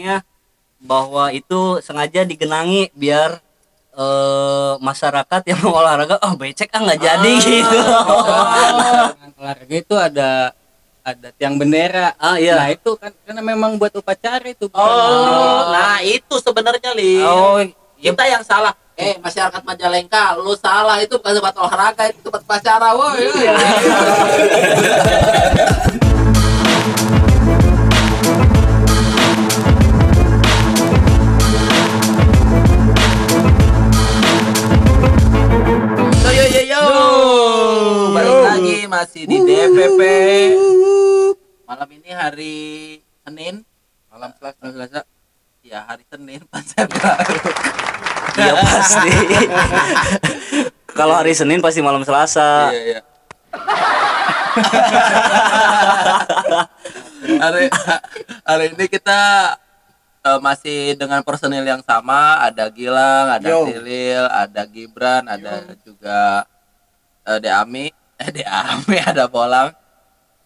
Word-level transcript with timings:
pihaknya 0.00 0.16
bahwa 0.80 1.28
itu 1.28 1.84
sengaja 1.84 2.24
digenangi 2.24 2.88
biar 2.96 3.36
eh, 3.92 4.72
masyarakat 4.80 5.42
yang 5.44 5.60
mau 5.60 5.76
olahraga 5.84 6.16
oh 6.24 6.32
becek 6.40 6.72
ah 6.72 6.80
nggak 6.80 6.98
jadi 6.98 7.32
gitu 7.36 7.68
Dengan 9.12 9.30
olahraga 9.36 9.76
itu 9.76 9.94
ada 9.94 10.30
ada 11.00 11.32
tiang 11.32 11.56
bendera. 11.56 12.12
Ah, 12.20 12.36
iya. 12.36 12.60
Nah, 12.60 12.68
itu 12.70 12.92
kan 12.92 13.08
karena 13.24 13.40
memang 13.40 13.80
buat 13.80 13.88
upacara 13.96 14.44
itu. 14.44 14.68
bukan- 14.68 14.84
Oh, 14.84 15.72
nah 15.72 15.96
itu 16.04 16.36
sebenarnya 16.36 16.92
li. 16.92 17.24
oh 17.24 17.56
Kita 17.96 18.28
yang 18.28 18.44
salah. 18.44 18.76
Eh, 19.00 19.16
masyarakat 19.16 19.64
Majalengka, 19.64 20.36
lu 20.36 20.52
salah 20.60 21.00
itu 21.00 21.16
bukan 21.16 21.40
tempat 21.40 21.56
olahraga, 21.56 22.04
itu 22.12 22.20
tempat 22.20 22.44
pacara, 22.44 22.92
woi. 22.92 23.32
masih 38.90 39.22
di 39.30 39.38
DPP. 39.38 40.02
Malam 41.62 41.88
ini 41.94 42.10
hari 42.10 42.58
Senin, 43.22 43.62
malam 44.10 44.34
Selasa. 44.34 44.66
Selasa. 44.66 45.00
Ya, 45.62 45.86
hari 45.86 46.02
Senin 46.10 46.42
pas 46.50 46.66
iya 48.40 48.52
pasti 48.58 49.12
kalau 50.98 51.14
hari 51.14 51.36
Senin 51.36 51.60
pasti 51.60 51.84
malam 51.84 52.00
Selasa 52.00 52.72
Iya, 52.72 52.96
iya. 52.96 53.00
hari 57.44 57.68
hari 58.42 58.64
ini 58.72 58.88
kita 58.88 59.20
eh, 60.26 60.40
masih 60.40 60.96
dengan 60.96 61.20
personil 61.22 61.62
yang 61.62 61.84
sama, 61.84 62.40
ada 62.40 62.72
Gilang, 62.72 63.36
ada 63.36 63.46
Yo. 63.46 63.68
Silil, 63.68 64.24
ada 64.32 64.62
Gibran, 64.64 65.28
ada 65.28 65.76
juga 65.84 66.48
eh, 67.28 67.38
Deami, 67.38 67.92
Deami, 68.36 68.96
ada 69.00 69.24
Bolang. 69.26 69.72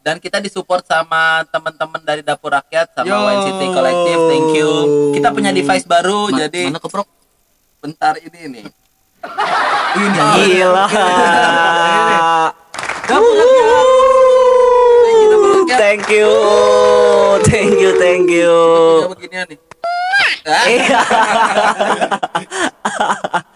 Dan 0.04 0.20
kita 0.20 0.36
disupport 0.36 0.84
sama 0.84 1.48
teman-teman 1.48 1.96
dari 2.04 2.20
Dapur 2.20 2.52
Rakyat 2.52 2.92
sama 2.92 3.08
Yo. 3.08 3.24
Wine 3.24 3.42
City 3.48 3.66
Collective. 3.72 4.22
Thank 4.28 4.50
you. 4.52 4.70
Kita 5.16 5.32
punya 5.32 5.48
device 5.48 5.88
baru 5.88 6.28
Ma- 6.28 6.44
jadi 6.44 6.68
mana 6.68 6.76
keprok 6.76 7.08
bentar 7.80 8.16
ini 8.20 8.40
nih. 8.48 8.66
ini 9.94 10.20
gila 10.36 10.84
thank 15.80 16.04
you 16.12 16.32
thank 17.48 17.76
you 17.80 17.90
thank 17.96 18.28
you 18.28 18.52
beginian 19.08 19.48
nih. 19.48 19.58
Iya 20.44 21.00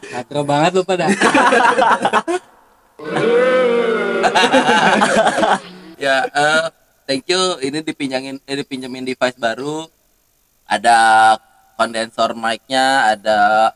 Katro 0.08 0.40
banget 0.48 0.72
lu 0.72 0.82
pada. 0.88 1.04
ya 6.02 6.26
eh, 6.26 6.66
thank 7.06 7.30
you. 7.30 7.62
Ini 7.62 7.86
dipinjangin 7.86 8.42
eh, 8.42 8.56
dipinjemin 8.58 9.06
device 9.06 9.38
baru. 9.38 9.86
Ada 10.66 11.38
kondensor 11.78 12.34
mic-nya 12.34 13.14
ada 13.14 13.70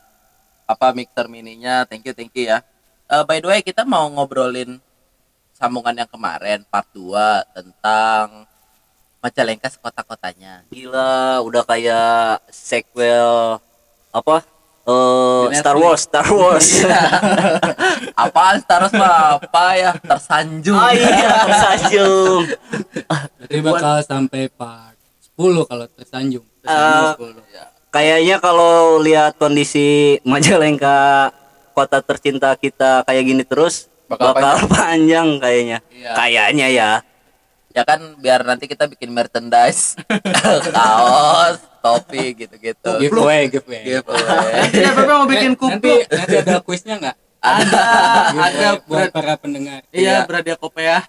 apa 0.67 0.91
mixer 0.91 1.31
mininya. 1.31 1.87
Thank 1.87 2.11
you 2.11 2.13
thank 2.13 2.35
you 2.35 2.51
ya. 2.51 2.59
Eh, 3.07 3.23
by 3.23 3.39
the 3.39 3.47
way 3.47 3.63
kita 3.63 3.87
mau 3.87 4.11
ngobrolin 4.11 4.83
sambungan 5.55 6.03
yang 6.03 6.11
kemarin 6.11 6.67
part 6.67 6.91
2 6.91 7.55
tentang 7.55 8.43
Majalengka 9.23 9.71
sekota-kotanya. 9.71 10.67
Gila 10.67 11.39
udah 11.47 11.63
kayak 11.63 12.43
sequel 12.51 13.55
apa 14.11 14.43
Di 15.47 15.55
Star. 15.55 15.79
Wars 15.79 16.03
Star 16.03 16.27
Wars 16.27 16.67
Wars 18.13 18.63
mah 18.91 19.13
apa 19.37 19.65
ya 19.73 19.91
tersanjung 19.97 20.75
oh 20.75 20.91
iya 20.91 21.29
tersanjung 21.43 22.43
Jadi 23.43 23.59
bakal 23.59 23.95
sampai 24.01 24.47
part 24.49 24.95
10 25.31 25.65
kalau 25.65 25.85
tersanjung. 25.89 26.45
Eh, 26.61 26.65
Tersanjung 26.65 27.31
10. 27.41 27.51
Ya. 27.51 27.65
kayaknya 27.89 28.35
kalau 28.37 28.73
lihat 28.97 29.35
kondisi 29.35 29.87
Majalengka 30.23 31.29
kota 31.71 31.99
tercinta 31.99 32.53
kita 32.53 33.01
kayak 33.03 33.23
gini 33.23 33.43
terus 33.43 33.89
Bakal 34.05 34.35
bakal, 34.35 34.55
panjang 34.67 35.37
kayaknya 35.37 35.77
Iya. 35.89 36.11
kayaknya 36.13 36.67
ya 36.69 36.91
ya 37.71 37.81
kan 37.81 38.13
biar 38.15 38.43
nanti 38.43 38.65
kita 38.65 38.85
bikin 38.85 39.09
merchandise 39.09 39.97
kaos 40.69 41.57
topi 41.79 42.37
gitu-gitu 42.37 42.91
Giveaway, 42.99 43.49
giveaway. 43.49 43.81
giveaway 43.83 44.69
DPP 44.69 44.99
mau 45.03 45.25
bikin 45.25 45.51
Eh, 45.51 45.57
nanti 45.57 45.89
kupluk. 45.89 46.01
nanti 46.07 46.35
ada 46.37 46.57
kuisnya 46.61 46.95
nggak? 46.95 47.15
Ada, 47.43 47.81
ada 48.47 48.67
buat 48.81 49.03
berat. 49.03 49.11
para 49.11 49.33
pendengar. 49.35 49.83
Iya. 49.89 50.23
Iya, 50.23 50.25
Bradia 50.25 50.55
Kopea. 50.55 51.03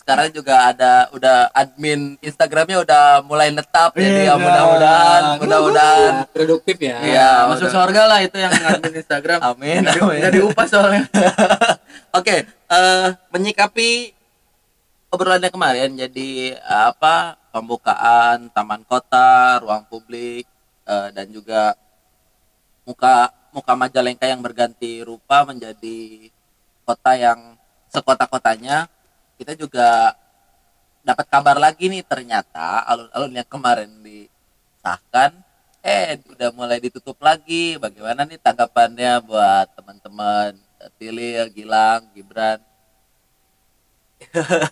sekarang 0.00 0.32
juga 0.32 0.66
ada 0.66 1.06
udah 1.12 1.36
admin 1.52 2.18
Instagramnya 2.20 2.82
udah 2.82 3.02
mulai 3.22 3.50
netap 3.50 3.94
jadi 3.94 4.26
ya 4.26 4.34
Iya. 4.34 4.34
mudah-mudahan 4.36 5.22
mudah-mudahan 5.38 6.12
Nah, 6.16 6.26
produktif 6.26 6.76
ya. 6.80 6.98
Iya, 6.98 7.30
Masuk 7.46 7.68
mudah- 7.68 7.74
surga 7.76 8.02
lah 8.08 8.18
itu 8.18 8.34
yang 8.34 8.50
admin 8.50 8.94
Instagram. 8.96 9.38
amin 9.48 9.80
Nggak 9.80 9.94
di- 9.94 10.02
amin 10.02 10.18
nggak 10.18 10.34
diupas 10.34 10.66
soalnya. 10.68 11.02
oke 12.10 12.36
eh, 12.42 13.06
menyikapi 13.30 13.90
obrolannya 15.08 15.46
kemarin 15.48 15.90
jadi 15.96 16.30
eh, 16.54 16.84
apa 16.88 17.38
pembukaan 17.50 18.50
taman 18.50 18.82
kota 18.82 19.58
ruang 19.60 19.86
publik 19.86 20.42
eh, 20.84 21.08
dan 21.12 21.30
juga 21.30 21.78
muka 22.82 23.30
muka 23.50 23.72
Majalengka 23.74 24.26
yang 24.26 24.40
berganti 24.42 25.02
rupa 25.02 25.42
menjadi 25.46 26.30
kota 26.86 27.12
yang 27.14 27.58
sekota-kotanya 27.90 28.86
kita 29.38 29.54
juga 29.58 30.14
dapat 31.00 31.26
kabar 31.32 31.56
lagi 31.56 31.88
nih 31.88 32.04
ternyata 32.04 32.84
alun-alun 32.84 33.32
yang 33.32 33.48
kemarin 33.48 33.88
disahkan 34.04 35.32
eh 35.80 36.20
udah 36.28 36.52
mulai 36.52 36.76
ditutup 36.76 37.16
lagi. 37.24 37.80
Bagaimana 37.80 38.28
nih 38.28 38.36
tanggapannya 38.36 39.24
buat 39.24 39.66
teman-teman 39.72 40.60
Tilil, 41.00 41.48
Gilang, 41.52 42.04
Gibran? 42.12 42.60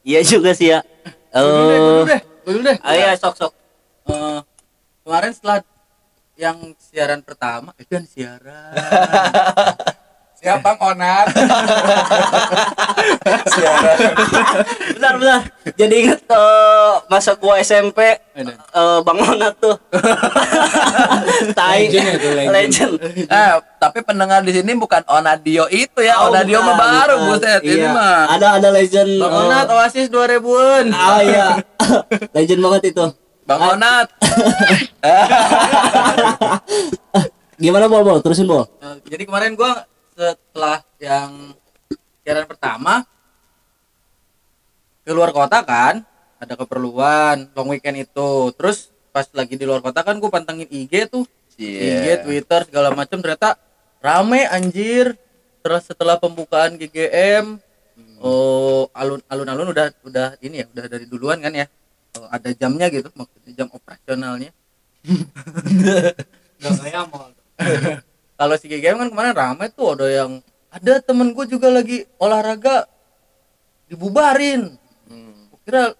Iya 0.00 0.24
juga 0.24 0.56
sih 0.56 0.72
ya. 0.72 0.80
Dulu 1.28 1.60
deh, 1.68 1.78
dulu 1.78 2.00
eh 2.00 2.08
deh, 2.08 2.20
dulu 2.48 2.58
deh. 2.64 2.76
ah, 2.80 2.94
iya 2.96 3.12
sok 3.20 3.36
sok 3.36 3.52
Eh, 4.10 4.40
kemarin 5.04 5.30
setelah 5.36 5.60
yang 6.40 6.56
siaran 6.80 7.20
pertama, 7.20 7.76
itu 7.76 7.92
kan 7.92 8.04
siaran. 8.04 8.72
Siap 10.34 10.64
Bang 10.64 10.80
Onat. 10.80 11.28
bentar 14.90 15.12
bentar 15.14 15.40
jadi 15.74 15.94
inget 15.96 16.20
eh, 16.22 16.92
masa 17.06 17.34
gua 17.34 17.60
SMP 17.60 18.00
Ada. 18.32 18.52
eh, 18.56 18.98
Bang 19.02 19.20
Onat 19.20 19.52
tuh 19.58 19.76
tai 21.52 21.86
Legend 21.86 22.08
itu, 22.14 22.28
legend. 22.30 22.50
legend 22.50 22.92
eh 23.26 23.50
tapi 23.76 24.00
pendengar 24.00 24.40
di 24.40 24.52
sini 24.52 24.72
bukan 24.74 25.04
Onadio 25.06 25.68
itu 25.68 26.00
ya 26.00 26.16
Oh, 26.18 26.28
Onadio 26.28 26.60
mah 26.62 26.74
baru 26.74 27.14
buset 27.26 27.60
ini 27.60 27.76
Iya. 27.78 27.90
mah 27.90 28.18
ada 28.30 28.46
ada 28.56 28.68
legend 28.70 29.10
Bang 29.18 29.34
Onat 29.44 29.68
Oasis 29.70 30.08
2000-an. 30.08 30.84
ah 30.90 31.20
iya 31.20 31.48
legend 32.36 32.60
banget 32.60 32.82
itu 32.90 33.04
Bang 33.44 33.60
Onat 33.60 34.08
gimana 37.60 37.86
bol 37.86 38.02
bol 38.04 38.20
terusin 38.24 38.48
bol 38.48 38.64
Eh, 38.80 38.96
jadi 39.08 39.22
kemarin 39.26 39.52
gua 39.52 39.84
setelah 40.14 40.80
yang 41.00 41.54
siaran 42.22 42.46
pertama 42.46 43.04
keluar 45.00 45.34
kota 45.34 45.64
kan, 45.64 46.04
ada 46.38 46.54
keperluan 46.54 47.50
long 47.56 47.68
weekend 47.72 48.06
itu. 48.06 48.30
Terus 48.54 48.92
pas 49.10 49.26
lagi 49.34 49.58
di 49.58 49.66
luar 49.66 49.82
kota 49.82 50.06
kan 50.06 50.14
gua 50.22 50.30
pantengin 50.30 50.70
IG 50.70 51.10
tuh, 51.10 51.26
IG, 51.58 51.66
Iya. 51.66 52.22
Twitter 52.22 52.60
segala 52.68 52.94
macam 52.94 53.18
ternyata 53.18 53.58
rame 53.98 54.46
anjir. 54.46 55.18
Terus 55.60 55.84
setelah 55.84 56.16
pembukaan 56.16 56.80
GGM 56.80 57.60
oh 58.20 58.88
alun 58.96 59.20
alun-alun 59.28 59.68
udah 59.72 59.92
udah 60.04 60.28
ini 60.40 60.64
ya, 60.64 60.66
udah 60.72 60.84
dari 60.88 61.04
duluan 61.04 61.40
kan 61.40 61.52
ya. 61.52 61.66
Ada 62.30 62.50
jamnya 62.58 62.90
gitu, 62.90 63.08
maksudnya 63.14 63.52
jam 63.54 63.68
operasionalnya. 63.70 64.50
Nggak 66.60 66.72
kayak 66.82 67.04
mall. 67.08 67.32
kalau 68.40 68.54
si 68.56 68.66
GGM 68.68 68.96
kan 68.96 69.08
kemarin 69.12 69.34
rame 69.36 69.66
tuh 69.72 69.96
ada 69.96 70.06
yang 70.08 70.40
ada 70.72 70.92
temen 71.04 71.36
gue 71.36 71.44
juga 71.44 71.68
lagi 71.68 72.04
olahraga 72.16 72.88
dibubarin. 73.88 74.76
Hmm. 75.08 75.50
Kira 75.64 75.92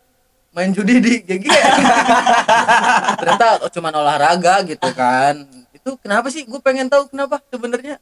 main 0.51 0.75
judi 0.75 0.99
di 0.99 1.12
GGM 1.23 1.53
ternyata 3.23 3.71
cuman 3.71 3.95
olahraga 3.95 4.67
gitu 4.67 4.89
kan. 4.93 5.47
Itu 5.71 5.97
kenapa 6.01 6.29
sih? 6.33 6.45
Gue 6.45 6.61
pengen 6.61 6.89
tahu 6.89 7.09
kenapa 7.12 7.41
sebenarnya. 7.49 8.01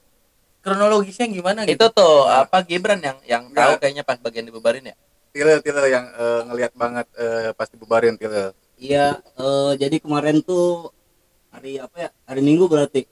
Kronologisnya 0.58 1.30
gimana 1.30 1.62
itu 1.62 1.78
gitu? 1.78 1.86
tuh 1.94 2.26
apa 2.26 2.66
Gibran 2.66 2.98
yang 2.98 3.18
yang 3.22 3.42
tahu 3.54 3.78
kayaknya 3.78 4.02
pas 4.02 4.18
bagian 4.18 4.42
dibubarin 4.42 4.90
ya 4.90 4.96
Tile 5.38 5.62
Tile 5.62 5.86
yang 5.86 6.10
eh, 6.10 6.40
ngelihat 6.50 6.74
banget 6.74 7.06
eh, 7.14 7.54
pas 7.54 7.70
dibubarin 7.70 8.18
Tile. 8.18 8.50
Iya, 8.74 9.22
eh, 9.22 9.72
jadi 9.78 10.02
kemarin 10.02 10.42
tuh 10.42 10.90
hari 11.54 11.78
apa 11.78 11.94
ya? 11.96 12.10
Hari 12.26 12.42
Minggu 12.42 12.66
berarti. 12.66 13.06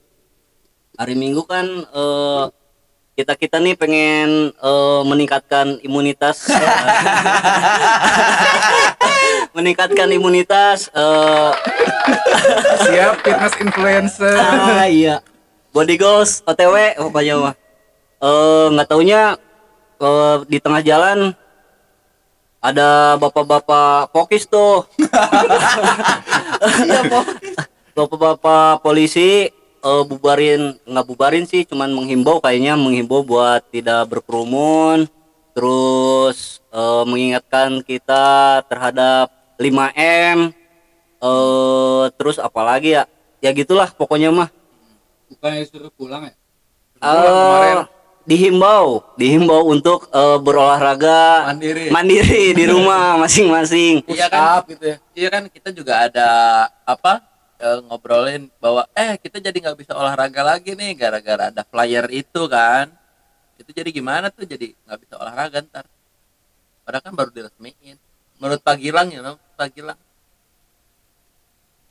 Hari 0.99 1.15
Minggu 1.15 1.47
kan 1.47 1.63
eh, 1.87 2.43
kita 3.15 3.33
kita 3.33 3.57
nih 3.57 3.79
pengen 3.79 4.51
eh, 4.51 5.01
meningkatkan 5.07 5.79
imunitas, 5.79 6.51
meningkatkan 9.55 10.09
imunitas. 10.11 10.91
eh, 10.91 11.51
Siap 12.77 13.23
fitness 13.23 13.55
influencer. 13.57 14.35
ah, 14.35 14.87
iya, 14.87 15.19
body 15.71 15.95
goals 15.95 16.43
OTW 16.43 16.75
pokoknya 17.01 17.35
mah. 17.39 17.55
Eh, 18.17 18.65
nggak 18.73 18.87
taunya 18.87 19.35
eh, 19.97 20.35
di 20.45 20.57
tengah 20.59 20.81
jalan 20.81 21.31
ada 22.67 23.15
bapak-bapak 23.15 24.11
pokis 24.11 24.43
tuh. 24.43 24.83
bapak-bapak 27.97 28.83
polisi 28.83 29.47
eh, 29.81 30.03
bubarin 30.05 30.75
nggak 30.83 31.05
bubarin 31.07 31.45
sih 31.47 31.65
cuman 31.65 31.89
menghimbau 31.95 32.43
kayaknya 32.43 32.75
menghimbau 32.75 33.23
buat 33.23 33.63
tidak 33.71 34.11
berkerumun. 34.11 35.07
Terus 35.55 36.59
eh, 36.75 37.03
mengingatkan 37.07 37.79
kita 37.87 38.61
terhadap 38.67 39.31
5M 39.57 40.51
eh 41.17 42.05
terus 42.19 42.37
apalagi 42.37 42.99
ya? 42.99 43.03
Ya 43.39 43.55
gitulah 43.55 43.89
pokoknya 43.95 44.29
mah. 44.29 44.49
Bukannya 45.31 45.63
suruh 45.65 45.93
pulang 45.95 46.29
ya? 46.29 46.33
Eh, 47.01 47.96
dihimbau 48.27 49.15
dihimbau 49.15 49.63
untuk 49.65 50.11
eh, 50.11 50.37
berolahraga 50.37 51.47
Mandiri. 51.47 51.87
mandiri 51.87 52.51
di 52.51 52.67
rumah 52.67 53.15
masing-masing 53.23 54.03
Iya 54.03 54.27
kan? 54.27 54.67
Gitu 54.67 54.83
ya 54.83 54.97
Iya 55.15 55.27
kan 55.31 55.43
kita 55.47 55.69
juga 55.71 56.03
ada 56.05 56.29
apa 56.83 57.23
eh, 57.57 57.79
ngobrolin 57.87 58.51
bahwa 58.59 58.83
eh 58.91 59.15
kita 59.15 59.39
jadi 59.39 59.55
nggak 59.55 59.79
bisa 59.79 59.95
olahraga 59.95 60.43
lagi 60.43 60.75
nih 60.75 60.91
gara-gara 60.93 61.49
ada 61.49 61.63
flyer 61.63 62.05
itu 62.11 62.43
kan. 62.45 62.91
Itu 63.57 63.73
jadi 63.73 63.89
gimana 63.89 64.29
tuh 64.29 64.45
jadi 64.45 64.77
nggak 64.85 64.99
bisa 65.01 65.17
olahraga 65.17 65.65
ntar. 65.65 65.89
Padahal 66.85 67.01
kan 67.01 67.13
baru 67.17 67.33
diresmiin. 67.33 67.97
Menurut 68.37 68.61
Pak 68.61 68.77
Gilang 68.77 69.09
ya, 69.09 69.25
no? 69.25 69.41
Pak 69.57 69.73
Gilang. 69.73 69.97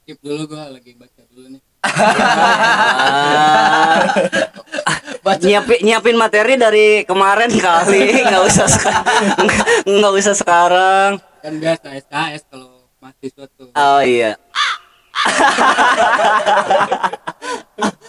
skip 0.06 0.22
dulu 0.22 0.54
gua 0.54 0.70
lagi 0.70 0.94
baca 0.94 1.18
dulu 1.34 1.58
nih 1.58 1.62
Ah, 4.86 5.00
nyiapin 5.42 5.78
nyiapin 5.82 6.14
materi 6.14 6.54
dari 6.54 6.86
kemarin 7.02 7.50
kali 7.50 8.14
nggak 8.30 8.44
usah 8.46 8.66
seka- 8.70 9.02
nggak- 9.42 10.14
usah 10.14 10.34
sekarang 10.34 11.10
kan 11.42 11.52
biasa 11.58 11.86
SKS 12.00 12.42
kalau 12.46 12.86
mahasiswa 13.02 13.44
tuh 13.50 13.68
oh 13.70 14.00
iya 14.00 14.38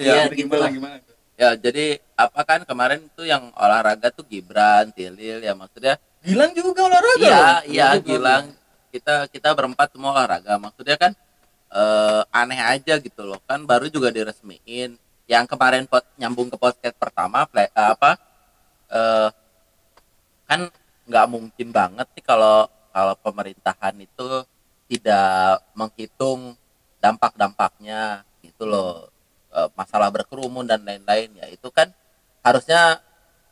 Iya, 0.00 0.32
gimana 0.32 0.66
gimana? 0.72 0.96
Ya 1.36 1.56
jadi 1.56 2.00
apa 2.16 2.40
kan 2.44 2.60
kemarin 2.64 3.04
tuh 3.12 3.24
yang 3.24 3.52
olahraga 3.52 4.08
tuh 4.08 4.24
Gibran, 4.24 4.92
Tilil 4.92 5.40
ya 5.40 5.52
maksudnya 5.52 5.96
Gilang 6.20 6.52
juga 6.52 6.84
olahraga 6.84 7.20
Iya, 7.20 7.36
loh. 7.36 7.58
iya 7.68 7.86
Gilang. 7.96 8.44
Kita 8.92 9.28
kita 9.28 9.48
berempat 9.52 9.92
semua 9.92 10.12
olahraga. 10.12 10.56
Maksudnya 10.56 10.96
kan 10.96 11.12
eh, 11.72 12.22
aneh 12.28 12.60
aja 12.60 12.96
gitu 12.96 13.24
loh. 13.24 13.40
Kan 13.44 13.64
baru 13.64 13.88
juga 13.88 14.08
diresmiin. 14.08 14.96
Yang 15.30 15.44
kemarin 15.54 15.86
pot, 15.86 16.02
nyambung 16.18 16.50
ke 16.50 16.58
podcast 16.58 16.96
pertama 16.98 17.46
play, 17.46 17.70
apa 17.70 18.18
eh 18.90 19.28
kan 20.50 20.66
nggak 21.06 21.26
mungkin 21.30 21.68
banget 21.70 22.06
sih 22.18 22.24
kalau 22.26 22.66
kalau 22.90 23.14
pemerintahan 23.22 23.94
itu 24.02 24.42
tidak 24.90 25.62
menghitung 25.78 26.58
dampak-dampaknya 26.98 28.26
gitu 28.42 28.66
loh. 28.66 29.06
Eh, 29.54 29.70
masalah 29.78 30.10
berkerumun 30.10 30.66
dan 30.66 30.82
lain-lain 30.82 31.30
ya 31.38 31.46
itu 31.50 31.68
kan 31.70 31.90
harusnya 32.42 33.02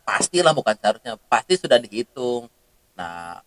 pastilah 0.06 0.54
bukan 0.54 0.74
seharusnya 0.78 1.14
pasti 1.30 1.54
sudah 1.58 1.78
dihitung 1.78 2.50
Nah, 2.98 3.38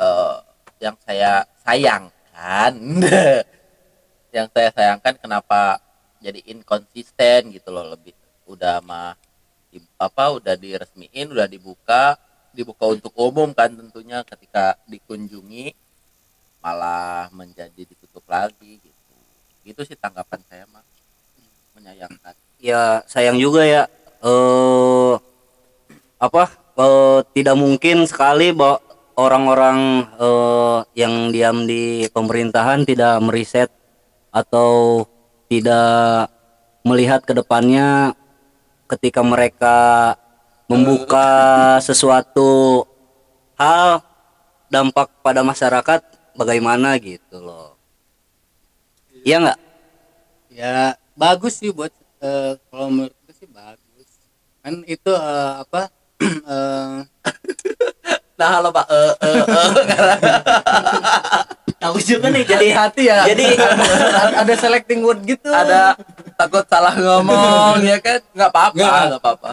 eh, 0.00 0.36
yang 0.80 0.96
saya 1.04 1.44
sayangkan, 1.60 2.72
yang 4.36 4.48
saya 4.48 4.68
sayangkan 4.72 5.14
kenapa 5.20 5.83
jadi 6.24 6.40
inkonsisten 6.48 7.52
gitu 7.52 7.68
loh 7.68 7.92
lebih 7.92 8.16
udah 8.48 8.80
mah 8.80 9.12
apa 9.98 10.24
udah 10.38 10.54
diresmiin, 10.54 11.34
udah 11.34 11.50
dibuka, 11.50 12.14
dibuka 12.54 12.84
untuk 12.86 13.12
umum 13.18 13.50
kan 13.50 13.68
tentunya 13.74 14.22
ketika 14.22 14.78
dikunjungi 14.86 15.74
malah 16.62 17.28
menjadi 17.34 17.82
ditutup 17.84 18.22
lagi 18.30 18.78
gitu. 18.78 19.14
Gitu 19.66 19.80
sih 19.84 19.98
tanggapan 19.98 20.40
saya 20.48 20.64
mah 20.70 20.84
menyayangkan. 21.74 22.34
ya 22.62 23.02
sayang 23.04 23.36
juga 23.36 23.66
ya 23.66 23.90
eh 24.24 25.14
apa 26.16 26.44
eh, 26.80 27.20
tidak 27.36 27.56
mungkin 27.60 28.08
sekali 28.08 28.54
bahwa 28.56 28.80
orang-orang 29.18 30.08
eh, 30.16 30.78
yang 30.96 31.34
diam 31.34 31.68
di 31.68 32.08
pemerintahan 32.08 32.86
tidak 32.88 33.20
meriset 33.20 33.68
atau 34.32 35.02
tidak 35.48 36.28
melihat 36.84 37.24
ke 37.24 37.32
depannya 37.32 38.12
ketika 38.90 39.24
mereka 39.24 39.76
membuka 40.68 41.26
sesuatu 41.86 42.84
hal 43.56 44.02
dampak 44.68 45.10
pada 45.22 45.46
masyarakat 45.46 46.00
bagaimana 46.34 46.98
gitu 46.98 47.38
loh 47.38 47.78
iya 49.24 49.38
nggak 49.40 49.60
ya 50.50 50.98
bagus 51.14 51.62
sih 51.62 51.70
buat 51.70 51.94
eh, 52.20 52.58
kalau 52.68 52.90
menurutku 52.90 53.32
sih 53.32 53.48
bagus 53.48 54.08
kan 54.60 54.82
itu 54.84 55.10
eh, 55.14 55.52
apa 55.62 55.82
eh, 56.52 56.96
Nah, 58.34 58.50
halo 58.58 58.74
Pak. 58.74 58.86
Eh, 58.90 59.14
eh, 59.22 59.42
eh. 59.46 59.70
aku 61.84 61.98
juga 62.00 62.26
nih 62.32 62.44
jadi 62.48 62.66
hati 62.72 63.02
ya. 63.12 63.28
jadi 63.28 63.44
ada, 64.40 64.54
selecting 64.56 65.04
word 65.04 65.20
gitu. 65.28 65.52
Ada 65.52 65.92
takut 66.40 66.64
salah 66.64 66.96
ngomong 66.96 67.84
ya 67.84 68.00
kan? 68.00 68.24
Nggak 68.32 68.50
apa-apa 68.50 68.76
Nggak. 68.76 69.02
nggak 69.12 69.22
apa-apa. 69.22 69.50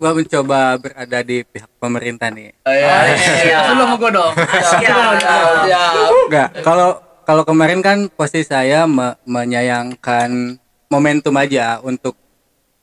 Gua 0.00 0.10
mencoba 0.16 0.60
berada 0.80 1.18
di 1.20 1.44
pihak 1.44 1.68
pemerintah 1.76 2.28
nih. 2.32 2.56
Oh, 2.64 2.72
iya, 2.72 2.94
iya. 3.44 3.58
Langsung 3.64 3.76
lo 3.76 3.84
mau 3.84 3.96
gue 4.00 4.10
dong 4.16 4.32
enggak 6.28 6.48
kalau 6.64 6.90
kalau 7.24 7.42
kemarin 7.44 7.80
kan 7.84 7.98
posisi 8.08 8.48
saya 8.48 8.88
me- 8.88 9.16
menyayangkan 9.28 10.56
momentum 10.90 11.36
aja 11.36 11.78
untuk 11.84 12.16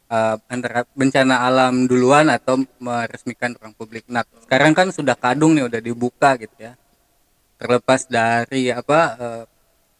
eh, 0.07 0.35
antara 0.47 0.87
bencana 0.95 1.43
alam 1.43 1.83
duluan 1.83 2.31
atau 2.31 2.63
meresmikan 2.79 3.51
ruang 3.59 3.75
publik. 3.75 4.07
Nah, 4.07 4.23
sekarang 4.47 4.71
kan 4.71 4.87
sudah 4.95 5.19
kadung 5.19 5.51
nih 5.51 5.67
udah 5.67 5.81
dibuka 5.83 6.39
gitu 6.39 6.55
ya. 6.55 6.79
Terlepas 7.57 8.05
dari 8.05 8.69
apa 8.69 8.99
eh, 9.17 9.43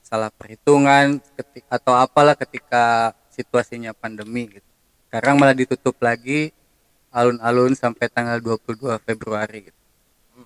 salah 0.06 0.32
perhitungan 0.32 1.20
ketik 1.36 1.66
atau 1.68 1.98
apalah 1.98 2.38
ketika 2.38 3.12
situasinya 3.34 3.92
pandemi 3.92 4.48
gitu. 4.48 4.70
Sekarang 5.10 5.42
malah 5.42 5.58
ditutup 5.58 5.98
lagi 6.00 6.54
alun-alun 7.10 7.74
sampai 7.74 8.08
tanggal 8.08 8.38
22 8.40 8.98
Februari 9.04 9.72
gitu. 9.72 9.82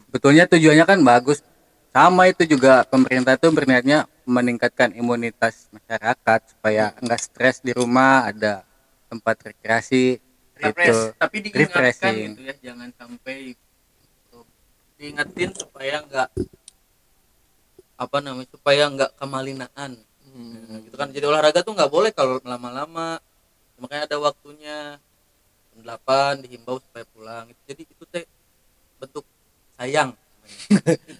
Sebetulnya 0.08 0.48
tujuannya 0.48 0.86
kan 0.88 1.00
bagus. 1.04 1.44
Sama 1.92 2.32
itu 2.32 2.48
juga 2.48 2.88
pemerintah 2.88 3.36
tuh 3.36 3.52
berniatnya 3.52 4.08
meningkatkan 4.24 4.96
imunitas 4.96 5.68
masyarakat 5.76 6.40
supaya 6.56 6.96
enggak 7.04 7.20
stres 7.20 7.60
di 7.60 7.76
rumah, 7.76 8.32
ada 8.32 8.64
tempat 9.12 9.52
rekreasi 9.52 10.24
Refresh, 10.56 10.88
itu 10.88 10.98
tapi 11.18 11.38
diingatkan 11.42 12.14
gitu 12.14 12.42
ya 12.46 12.56
jangan 12.62 12.90
sampai 12.94 13.58
uh, 14.32 14.46
diingetin 14.96 15.52
supaya 15.58 16.06
nggak 16.06 16.30
apa 18.02 18.18
namanya 18.18 18.50
supaya 18.50 18.90
nggak 18.90 19.14
kemalinaan. 19.22 19.92
Nah, 20.34 20.80
gitu 20.82 20.96
kan. 20.98 21.14
Jadi 21.14 21.26
olahraga 21.30 21.62
tuh 21.62 21.78
nggak 21.78 21.92
boleh 21.94 22.10
kalau 22.10 22.42
lama-lama. 22.42 23.22
Makanya 23.78 24.10
ada 24.10 24.18
waktunya 24.18 24.98
jam 25.78 25.82
8 25.86 26.42
dihimbau 26.42 26.82
supaya 26.82 27.06
pulang. 27.14 27.46
Jadi 27.70 27.86
itu 27.86 28.04
teh 28.10 28.26
bentuk 28.98 29.22
sayang. 29.78 30.18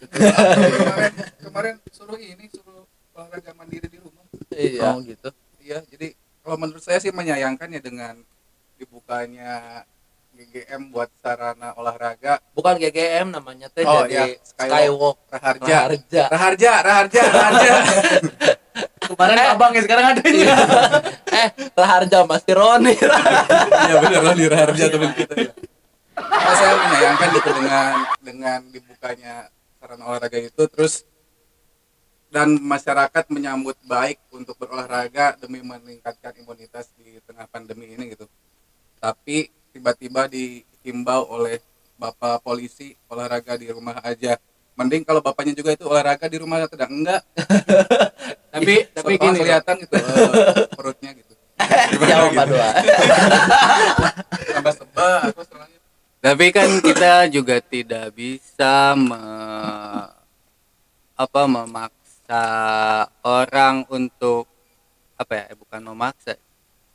Kemarin 0.10 1.14
kemarin 1.38 1.76
suruh 1.94 2.18
ini 2.18 2.50
suruh 2.50 2.90
olahraga 3.14 3.54
mandiri 3.54 3.86
di 3.86 4.02
rumah. 4.02 4.26
iya. 4.50 4.98
Oh 4.98 5.00
gitu. 5.06 5.30
Iya, 5.62 5.86
jadi 5.86 6.18
kalau 6.42 6.58
menurut 6.58 6.82
saya 6.82 6.98
sih 6.98 7.14
menyayangkan 7.14 7.70
ya 7.70 7.82
dengan 7.82 8.18
dibukanya 8.82 9.86
GGM 10.32 10.90
buat 10.90 11.10
sarana 11.20 11.76
olahraga 11.76 12.40
bukan 12.52 12.76
GGM 12.78 13.32
namanya 13.32 13.68
teh 13.70 13.84
Oh, 13.84 14.08
jadi 14.08 14.36
iya, 14.36 14.42
Skywalk. 14.42 14.68
Skywalk 14.68 15.18
Raharja. 15.30 15.76
Raharja 15.76 16.24
Raharja, 16.28 16.72
Raharja, 16.82 17.22
Raharja. 17.36 17.72
kemarin 19.12 19.38
abang 19.44 19.72
ya 19.76 19.82
sekarang 19.84 20.06
ada 20.16 20.22
eh 21.44 21.48
Raharja 21.76 22.18
masih 22.24 22.54
Roni 22.56 22.94
Iya 23.88 23.96
benar 24.00 24.36
di 24.36 24.46
Raharja 24.48 24.86
teman 24.88 25.12
kita 25.12 25.34
ya. 25.36 25.52
Nah, 26.22 26.54
saya 26.56 26.74
menyayangkan 26.78 27.28
gitu 27.36 27.50
dengan 27.56 27.92
dengan 28.22 28.60
dibukanya 28.72 29.34
sarana 29.80 30.04
olahraga 30.08 30.40
itu 30.40 30.64
terus 30.70 31.04
dan 32.32 32.56
masyarakat 32.56 33.28
menyambut 33.28 33.76
baik 33.84 34.16
untuk 34.32 34.56
berolahraga 34.56 35.36
demi 35.36 35.60
meningkatkan 35.60 36.32
imunitas 36.40 36.96
di 36.96 37.20
tengah 37.28 37.44
pandemi 37.52 37.92
ini 37.92 38.16
gitu. 38.16 38.24
Tapi 39.04 39.52
tiba-tiba 39.72 40.28
dihimbau 40.28 41.28
oleh 41.32 41.60
bapak 41.96 42.44
polisi 42.44 42.94
olahraga 43.08 43.56
di 43.56 43.72
rumah 43.72 44.00
aja. 44.04 44.36
Mending 44.76 45.04
kalau 45.04 45.20
bapaknya 45.20 45.54
juga 45.54 45.76
itu 45.76 45.86
olahraga 45.86 46.26
di 46.28 46.38
rumah 46.40 46.64
tidak 46.68 46.90
enggak. 46.90 47.22
tapi 48.54 48.74
tapi 48.92 49.14
Soalnya 49.16 49.26
gini 49.32 49.38
kelihatan 49.40 49.76
gitu 49.84 49.94
eh, 49.96 50.68
perutnya 50.76 51.12
gitu. 51.16 51.34
Jawab 52.10 52.30
Pak 52.34 52.46
Dua. 52.50 52.70
Tambah 54.58 54.74
sebel 54.76 55.12
aku 55.30 55.42
soalnya. 55.46 55.80
Tapi 56.22 56.46
kan 56.54 56.70
kita 56.82 57.14
juga 57.34 57.58
tidak 57.62 58.14
bisa 58.14 58.94
me- 58.94 60.10
apa 61.18 61.42
memaksa 61.46 62.46
orang 63.22 63.86
untuk 63.90 64.50
apa 65.18 65.34
ya? 65.38 65.44
eh, 65.54 65.58
Bukan 65.58 65.82
memaksa. 65.86 66.34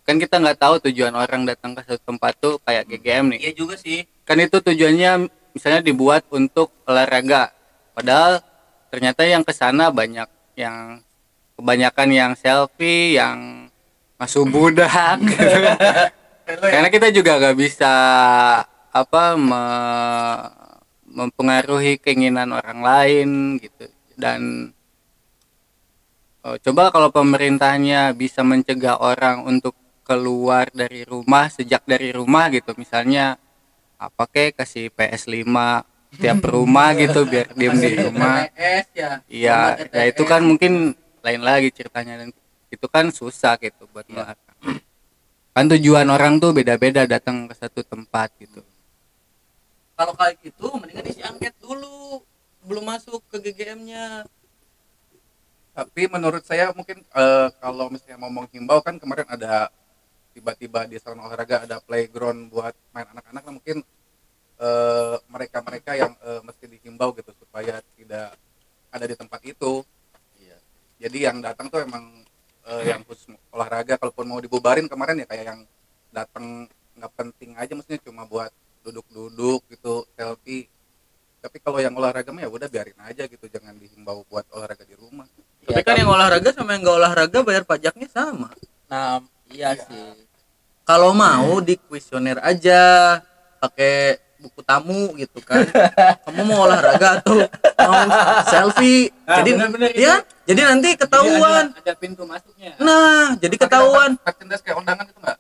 Kan 0.07 0.23
kita 0.23 0.39
nggak 0.39 0.59
tahu 0.63 0.75
tujuan 0.87 1.13
orang 1.19 1.43
datang 1.43 1.75
ke 1.75 1.83
satu 1.83 1.99
tempat 2.15 2.39
tuh 2.39 2.63
kayak 2.63 2.87
GGM 2.87 3.35
nih. 3.35 3.51
Iya 3.51 3.53
juga 3.59 3.75
sih. 3.75 4.07
Kan 4.23 4.39
itu 4.39 4.63
tujuannya 4.63 5.27
misalnya 5.53 5.83
dibuat 5.83 6.23
untuk 6.31 6.71
olahraga. 6.87 7.51
Padahal 7.93 8.39
ternyata 8.89 9.27
yang 9.27 9.43
ke 9.43 9.51
sana 9.51 9.91
banyak 9.91 10.31
yang 10.55 11.03
kebanyakan 11.59 12.09
yang 12.15 12.33
selfie, 12.39 13.19
yang 13.19 13.67
masuk 14.15 14.47
budak. 14.47 15.19
Karena 16.47 16.89
kita 16.89 17.11
juga 17.11 17.43
nggak 17.43 17.59
bisa 17.59 17.93
apa 18.95 19.37
me- 19.37 20.49
mempengaruhi 21.17 22.01
keinginan 22.01 22.53
orang 22.53 22.81
lain 22.81 23.29
gitu 23.61 23.89
dan 24.17 24.73
oh, 26.45 26.57
coba 26.61 26.93
kalau 26.93 27.09
pemerintahnya 27.13 28.13
bisa 28.17 28.41
mencegah 28.41 29.01
orang 29.01 29.45
untuk 29.45 29.77
keluar 30.07 30.71
dari 30.71 31.03
rumah 31.03 31.51
sejak 31.51 31.83
dari 31.83 32.15
rumah 32.15 32.47
gitu. 32.55 32.73
Misalnya 32.79 33.37
apa 33.99 34.25
kek 34.31 34.55
kasih 34.63 34.95
PS5 34.95 35.51
tiap 36.23 36.41
rumah 36.55 36.95
gitu 36.95 37.27
biar 37.27 37.51
diem 37.59 37.75
di 37.75 37.91
rumah. 37.99 38.47
TPS 38.47 38.87
ya. 38.95 39.11
Iya, 39.27 39.59
ya 39.91 40.05
itu 40.07 40.23
kan 40.23 40.47
mungkin 40.47 40.95
lain 41.27 41.43
lagi 41.43 41.75
ceritanya. 41.75 42.23
Dan 42.23 42.31
itu 42.71 42.87
kan 42.87 43.11
susah 43.11 43.59
gitu 43.59 43.91
buat 43.91 44.07
melarang. 44.07 44.39
Kan 45.57 45.67
tujuan 45.73 46.07
orang 46.13 46.39
tuh 46.39 46.53
beda-beda 46.55 47.09
datang 47.09 47.49
ke 47.51 47.55
satu 47.59 47.83
tempat 47.83 48.31
gitu. 48.39 48.63
kalau 49.97 50.13
kayak 50.13 50.37
gitu 50.45 50.69
mendingan 50.77 51.09
isi 51.09 51.25
angket 51.25 51.57
dulu 51.57 52.21
belum 52.69 52.85
masuk 52.85 53.25
ke 53.33 53.41
GGM-nya 53.41 54.29
Tapi 55.73 56.03
menurut 56.09 56.45
saya 56.45 56.69
mungkin 56.77 57.01
eh, 57.01 57.49
kalau 57.61 57.89
misalnya 57.89 58.21
mau 58.21 58.29
menghimbau 58.29 58.85
kan 58.85 59.01
kemarin 59.01 59.25
ada 59.29 59.73
tiba-tiba 60.37 60.85
di 60.85 61.01
salon 61.01 61.25
olahraga 61.25 61.65
ada 61.65 61.81
playground 61.81 62.53
buat 62.53 62.77
main 62.93 63.09
anak-anak 63.09 63.41
nah 63.41 63.53
mungkin 63.57 63.81
eh, 64.61 65.17
mereka-mereka 65.33 65.97
yang 65.97 66.13
eh, 66.21 66.41
mesti 66.45 66.65
dihimbau 66.69 67.17
gitu 67.17 67.33
supaya 67.41 67.81
tidak 67.97 68.37
ada 68.93 69.05
di 69.09 69.17
tempat 69.17 69.41
itu. 69.49 69.81
Iya. 70.37 70.57
Jadi 71.01 71.19
yang 71.25 71.41
datang 71.41 71.73
tuh 71.73 71.81
emang 71.81 72.25
eh, 72.69 72.83
yang 72.85 73.01
khusus 73.09 73.33
olahraga 73.49 73.97
kalaupun 73.97 74.29
mau 74.29 74.41
dibubarin 74.41 74.85
kemarin 74.89 75.25
ya 75.25 75.27
kayak 75.29 75.45
yang 75.57 75.61
datang 76.13 76.69
nggak 76.97 77.13
penting 77.17 77.53
aja 77.57 77.73
maksudnya 77.77 78.01
cuma 78.05 78.29
buat 78.29 78.53
duduk-duduk 78.85 79.65
gitu 79.73 80.05
selfie. 80.17 80.69
Tapi 81.41 81.57
kalau 81.65 81.81
yang 81.81 81.97
olahraga 81.97 82.29
mah 82.33 82.43
ya 82.45 82.51
udah 82.51 82.69
biarin 82.69 82.97
aja 83.05 83.25
gitu 83.25 83.45
jangan 83.49 83.77
dihimbau 83.77 84.25
buat 84.29 84.45
olahraga 84.53 84.85
di 84.85 84.97
rumah. 84.97 85.29
tapi 85.67 85.83
kan 85.83 85.99
yang 85.99 86.07
olahraga 86.07 86.55
sama 86.55 86.79
yang 86.79 86.87
nggak 86.87 86.99
olahraga 87.03 87.39
bayar 87.43 87.67
pajaknya 87.67 88.07
sama 88.07 88.55
Nah, 88.87 89.19
iya 89.51 89.77
sih. 89.77 90.27
kalau 90.87 91.11
mau 91.11 91.59
di 91.63 91.75
kuesioner 91.79 92.39
aja 92.43 93.19
pakai 93.59 94.23
buku 94.37 94.61
tamu 94.63 95.17
gitu 95.19 95.41
kan. 95.43 95.65
Kamu 96.23 96.43
mau 96.47 96.69
olahraga 96.69 97.19
atau 97.21 97.43
mau 97.83 98.01
selfie? 98.47 99.11
Ah, 99.27 99.43
jadi 99.43 99.51
bener-bener 99.59 99.91
ya 99.97 100.23
jadi 100.47 100.61
nanti 100.63 100.95
ketahuan. 100.95 101.75
ada, 101.75 101.93
pintu 101.99 102.23
masuknya. 102.23 102.79
nah 102.79 103.35
jadi 103.35 103.57
ketahuan. 103.59 104.15
merchandise 104.23 104.63
kayak 104.63 104.79
undangan 104.79 105.05
itu 105.09 105.19
enggak? 105.19 105.39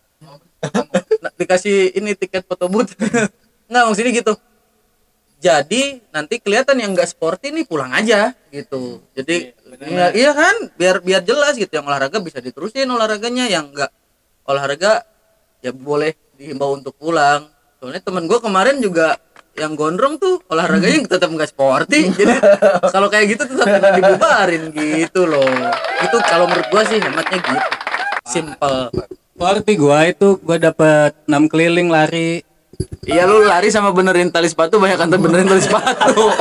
Nah, 1.16 1.32
dikasih 1.32 1.96
ini 1.96 2.12
tiket 2.12 2.44
foto 2.44 2.68
booth. 2.68 2.92
Nggak 3.70 3.82
maksudnya 3.88 4.12
gitu. 4.12 4.34
Jadi 5.40 6.00
nanti 6.12 6.38
kelihatan 6.38 6.76
yang 6.76 6.92
nggak 6.92 7.08
sporty 7.08 7.50
nih 7.50 7.64
pulang 7.64 7.92
aja 7.92 8.36
gitu. 8.52 9.00
Jadi 9.16 9.55
nggak- 9.66 10.14
iya 10.14 10.30
kan? 10.32 10.54
Biar 10.78 10.96
biar 11.02 11.22
jelas 11.22 11.54
gitu 11.54 11.70
yang 11.70 11.86
olahraga 11.86 12.22
bisa 12.22 12.38
diterusin 12.38 12.86
olahraganya 12.86 13.50
yang 13.50 13.70
nggak 13.70 13.90
olahraga 14.46 15.02
ya 15.60 15.74
boleh 15.74 16.14
dihimbau 16.38 16.76
untuk 16.76 16.94
pulang. 16.94 17.50
Soalnya 17.82 18.00
temen 18.00 18.24
gue 18.24 18.38
kemarin 18.38 18.78
juga 18.78 19.18
yang 19.56 19.72
gondrong 19.72 20.20
tuh 20.20 20.44
olahraganya 20.52 21.08
tetap 21.16 21.32
nggak 21.32 21.48
sporty 21.48 22.12
jadi 22.12 22.36
kalau 22.92 23.08
kayak 23.08 23.36
gitu 23.36 23.42
tetap 23.48 23.96
dibubarin 23.96 24.68
gitu 24.70 25.24
loh. 25.24 25.48
Itu 26.04 26.16
kalau 26.28 26.44
menurut 26.44 26.68
gua 26.68 26.82
sih 26.84 27.00
hematnya 27.00 27.40
gitu. 27.40 27.56
Simple. 28.28 28.92
Sporty 29.32 29.72
gua 29.80 30.04
itu 30.08 30.36
gua 30.44 30.60
dapat 30.60 31.16
6 31.24 31.48
keliling 31.48 31.88
lari. 31.88 32.44
Iya 33.08 33.24
lu 33.24 33.40
lari 33.48 33.72
sama 33.72 33.88
benerin 33.96 34.28
tali 34.28 34.52
sepatu 34.52 34.76
banyak 34.76 35.00
kan 35.00 35.08
benerin 35.08 35.48
tali 35.48 35.62
sepatu. 35.64 36.28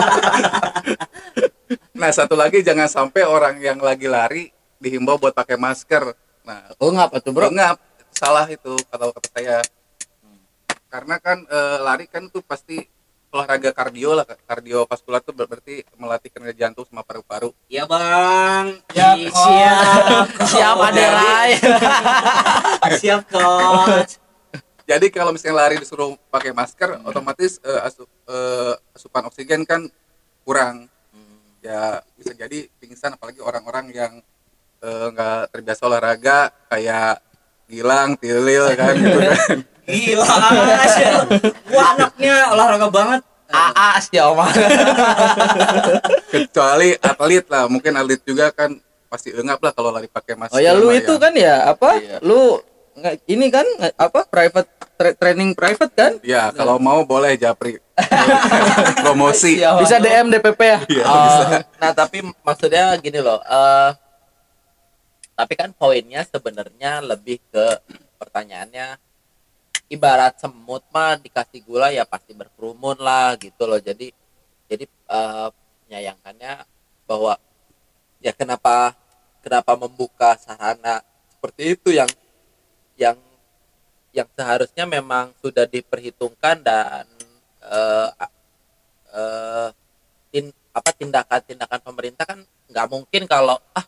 Nah 1.93 2.09
satu 2.09 2.33
lagi 2.33 2.61
jangan 2.61 2.85
sampai 2.85 3.23
orang 3.23 3.57
yang 3.57 3.79
lagi 3.79 4.05
lari 4.05 4.49
dihimbau 4.77 5.17
buat 5.17 5.31
pakai 5.31 5.55
masker. 5.55 6.13
Nah 6.43 6.69
Oh 6.77 6.91
ngapa 6.91 7.17
tuh 7.19 7.31
bro? 7.31 7.49
enggak 7.49 7.79
salah 8.11 8.45
itu 8.47 8.73
kalau 8.87 9.11
kata 9.11 9.29
saya. 9.31 9.57
Karena 10.87 11.19
kan 11.19 11.43
eh, 11.43 11.77
lari 11.81 12.05
kan 12.05 12.29
tuh 12.29 12.39
pasti 12.39 12.79
olahraga 13.27 13.75
kardio 13.75 14.15
lah 14.15 14.23
kardiovaskular 14.23 15.19
tuh 15.19 15.35
ber- 15.35 15.43
berarti 15.45 15.83
melatih 15.99 16.31
kinerja 16.31 16.55
jantung 16.55 16.87
sama 16.87 17.03
paru-paru. 17.03 17.51
Iya 17.67 17.83
bang. 17.83 18.79
Siap, 18.87 19.15
Ih, 19.19 19.27
Coach. 19.27 19.43
siap. 19.43 20.25
Siap 20.55 20.77
ada 20.79 21.05
Rai. 21.11 21.51
siap 23.01 23.21
coach. 23.27 24.21
Jadi 24.85 25.09
kalau 25.09 25.33
misalnya 25.33 25.65
lari 25.65 25.75
disuruh 25.75 26.13
pakai 26.29 26.53
masker, 26.53 27.01
otomatis 27.03 27.57
eh, 27.59 27.81
asu- 27.83 28.07
eh, 28.29 28.73
asupan 28.93 29.25
oksigen 29.27 29.67
kan 29.67 29.83
kurang. 30.45 30.87
Ya 31.65 31.97
bisa 32.13 32.37
jadi 32.37 32.69
pingsan 32.77 33.17
apalagi 33.17 33.41
orang-orang 33.41 33.89
yang 33.89 34.13
eh, 34.85 35.07
nggak 35.09 35.49
terbiasa 35.49 35.81
olahraga 35.89 36.53
kayak 36.69 37.25
Gilang, 37.65 38.13
Tilil 38.21 38.69
kan 38.79 38.93
gitu 38.93 39.17
kan. 39.17 39.57
Gila. 39.89 40.25
Gua 41.69 41.83
anaknya 41.97 42.35
olahraga 42.53 42.89
banget. 42.93 43.21
AA 43.45 43.89
sih 44.01 44.17
Omar. 44.21 44.49
Kecuali 46.33 46.97
atlet 46.97 47.45
lah, 47.45 47.69
mungkin 47.69 47.93
atlet 47.93 48.21
juga 48.25 48.49
kan 48.49 48.73
pasti 49.05 49.29
engap 49.31 49.61
lah 49.61 49.71
kalau 49.71 49.93
lari 49.93 50.09
pakai 50.09 50.33
masker. 50.33 50.57
Oh 50.57 50.61
ya 50.61 50.73
lu 50.73 50.89
itu 50.89 51.13
ya. 51.13 51.21
kan 51.21 51.33
ya 51.37 51.55
apa? 51.69 51.89
Iya. 52.01 52.17
Lu 52.25 52.57
nggak 52.97 53.15
ini 53.29 53.47
kan 53.53 53.65
apa 54.01 54.25
private 54.25 54.69
tra- 54.95 55.13
training 55.13 55.51
private 55.51 55.93
kan? 55.93 56.11
Ya, 56.21 56.49
kalau 56.49 56.75
mau 56.77 57.03
boleh 57.03 57.35
Japri. 57.35 57.77
Promosi. 59.03 59.59
Bisa 59.59 59.97
DM 59.97 60.27
DPP 60.29 60.61
ya. 60.61 60.79
Iya, 60.85 61.03
Oh, 61.05 61.19
bisa. 61.21 61.45
nah 61.77 61.91
tapi 61.91 62.17
maksudnya 62.41 62.95
gini 62.97 63.19
loh 63.19 63.39
eh 63.39 63.91
tapi 65.31 65.53
kan 65.53 65.71
poinnya 65.71 66.23
sebenarnya 66.23 67.03
lebih 67.03 67.43
ke 67.45 67.65
pertanyaannya 68.15 68.95
ibarat 69.87 70.39
semut 70.39 70.79
mah 70.89 71.19
dikasih 71.19 71.59
gula 71.61 71.91
ya 71.91 72.07
pasti 72.07 72.31
berkerumun 72.31 72.95
lah 72.97 73.35
gitu 73.35 73.67
loh 73.67 73.77
jadi 73.77 74.15
jadi 74.65 74.87
eh, 74.87 75.47
menyayangkannya 75.85 76.53
bahwa 77.03 77.35
ya 78.17 78.31
kenapa 78.31 78.95
kenapa 79.43 79.75
membuka 79.75 80.39
sarana 80.39 81.03
seperti 81.29 81.77
itu 81.77 81.89
yang 81.91 82.09
yang 82.95 83.19
yang 84.15 84.29
seharusnya 84.31 84.87
memang 84.87 85.35
sudah 85.43 85.67
diperhitungkan 85.67 86.63
dan 86.63 87.03
eh, 87.59 88.09
eh, 89.11 89.69
tin, 90.31 90.45
apa 90.71 90.89
tindakan-tindakan 90.95 91.79
pemerintah 91.83 92.23
kan 92.23 92.39
nggak 92.71 92.87
mungkin 92.87 93.23
kalau 93.27 93.59
ah 93.75 93.83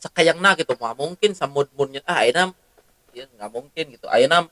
sekayangna 0.00 0.56
gitu. 0.56 0.72
Nggak 0.72 0.96
mungkin 0.96 1.30
samud 1.36 1.68
mudnya 1.76 2.00
ah 2.08 2.24
ayeuna 2.24 2.56
ya 3.12 3.28
nggak 3.36 3.50
mungkin 3.52 3.84
gitu. 3.92 4.08
Ayeuna 4.08 4.48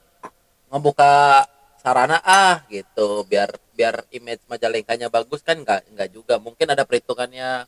ngebuka 0.69 1.45
sarana 1.81 2.21
ah 2.21 2.61
gitu. 2.69 3.25
Biar 3.25 3.57
biar 3.73 4.05
image 4.13 4.45
majalengkanya 4.45 5.09
bagus 5.09 5.41
kan 5.41 5.57
nggak 5.65 5.81
nggak 5.97 6.09
juga. 6.13 6.37
Mungkin 6.37 6.69
ada 6.69 6.85
perhitungannya 6.85 7.65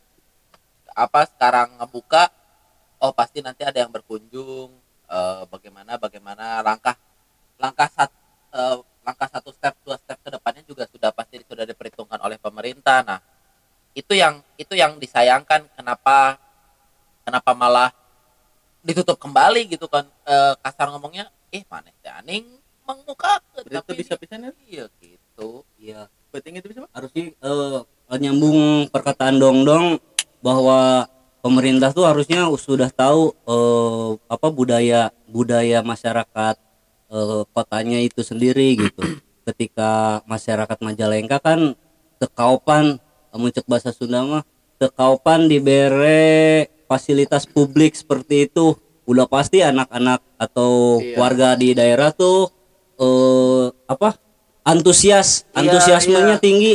apa 0.94 1.22
sekarang 1.34 1.82
ngebuka 1.82 2.30
oh 3.02 3.14
pasti 3.14 3.42
nanti 3.46 3.62
ada 3.62 3.78
yang 3.82 3.94
berkunjung 3.94 4.70
eh, 5.10 5.44
bagaimana 5.50 6.02
bagaimana 6.02 6.62
langkah 6.66 6.98
langkah 7.58 7.90
sat, 7.90 8.10
eh, 8.54 8.78
langkah 9.02 9.28
satu 9.30 9.50
step 9.54 9.74
dua 9.86 9.96
step 9.98 10.18
ke 10.22 10.30
depannya 10.30 10.64
juga 10.68 10.84
sudah 10.90 11.10
pasti 11.16 11.42
sudah 11.46 11.64
diperhitungkan 11.64 12.20
oleh 12.22 12.36
pemerintah 12.38 13.02
nah 13.04 13.20
itu 13.98 14.14
yang 14.14 14.44
itu 14.62 14.78
yang 14.78 15.00
disayangkan 15.02 15.66
kenapa 15.74 16.38
kenapa 17.26 17.52
malah 17.58 17.90
ditutup 18.86 19.18
kembali 19.18 19.68
gitu 19.74 19.90
kan 19.90 20.06
Eh, 20.28 20.54
kasar 20.60 20.92
ngomongnya 20.92 21.32
eh 21.56 21.64
mana 21.72 21.88
teh 22.04 22.12
aning 22.12 22.44
menguka 22.84 23.40
Berarti 23.64 23.96
bisa 23.96 24.20
pisan 24.20 24.44
ya? 24.44 24.52
iya 24.68 24.86
gitu 25.00 25.64
Iya. 25.80 26.12
Penting 26.36 26.60
itu 26.60 26.68
bisa 26.68 26.84
harusnya 26.92 27.32
eh, 27.32 27.80
nyambung 28.20 28.92
perkataan 28.92 29.40
dong 29.40 29.64
dong 29.64 30.04
bahwa 30.44 31.08
pemerintah 31.40 31.96
tuh 31.96 32.04
harusnya 32.04 32.44
sudah 32.60 32.92
tahu 32.92 33.32
eh, 33.48 34.12
apa 34.28 34.48
budaya 34.52 35.16
budaya 35.32 35.80
masyarakat 35.80 36.56
eh, 37.12 37.44
kotanya 37.52 38.00
itu 38.00 38.22
sendiri 38.24 38.78
gitu. 38.78 39.04
Ketika 39.48 40.22
masyarakat 40.28 40.78
Majalengka 40.84 41.40
kan 41.40 41.76
tekaupan 42.20 43.00
mencek 43.38 43.64
bahasa 43.70 43.94
Sunda 43.94 44.26
mah 44.26 44.44
tekaupan 44.82 45.46
dibere 45.46 46.68
fasilitas 46.90 47.46
publik 47.46 47.94
seperti 47.96 48.50
itu. 48.50 48.76
Udah 49.08 49.24
pasti 49.24 49.64
anak-anak 49.64 50.20
atau 50.36 51.00
Iya. 51.00 51.16
warga 51.16 51.50
di 51.56 51.72
daerah 51.72 52.12
tuh 52.12 52.52
eh 53.00 53.66
apa 53.88 54.18
antusias 54.68 55.48
Iya, 55.54 55.64
antusiasmenya 55.64 56.36
iya. 56.36 56.44
tinggi 56.44 56.74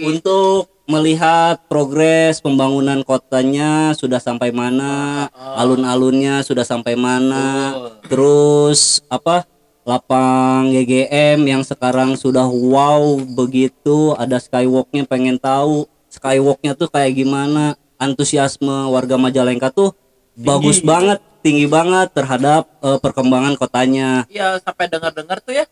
untuk 0.00 0.72
melihat 0.88 1.68
progres 1.68 2.40
pembangunan 2.40 3.04
kotanya 3.04 3.92
sudah 3.92 4.16
sampai 4.18 4.50
mana, 4.50 5.28
alun-alunnya 5.60 6.40
sudah 6.40 6.64
sampai 6.64 6.96
mana, 6.96 7.76
terus 8.08 9.04
apa 9.12 9.44
lapang 9.88 10.68
GGM 10.68 11.48
yang 11.48 11.64
sekarang 11.64 12.12
sudah 12.12 12.44
wow 12.44 13.16
begitu, 13.24 14.12
ada 14.20 14.36
skywalknya 14.36 15.08
pengen 15.08 15.40
tahu 15.40 15.88
skywalknya 16.12 16.76
tuh 16.76 16.92
kayak 16.92 17.16
gimana, 17.16 17.72
antusiasme 17.96 18.92
warga 18.92 19.16
Majalengka 19.16 19.72
tuh 19.72 19.96
bagus 20.36 20.84
banget, 20.84 21.24
tinggi 21.40 21.64
banget 21.64 22.12
terhadap 22.12 22.68
eh, 22.84 23.00
perkembangan 23.00 23.56
kotanya. 23.56 24.28
Iya 24.28 24.60
sampai 24.60 24.92
dengar-dengar 24.92 25.40
tuh 25.40 25.56
ya 25.56 25.64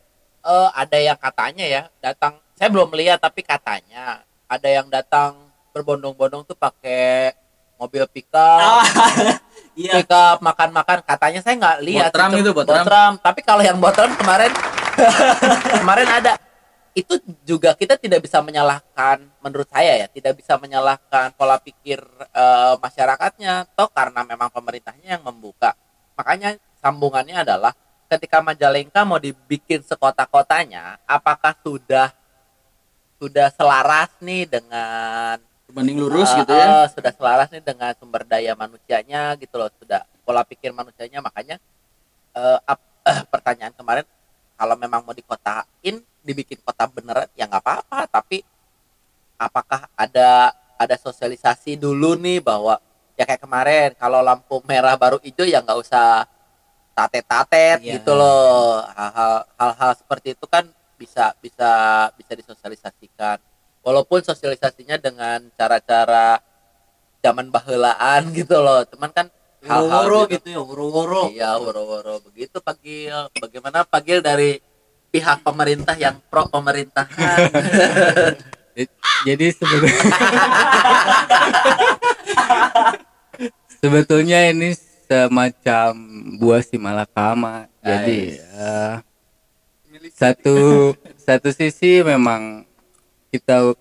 eh, 0.47 0.69
ada 0.73 0.97
yang 0.97 1.19
katanya 1.21 1.67
ya 1.69 1.83
datang 2.01 2.41
saya 2.57 2.73
belum 2.73 2.89
melihat 2.89 3.21
tapi 3.21 3.45
katanya 3.45 4.25
ada 4.49 4.69
yang 4.73 4.89
datang 4.89 5.37
berbondong-bondong 5.77 6.49
tuh 6.49 6.57
pakai 6.57 7.37
mobil 7.77 8.09
pickup 8.09 8.81
Iya. 9.77 10.01
pickup 10.01 10.41
makan-makan 10.41 11.05
katanya 11.05 11.41
saya 11.45 11.55
nggak 11.61 11.79
lihat 11.85 12.11
Botram 12.11 12.31
Cuma- 12.33 12.41
itu, 12.41 12.51
botram. 12.57 12.81
botram. 12.81 13.13
tapi 13.21 13.41
kalau 13.45 13.63
yang 13.63 13.77
botram 13.77 14.09
kemarin 14.17 14.49
kemarin 15.85 16.09
ada 16.09 16.33
itu 16.97 17.21
juga 17.45 17.77
kita 17.77 18.01
tidak 18.01 18.25
bisa 18.25 18.41
menyalahkan 18.41 19.21
menurut 19.45 19.69
saya 19.69 20.01
ya 20.01 20.09
tidak 20.09 20.41
bisa 20.41 20.57
menyalahkan 20.57 21.29
pola 21.37 21.61
pikir 21.61 22.01
eh, 22.33 22.75
masyarakatnya 22.81 23.69
toh 23.77 23.93
karena 23.93 24.25
memang 24.25 24.49
pemerintahnya 24.49 25.21
yang 25.21 25.25
membuka 25.29 25.77
makanya 26.17 26.57
sambungannya 26.81 27.45
adalah 27.45 27.77
ketika 28.09 28.41
Majalengka 28.41 29.05
mau 29.05 29.21
dibikin 29.21 29.85
sekota-kotanya 29.85 30.97
apakah 31.05 31.53
sudah 31.61 32.17
sudah 33.21 33.53
selaras 33.53 34.09
nih 34.25 34.49
dengan 34.49 35.37
Berbanding 35.67 35.99
lurus 35.99 36.31
eh, 36.31 36.39
gitu 36.41 36.53
ya. 36.53 36.67
eh, 36.67 36.87
sudah 36.95 37.13
selaras 37.13 37.49
nih 37.51 37.61
dengan 37.61 37.91
sumber 37.99 38.23
daya 38.23 38.55
manusianya 38.55 39.35
gitu 39.37 39.59
loh. 39.59 39.67
Sudah 39.77 40.07
pola 40.23 40.47
pikir 40.47 40.71
manusianya. 40.71 41.19
Makanya 41.19 41.59
eh, 42.33 42.59
ap- 42.63 43.03
pertanyaan 43.29 43.75
kemarin 43.75 44.07
kalau 44.55 44.75
memang 44.75 45.03
mau 45.03 45.13
dikotain 45.13 45.97
dibikin 46.23 46.59
kota 46.63 46.87
beneran 46.87 47.27
ya 47.35 47.51
nggak 47.51 47.63
apa-apa. 47.63 48.07
Tapi 48.07 48.47
apakah 49.37 49.91
ada 49.93 50.51
ada 50.77 50.97
sosialisasi 50.97 51.75
dulu 51.75 52.15
nih 52.15 52.39
bahwa 52.39 52.79
ya 53.17 53.25
kayak 53.25 53.43
kemarin 53.43 53.91
kalau 53.97 54.21
lampu 54.21 54.61
merah 54.65 54.95
baru 54.95 55.17
hijau 55.19 55.45
ya 55.45 55.61
nggak 55.61 55.81
usah 55.81 56.25
tatet-tatet 56.95 57.83
Iya. 57.83 57.99
gitu 58.01 58.15
loh. 58.15 58.81
Hal-hal 58.87 59.35
hal-hal 59.57 59.93
seperti 59.95 60.33
itu 60.33 60.47
kan 60.47 60.65
bisa 60.97 61.35
bisa 61.43 61.71
bisa 62.17 62.33
disosialisasikan 62.33 63.37
walaupun 63.87 64.19
sosialisasinya 64.19 64.99
dengan 64.99 65.47
cara-cara 65.55 66.43
zaman 67.23 67.55
bahelaan 67.55 68.27
gitu 68.39 68.59
loh. 68.59 68.83
Cuman 68.91 69.15
kan 69.15 69.31
hal-hal 69.63 70.27
gitu. 70.27 70.43
gitu 70.43 70.49
ya, 70.59 70.61
woro-woro. 70.67 71.31
iya 71.31 71.55
woro-woro. 71.55 72.19
Begitu 72.27 72.59
Pagil. 72.59 73.31
Bagaimana 73.39 73.87
Pagil 73.87 74.19
dari 74.19 74.59
pihak 75.15 75.47
pemerintah 75.47 75.95
yang 75.95 76.19
pro 76.29 76.51
pemerintahan 76.51 77.49
Jadi 79.25 79.47
sebetulnya 79.49 80.05
sebetulnya 83.81 84.39
ini 84.53 84.77
semacam 85.09 85.91
buah 86.37 86.61
si 86.61 86.77
malakama. 86.77 87.65
Jadi 87.81 88.37
ya, 88.37 89.01
satu 90.13 90.93
satu 91.17 91.49
sisi 91.57 92.05
memang 92.05 92.66
kita 93.31 93.75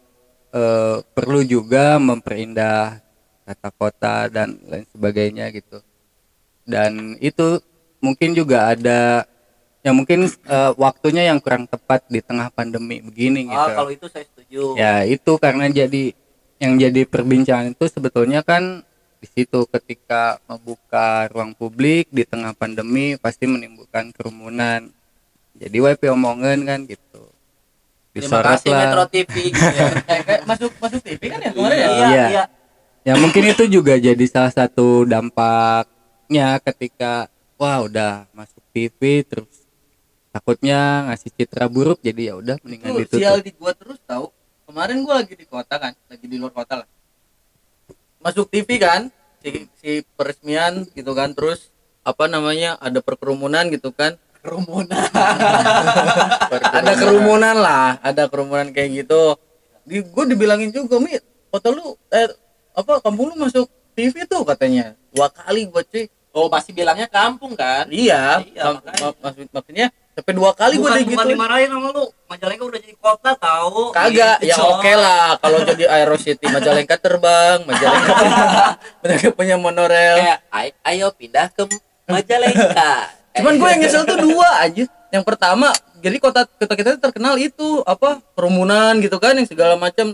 eh, 0.54 0.98
perlu 1.14 1.42
juga 1.46 2.00
memperindah 2.02 3.02
tata 3.46 3.70
kota 3.70 4.16
dan 4.32 4.58
lain 4.66 4.86
sebagainya 4.90 5.54
gitu. 5.54 5.80
Dan 6.66 7.20
itu 7.22 7.62
mungkin 8.02 8.34
juga 8.34 8.74
ada 8.74 9.30
yang 9.86 10.02
mungkin 10.02 10.26
eh, 10.26 10.72
waktunya 10.82 11.30
yang 11.30 11.38
kurang 11.38 11.70
tepat 11.70 12.02
di 12.10 12.18
tengah 12.18 12.50
pandemi 12.50 13.06
begini 13.06 13.46
gitu. 13.46 13.70
Ah, 13.70 13.78
kalau 13.78 13.94
itu 13.94 14.10
saya 14.10 14.26
setuju. 14.26 14.74
Ya 14.74 15.06
itu 15.06 15.32
karena 15.38 15.70
jadi 15.70 16.18
yang 16.58 16.74
jadi 16.82 17.06
perbincangan 17.06 17.78
itu 17.78 17.86
sebetulnya 17.86 18.42
kan 18.42 18.82
di 19.22 19.28
situ 19.30 19.70
ketika 19.70 20.42
membuka 20.50 21.30
ruang 21.30 21.54
publik 21.54 22.10
di 22.10 22.26
tengah 22.26 22.58
pandemi 22.58 23.14
pasti 23.22 23.46
menimbulkan 23.46 24.10
kerumunan. 24.10 24.90
Jadi 25.56 25.78
WP 25.78 26.10
omongan 26.12 26.66
kan 26.66 26.80
gitu. 26.90 27.05
Terima 28.16 28.40
Disorot 28.40 28.48
kasih 28.56 28.72
Metro 28.72 29.02
lah. 29.04 29.10
TV 29.12 29.36
Eh, 30.08 30.22
kayak 30.24 30.42
masuk 30.46 30.72
masuk 30.78 31.02
TV 31.02 31.22
kan 31.28 31.40
ya 31.40 31.52
kemarin 31.52 31.76
ya? 31.76 31.88
Iya, 31.88 32.08
Iya. 32.08 32.44
Ya 33.04 33.14
mungkin 33.16 33.44
itu 33.46 33.64
juga 33.68 33.94
jadi 33.96 34.26
salah 34.26 34.50
satu 34.50 35.04
dampaknya 35.04 36.58
ketika 36.64 37.28
wah 37.56 37.84
udah 37.84 38.26
masuk 38.32 38.64
TV 38.72 39.22
terus 39.22 39.68
takutnya 40.30 40.80
ngasih 41.06 41.32
citra 41.32 41.68
buruk 41.68 42.00
jadi 42.00 42.32
ya 42.32 42.36
udah 42.36 42.56
mendingan 42.60 43.04
Itu 43.04 43.16
sial 43.16 43.40
ditutup. 43.40 43.46
di 43.46 43.52
gua 43.56 43.72
terus 43.72 44.00
tahu. 44.02 44.26
Kemarin 44.66 44.98
gua 45.02 45.16
lagi 45.20 45.34
di 45.34 45.46
kota 45.46 45.76
kan, 45.76 45.94
lagi 46.10 46.26
di 46.26 46.36
luar 46.36 46.52
kota 46.52 46.82
lah. 46.82 46.88
Masuk 48.18 48.50
TV 48.50 48.82
kan, 48.82 49.14
si, 49.38 49.70
si 49.78 49.92
peresmian 50.18 50.90
gitu 50.92 51.14
kan, 51.14 51.32
terus 51.32 51.70
apa 52.02 52.26
namanya 52.26 52.74
ada 52.82 52.98
perkerumunan 53.00 53.70
gitu 53.70 53.94
kan. 53.94 54.18
Kerumunan. 54.46 55.10
Ada 56.72 56.92
kerumunan 56.96 57.56
lah 57.58 57.98
ada 58.00 58.24
kerumunan 58.26 58.70
kayak 58.70 59.04
gitu. 59.04 59.34
Di 59.82 60.02
gue 60.02 60.24
dibilangin 60.28 60.70
juga 60.70 60.98
mi 60.98 61.18
kota 61.50 61.70
lu 61.70 61.82
eh 62.10 62.30
apa 62.72 63.00
kampung 63.00 63.34
lu 63.34 63.40
masuk 63.40 63.66
TV 63.94 64.26
tuh 64.26 64.44
katanya. 64.44 64.94
Dua 65.10 65.28
kali 65.28 65.66
gue 65.66 65.84
cuy. 65.84 66.06
Oh 66.30 66.52
masih 66.52 66.76
bilangnya 66.76 67.08
kampung 67.08 67.56
kan? 67.56 67.88
Iya, 67.88 68.44
Iya, 68.44 68.62
mak- 68.68 68.84
makanya. 68.84 69.04
mak- 69.08 69.20
maksud 69.24 69.48
maksudnya 69.50 69.88
sampai 70.12 70.34
dua 70.36 70.52
kali 70.52 70.76
gue 70.76 70.90
gitu 71.00 71.16
bukan 71.16 71.28
dimarahin 71.32 71.70
sama 71.72 71.88
lu. 71.90 72.06
Majalengka 72.28 72.64
udah 72.66 72.80
jadi 72.82 72.96
kota 72.98 73.32
tahu. 73.34 73.82
kagak 73.90 74.36
Gitu, 74.38 74.52
ya 74.52 74.56
oke 74.60 74.92
lah. 74.94 75.40
Kalau 75.40 75.60
jadi 75.64 75.84
Aero 75.88 76.18
City 76.20 76.44
Majalengka 76.46 77.00
terbang. 77.00 77.64
Majalengka 77.64 78.14
punya, 79.00 79.30
punya 79.40 79.56
monorail. 79.56 80.20
Kayak 80.20 80.40
"Ay- 80.52 80.76
ayo 80.86 81.08
pindah 81.16 81.48
ke 81.50 81.64
Majalengka 82.06 83.16
cuman 83.36 83.54
gue 83.60 83.68
yang 83.70 83.82
nyesel 83.84 84.04
tuh 84.08 84.20
dua 84.20 84.50
aja 84.64 84.84
yang 85.12 85.24
pertama 85.24 85.70
jadi 86.06 86.22
kota 86.22 86.46
kota 86.46 86.74
kita 86.78 86.92
terkenal 87.02 87.34
itu 87.42 87.82
apa 87.82 88.22
kerumunan 88.38 88.94
gitu 89.02 89.18
kan 89.18 89.34
yang 89.34 89.50
segala 89.50 89.74
macam. 89.74 90.14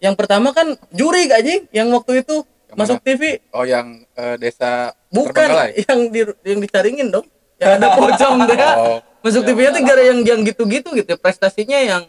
Yang 0.00 0.14
pertama 0.16 0.52
kan 0.52 0.76
juri 0.92 1.32
aja 1.32 1.64
yang 1.72 1.88
waktu 1.92 2.20
itu 2.20 2.44
Yang 2.68 2.76
masuk 2.76 2.96
mana? 3.00 3.06
TV 3.08 3.22
Oh 3.52 3.64
yang 3.64 3.86
eh, 4.16 4.36
desa 4.36 4.92
bukan 5.08 5.48
yang 5.76 6.00
di 6.12 6.20
yang 6.44 6.60
dicaringin 6.60 7.08
dong. 7.08 7.24
Yang 7.56 7.70
ada 7.80 7.88
pocong 8.00 8.36
dia 8.48 8.68
Oh. 8.76 8.98
masuk 9.24 9.48
TV 9.48 9.72
itu 9.72 9.80
gara 9.80 10.02
yang 10.04 10.20
yang 10.24 10.40
gitu-gitu 10.44 10.92
gitu 10.92 11.12
prestasinya 11.16 11.80
yang 11.80 12.04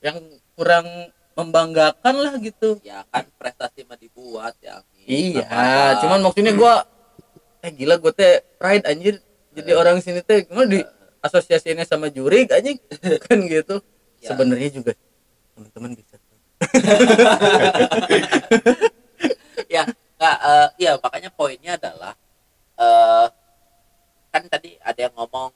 yang 0.00 0.16
kurang 0.56 1.12
membanggakan 1.36 2.14
lah 2.20 2.40
gitu. 2.40 2.80
Ya 2.80 3.04
kan 3.08 3.28
prestasi 3.36 3.84
mah 3.84 4.00
dibuat 4.00 4.56
ya. 4.64 4.80
Iya 5.04 6.00
cuman 6.04 6.24
maksudnya 6.24 6.56
gua 6.56 6.88
eh 7.60 7.68
gila 7.68 8.00
gue 8.00 8.12
teh 8.16 8.40
pride 8.56 8.88
anjir 8.88 9.20
jadi 9.50 9.72
orang 9.74 9.98
sini 9.98 10.22
teh 10.22 10.46
gimana 10.46 10.70
di 10.70 10.80
asosiasinya 11.20 11.84
sama 11.84 12.08
juri 12.08 12.46
anjing. 12.48 12.78
Kan 13.26 13.44
gitu. 13.46 13.82
Ya. 14.20 14.36
sebenarnya 14.36 14.68
juga 14.68 14.92
teman-teman 15.56 15.96
bisa. 15.96 16.16
Ya 19.70 19.86
nggak 20.18 20.36
eh, 20.42 20.68
iya 20.82 20.92
makanya 20.98 21.30
poinnya 21.30 21.78
adalah 21.78 22.18
eh 22.74 23.26
kan 24.34 24.42
tadi 24.50 24.74
ada 24.82 24.98
yang 24.98 25.14
ngomong 25.14 25.54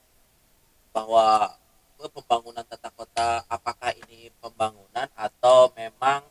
bahwa 0.94 1.50
eh, 1.98 2.10
pembangunan 2.14 2.62
tata 2.62 2.94
kota 2.94 3.42
apakah 3.50 3.90
ini 4.06 4.30
pembangunan 4.38 5.10
atau 5.18 5.74
memang 5.74 6.22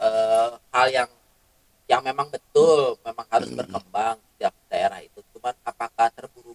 eh, 0.00 0.50
hal 0.72 0.86
yang 0.88 1.10
yang 1.84 2.00
memang 2.00 2.32
betul 2.32 2.96
memang 3.04 3.28
harus 3.28 3.52
berkembang 3.52 4.16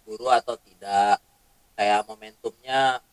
guru 0.08 0.32
atau 0.32 0.56
tidak. 0.56 1.20
Kayak 1.76 2.08
momentumnya 2.08 3.04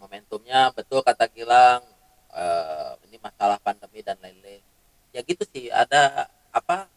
momentumnya 0.00 0.72
betul 0.74 1.04
kata 1.04 1.30
Gilang 1.30 1.84
uh, 2.32 2.98
ini 3.06 3.20
masalah 3.20 3.60
pandemi 3.60 4.00
dan 4.00 4.16
lain-lain. 4.24 4.64
Ya 5.12 5.20
gitu 5.20 5.44
sih 5.52 5.68
ada 5.68 6.32
apa 6.48 6.88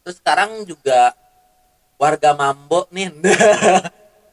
terus 0.00 0.16
sekarang 0.18 0.64
juga 0.64 1.12
warga 2.00 2.32
Mambo 2.32 2.88
nih. 2.88 3.12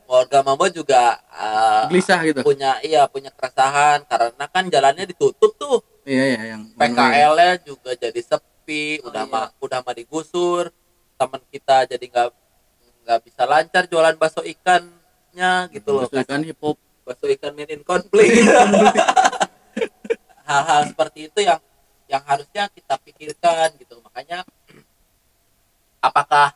Warga 0.04 0.46
Mambo 0.46 0.70
juga 0.70 1.18
uh, 1.32 1.90
gelisah 1.90 2.22
gitu? 2.28 2.46
punya 2.46 2.78
iya 2.86 3.08
punya 3.10 3.34
keresahan. 3.34 4.06
Karena 4.06 4.46
kan 4.52 4.70
jalannya 4.70 5.10
ditutup 5.10 5.58
tuh. 5.58 5.82
Iya 6.06 6.24
iya 6.38 6.42
yang 6.54 6.62
ya. 6.70 6.78
PKL-nya 6.78 7.52
juga 7.64 7.92
jadi 7.98 8.22
sepi 8.22 9.02
oh, 9.02 9.10
udah 9.10 9.26
iya. 9.26 9.34
mah 9.34 9.48
udah 9.64 9.80
mah 9.82 9.96
digusur 9.96 10.70
teman 11.16 11.42
kita 11.50 11.88
jadi 11.88 12.04
nggak 12.04 12.30
nggak 13.04 13.20
bisa 13.28 13.44
lancar 13.44 13.84
jualan 13.92 14.16
bakso 14.16 14.42
ikannya 14.42 15.68
gitu 15.76 15.90
loh 15.92 16.08
Bakso 16.08 16.24
ikan 16.24 16.42
hip 16.44 16.60
hop 16.64 16.80
bakso 17.04 17.26
ikan 17.28 17.52
made 17.52 17.76
in 17.76 17.84
konflik 17.84 18.32
hal-hal 20.48 20.82
seperti 20.92 21.32
itu 21.32 21.40
yang 21.44 21.60
yang 22.08 22.24
harusnya 22.28 22.70
kita 22.70 23.00
pikirkan 23.02 23.74
gitu. 23.80 23.98
Makanya 24.04 24.44
apakah 26.04 26.54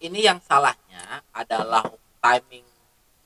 ini 0.00 0.24
yang 0.24 0.38
salahnya 0.40 1.20
adalah 1.34 1.84
timing? 2.22 2.64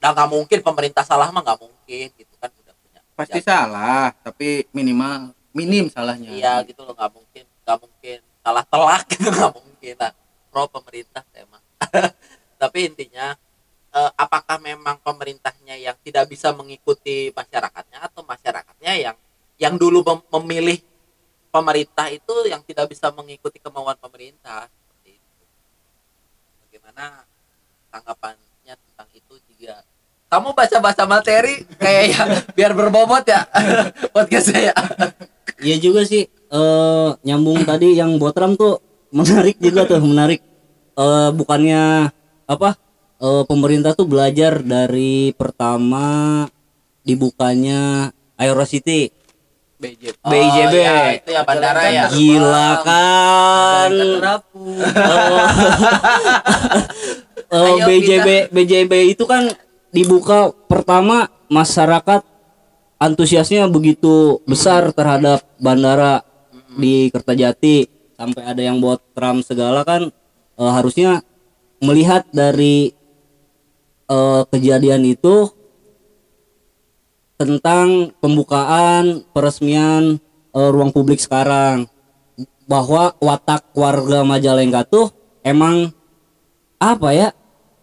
Nah 0.03 0.11
nggak 0.15 0.29
mungkin 0.31 0.59
pemerintah 0.65 1.05
salah 1.05 1.31
mah 1.31 1.45
nggak 1.45 1.61
mungkin 1.61 2.07
gitu 2.17 2.35
kan. 2.41 2.51
Udah 2.51 2.75
punya 2.83 3.01
pasti 3.15 3.41
salah 3.45 4.11
tapi 4.25 4.67
minimal 4.73 5.31
minim 5.53 5.87
salahnya. 5.93 6.33
Iya 6.33 6.55
gitu 6.67 6.83
loh 6.83 6.97
nggak 6.97 7.13
mungkin 7.13 7.45
nggak 7.63 7.79
mungkin. 7.79 8.19
Salah 8.43 8.65
telak 8.65 9.03
gitu 9.13 9.29
nggak 9.39 9.53
mungkin. 9.55 9.95
Nah, 10.01 10.13
pro 10.49 10.65
pemerintah 10.67 11.23
tidak 16.09 16.25
bisa 16.33 16.57
mengikuti 16.57 17.29
masyarakatnya 17.37 18.01
atau 18.01 18.25
masyarakatnya 18.25 18.93
yang 18.97 19.17
yang 19.61 19.75
dulu 19.77 20.01
mem- 20.01 20.25
memilih 20.41 20.81
pemerintah 21.53 22.09
itu 22.09 22.33
yang 22.49 22.65
tidak 22.65 22.89
bisa 22.89 23.13
mengikuti 23.13 23.61
kemauan 23.61 24.01
pemerintah 24.01 24.65
seperti 24.73 25.21
itu. 25.21 25.43
Bagaimana 26.65 27.29
tanggapannya 27.93 28.75
tentang 28.81 29.09
itu 29.13 29.35
jika? 29.53 29.85
Kamu 30.33 30.57
baca-baca 30.57 31.05
materi 31.05 31.65
kayak 31.77 32.05
ya 32.09 32.23
biar 32.57 32.73
berbobot 32.73 33.29
ya 33.29 33.45
podcast 34.17 34.49
saya. 34.53 34.73
Iya 35.61 35.77
juga 35.77 36.09
sih 36.09 36.25
eh 36.29 37.09
nyambung 37.21 37.69
tadi 37.69 38.01
yang 38.01 38.17
botram 38.17 38.57
tuh 38.57 38.81
menarik 39.13 39.61
juga 39.61 39.85
tuh 39.85 40.01
menarik. 40.01 40.41
Eh 40.97 41.31
bukannya 41.37 42.13
apa 42.49 42.88
eh 43.19 43.43
pemerintah 43.51 43.99
tuh 43.99 44.07
belajar 44.07 44.63
dari 44.63 45.35
pertama 45.35 46.47
dibukanya 47.03 48.15
Aerocity 48.39 49.11
BJ 49.79 50.11
Oh, 50.27 50.31
BIJB. 50.35 50.75
ya, 50.75 51.15
itu 51.15 51.31
ya 51.31 51.43
bandara 51.47 51.87
ya? 51.87 52.11
gila 52.11 52.83
kan? 52.83 53.93
Ayo, 57.49 57.87
BJB 57.87 58.51
BJB 58.51 58.93
itu 59.15 59.23
kan 59.23 59.47
dibuka 59.95 60.51
pertama 60.67 61.31
masyarakat 61.47 62.27
antusiasnya 62.99 63.71
begitu 63.71 64.43
besar 64.51 64.91
terhadap 64.91 65.47
bandara 65.63 66.27
di 66.75 67.07
Kertajati. 67.15 67.87
Sampai 68.19 68.51
ada 68.51 68.59
yang 68.59 68.83
buat 68.83 68.99
tram 69.15 69.47
segala 69.47 69.87
kan 69.87 70.11
eh, 70.59 70.73
harusnya 70.75 71.23
melihat 71.79 72.27
dari 72.35 72.98
eh, 74.09 74.43
kejadian 74.49 75.05
itu 75.05 75.53
tentang 77.39 78.11
pembukaan 78.19 79.23
peresmian 79.31 80.19
eh, 80.53 80.71
ruang 80.73 80.91
publik 80.91 81.23
sekarang. 81.23 81.87
Bahwa 82.69 83.17
watak 83.23 83.73
warga 83.73 84.29
Majalengka 84.29 84.85
tuh 84.85 85.09
emang 85.41 85.89
apa 86.77 87.09
ya 87.17 87.29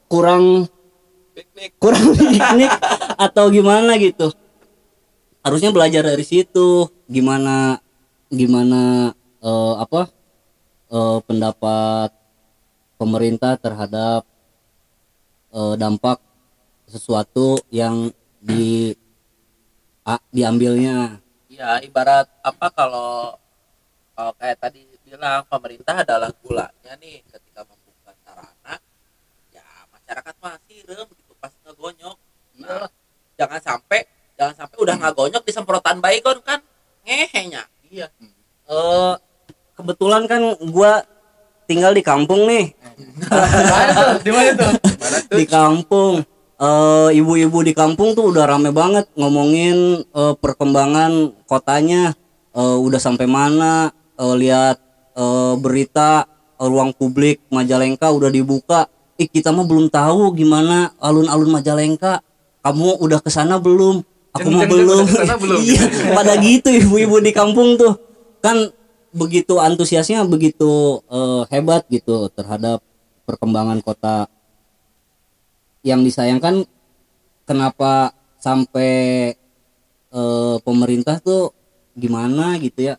kurang 0.06 0.70
kurang 1.82 2.14
piknik 2.20 2.70
atau 3.18 3.50
gimana 3.50 3.98
gitu. 3.98 4.30
Harusnya 5.42 5.74
belajar 5.74 6.06
dari 6.06 6.26
situ 6.26 6.90
gimana 7.10 7.82
gimana 8.30 9.14
eh, 9.42 9.74
apa 9.82 10.10
eh, 10.94 11.20
pendapat 11.26 12.10
pemerintah 13.02 13.58
terhadap 13.58 14.26
eh, 15.56 15.76
dampak 15.80 16.20
sesuatu 16.86 17.58
yang 17.72 18.12
di 18.38 18.94
a- 20.06 20.22
diambilnya. 20.30 21.18
Ya 21.50 21.80
ibarat 21.82 22.28
apa 22.44 22.68
kalau 22.70 23.40
kalau 24.14 24.32
kayak 24.38 24.60
tadi 24.60 24.84
bilang 25.02 25.48
pemerintah 25.48 26.04
adalah 26.04 26.30
gulanya 26.44 26.94
nih 27.00 27.24
ketika 27.26 27.64
membuka 27.64 28.12
sarana 28.22 28.76
ya 29.50 29.66
masyarakat 29.90 30.36
masih 30.44 30.78
rem 30.86 31.08
gitu 31.16 31.34
pas 31.40 31.52
ngegonyok. 31.64 32.18
Nah, 32.60 32.88
jangan 33.40 33.62
sampai 33.64 34.04
jangan 34.36 34.56
sampai 34.56 34.78
udah 34.78 34.96
ngagonyok 35.00 35.44
disemprotan 35.48 36.04
baygon 36.04 36.38
kan 36.44 36.60
ngehenya. 37.08 37.64
Iya. 37.88 38.12
Eh 38.68 39.14
kebetulan 39.80 40.28
kan 40.28 40.42
gua 40.70 41.02
tinggal 41.66 41.96
di 41.96 42.04
kampung 42.06 42.46
nih. 42.46 42.76
Di 44.26 44.32
mana 44.32 44.52
tuh 44.56 44.72
di 45.36 45.46
kampung. 45.46 46.24
Eh 46.56 47.10
ibu-ibu 47.20 47.60
di 47.68 47.76
kampung 47.76 48.16
tuh 48.16 48.32
udah 48.32 48.48
rame 48.48 48.72
banget 48.72 49.12
ngomongin 49.20 50.02
eh, 50.04 50.34
perkembangan 50.40 51.36
kotanya. 51.46 52.16
Eh, 52.56 52.78
udah 52.80 53.00
sampai 53.00 53.28
mana 53.28 53.92
eh, 54.16 54.36
lihat 54.40 54.80
eh, 55.16 55.54
berita 55.60 56.24
eh, 56.56 56.68
ruang 56.68 56.96
publik 56.96 57.44
Majalengka 57.52 58.10
udah 58.12 58.32
dibuka. 58.32 58.88
Ih 59.16 59.28
kita 59.32 59.52
mah 59.52 59.64
belum 59.64 59.92
tahu 59.92 60.32
gimana 60.36 60.96
alun-alun 61.04 61.52
Majalengka. 61.52 62.24
Kamu 62.64 63.04
udah 63.04 63.20
ke 63.22 63.30
sana 63.30 63.60
belum? 63.60 64.02
Aku 64.36 64.48
mah 64.52 64.68
belum. 64.68 65.08
belum? 65.08 65.60
iya 65.68 65.86
pada 66.12 66.36
gitu 66.40 66.68
ibu-ibu 66.72 67.20
di 67.20 67.32
kampung 67.36 67.76
tuh. 67.76 67.96
Kan 68.40 68.72
begitu 69.16 69.60
antusiasnya 69.64 70.28
begitu 70.28 71.00
eh, 71.08 71.44
hebat 71.52 71.88
gitu 71.88 72.28
terhadap 72.36 72.84
perkembangan 73.24 73.80
kota 73.80 74.28
yang 75.86 76.02
disayangkan 76.02 76.66
kenapa 77.46 78.18
sampai 78.42 78.94
eh, 80.10 80.56
pemerintah 80.66 81.22
tuh 81.22 81.54
gimana 81.94 82.58
gitu 82.58 82.90
ya? 82.90 82.98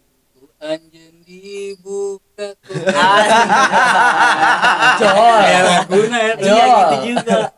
Anjen 0.56 1.20
dibuka 1.26 2.54
Jol. 5.02 5.38
ya 5.44 5.60
laguna 5.66 6.16
ya 6.16 6.32
iya 6.40 6.64
gitu 6.64 6.96
juga. 7.12 7.52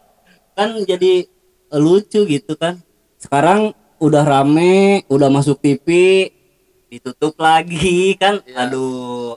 Kan 0.56 0.82
jadi 0.82 1.28
lucu 1.76 2.20
gitu 2.26 2.56
kan. 2.56 2.80
Sekarang 3.20 3.76
udah 4.00 4.24
rame 4.24 5.04
udah 5.12 5.28
masuk 5.28 5.60
TV 5.60 5.86
ditutup 6.88 7.36
lagi 7.36 8.16
kan. 8.16 8.40
Aduh. 8.56 9.36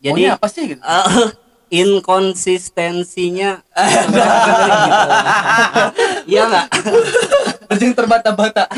jadi 0.00 0.22
apa 0.34 0.46
sih 0.48 0.74
gitu? 0.74 0.80
eh, 0.92 1.28
inkonsistensinya. 1.72 3.62
Iya 6.28 6.44
nggak? 6.44 6.66
Anjing 7.72 7.92
terbata-bata. 7.96 8.68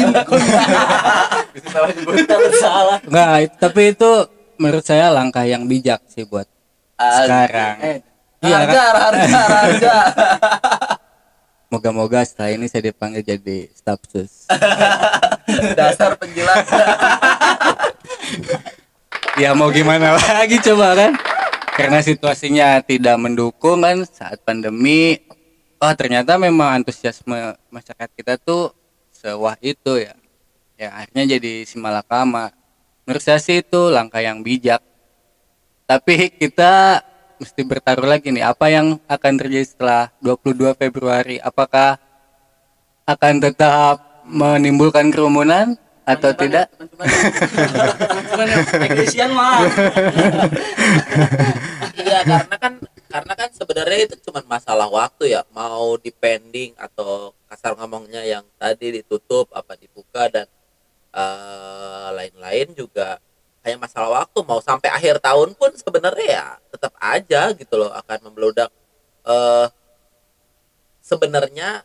Salah. 2.62 3.02
Enggak, 3.02 3.58
tapi 3.58 3.90
itu 3.90 4.10
menurut 4.54 4.86
saya 4.86 5.10
langkah 5.10 5.42
yang 5.42 5.66
bijak 5.66 5.98
sih 6.06 6.22
buat 6.22 6.46
sekarang. 6.94 7.74
eh 7.82 7.98
Iya, 8.40 8.56
harga 8.56 8.82
harga 8.96 9.40
harga. 9.50 9.96
Moga-moga 11.74 12.22
setelah 12.22 12.54
ini 12.54 12.70
saya 12.70 12.88
dipanggil 12.88 13.26
jadi 13.26 13.68
staf 13.74 14.00
sus. 14.06 14.46
dasar 15.78 16.14
penjelas 16.14 16.62
ya 19.34 19.50
mau 19.50 19.66
gimana 19.74 20.14
lagi 20.14 20.62
coba 20.62 20.94
kan? 20.94 21.12
Karena 21.80 22.04
situasinya 22.04 22.84
tidak 22.84 23.16
mendukung 23.16 23.80
kan 23.80 24.04
saat 24.04 24.44
pandemi. 24.44 25.16
Oh 25.80 25.92
ternyata 25.96 26.36
memang 26.36 26.84
antusiasme 26.84 27.56
masyarakat 27.72 28.08
kita 28.12 28.36
tuh 28.36 28.76
sewah 29.08 29.56
itu 29.64 29.96
ya. 29.96 30.12
Ya 30.76 30.92
akhirnya 30.92 31.40
jadi 31.40 31.64
simalakama. 31.64 32.52
Menurut 33.08 33.24
saya 33.24 33.40
sih 33.40 33.64
itu 33.64 33.88
langkah 33.88 34.20
yang 34.20 34.44
bijak. 34.44 34.84
Tapi 35.88 36.28
kita 36.36 37.00
mesti 37.40 37.60
bertaruh 37.64 38.04
lagi 38.04 38.28
nih 38.28 38.44
apa 38.44 38.68
yang 38.68 39.00
akan 39.08 39.32
terjadi 39.40 39.64
setelah 39.64 40.12
22 40.20 40.76
Februari. 40.76 41.40
Apakah 41.40 41.96
akan 43.08 43.40
tetap 43.40 44.22
menimbulkan 44.28 45.08
kerumunan 45.08 45.80
atau 46.04 46.30
tidak? 46.34 46.66
Christian 48.90 49.30
mah 49.36 49.68
iya 52.00 52.20
karena 52.24 52.56
kan 52.56 52.72
karena 53.10 53.32
kan 53.34 53.50
sebenarnya 53.50 53.98
itu 54.06 54.16
cuma 54.30 54.40
masalah 54.46 54.86
waktu 54.86 55.34
ya. 55.34 55.42
Mau 55.50 55.98
depending 55.98 56.78
atau 56.78 57.34
kasar 57.50 57.74
ngomongnya 57.74 58.22
yang 58.22 58.46
tadi 58.54 59.02
ditutup 59.02 59.50
apa 59.50 59.74
dibuka 59.74 60.30
dan 60.30 60.46
eh, 61.10 62.08
lain-lain 62.14 62.70
juga 62.78 63.18
hanya 63.66 63.78
masalah 63.82 64.22
waktu. 64.22 64.38
Mau 64.46 64.62
sampai 64.62 64.94
akhir 64.94 65.18
tahun 65.18 65.58
pun 65.58 65.74
sebenarnya 65.74 66.26
ya 66.26 66.46
tetap 66.70 66.94
aja 67.02 67.50
gitu 67.54 67.74
loh 67.76 67.90
akan 67.90 68.30
membludak. 68.30 68.70
Eh 69.26 69.68
sebenarnya 71.02 71.82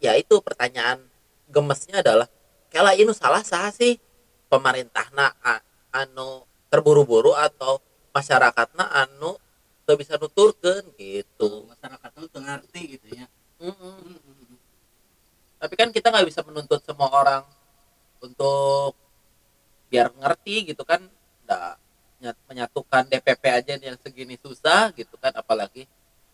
ya 0.00 0.16
itu 0.16 0.40
pertanyaan 0.40 1.04
gemesnya 1.52 2.00
adalah 2.00 2.28
kala 2.74 2.98
ini 2.98 3.14
salah 3.14 3.46
sah 3.46 3.70
sih? 3.70 4.02
Pemerintah 4.50 5.06
na 5.14 5.30
anu 5.94 6.42
terburu-buru 6.66 7.30
atau 7.38 7.78
masyarakatna 8.10 8.90
anu 9.06 9.38
tuh 9.86 9.94
bisa 9.94 10.18
nuturkan 10.18 10.82
gitu. 10.98 11.70
Masyarakat 11.70 12.10
itu 12.18 12.38
ngerti 12.42 12.82
gitu 12.98 13.06
ya. 13.14 13.26
Mm-mm. 13.62 14.18
tapi 15.62 15.80
kan 15.80 15.88
kita 15.88 16.12
nggak 16.12 16.28
bisa 16.28 16.44
menuntut 16.44 16.84
semua 16.84 17.08
orang 17.08 17.40
untuk 18.20 18.92
biar 19.88 20.10
ngerti 20.10 20.74
gitu 20.74 20.82
kan. 20.82 21.06
Nggak 21.46 21.72
nyat- 22.20 22.44
menyatukan 22.50 23.02
DPP 23.06 23.42
aja 23.48 23.72
yang 23.78 23.96
segini 24.02 24.34
susah 24.40 24.90
gitu 24.98 25.14
kan 25.22 25.30
apalagi 25.38 25.86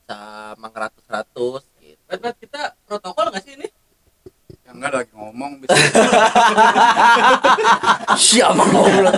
sama 0.09 0.67
ratus 0.75 1.05
ratus 1.07 1.63
gitu 1.79 2.03
kita 2.43 2.75
protokol 2.87 3.31
nggak 3.31 3.45
sih 3.47 3.55
ini? 3.55 3.69
Enggak 4.71 4.93
lagi 4.95 5.13
ngomong 5.13 5.53
bisa 5.59 5.75
siapa 8.17 8.63
ngobrol 8.63 9.11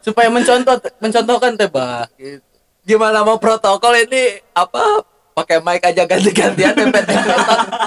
Supaya 0.00 0.28
mencontoh 0.28 0.76
mencontohkan 0.98 1.56
teh 1.56 1.68
bah. 1.68 2.04
Gitu. 2.14 2.44
gimana 2.84 3.24
mau 3.24 3.40
protokol 3.40 3.96
ini 3.98 4.44
apa 4.52 5.00
pakai 5.32 5.58
mic 5.58 5.80
aja 5.82 6.04
ganti-gantian 6.04 6.76
PPT 6.76 7.10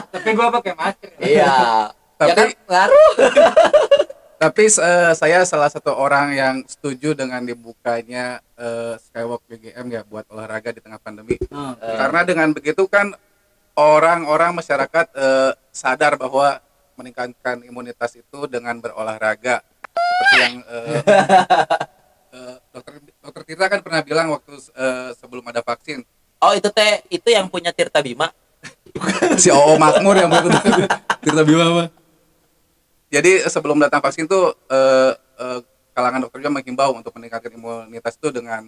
Tapi 0.09 0.29
gua 0.33 0.49
pakai 0.51 0.73
masker. 0.73 1.09
iya 1.21 1.45
ya 1.45 1.55
Tapi- 2.17 2.33
kan 2.33 2.47
ngaruh 2.67 3.11
tapi 4.37 4.69
eh, 4.69 5.13
saya 5.13 5.41
salah 5.45 5.65
satu 5.65 5.89
orang 5.89 6.29
yang 6.29 6.55
setuju 6.63 7.13
dengan 7.13 7.41
dibukanya 7.41 8.37
eh, 8.53 8.93
Skywalk 8.99 9.41
BGM 9.45 9.85
ya 9.87 10.01
buat 10.03 10.29
olahraga 10.29 10.69
di 10.69 10.77
tengah 10.77 10.97
pandemi 10.97 11.37
Nah, 11.49 11.73
karena 11.77 12.21
dengan 12.21 12.49
begitu 12.53 12.85
kan 12.85 13.17
orang-orang 13.73 14.53
masyarakat 14.53 15.05
eh, 15.09 15.51
sadar 15.69 16.17
bahwa 16.17 16.57
meningkatkan 16.97 17.61
imunitas 17.63 18.17
itu 18.17 18.39
dengan 18.49 18.81
berolahraga 18.81 19.61
seperti 19.93 20.35
yang 20.41 20.55
eh, 20.65 20.99
eh, 22.35 22.55
dokter 22.73 22.93
dokter 23.21 23.41
Tirta 23.45 23.65
kan 23.69 23.79
pernah 23.85 24.01
bilang 24.01 24.33
waktu 24.33 24.57
eh, 24.57 25.09
sebelum 25.15 25.45
ada 25.47 25.61
vaksin 25.61 26.01
oh 26.41 26.53
itu 26.57 26.69
teh 26.73 27.05
itu 27.13 27.29
yang 27.29 27.45
punya 27.47 27.69
Tirta 27.69 28.01
Bima 28.01 28.33
si 29.41 29.53
Oo 29.53 29.77
Makmur 29.77 30.15
yang 30.17 30.29
betul 30.33 30.51
Tirta 31.21 31.43
Bima 31.45 31.65
mah. 31.69 31.87
Jadi 33.07 33.47
sebelum 33.47 33.79
datang 33.79 34.03
vaksin 34.03 34.27
tuh 34.27 34.51
eh, 34.67 35.13
eh, 35.15 35.59
kalangan 35.95 36.27
dokter 36.27 36.43
juga 36.43 36.51
menghimbau 36.59 36.91
untuk 36.99 37.15
meningkatkan 37.15 37.55
imunitas 37.55 38.19
itu 38.19 38.29
dengan 38.35 38.67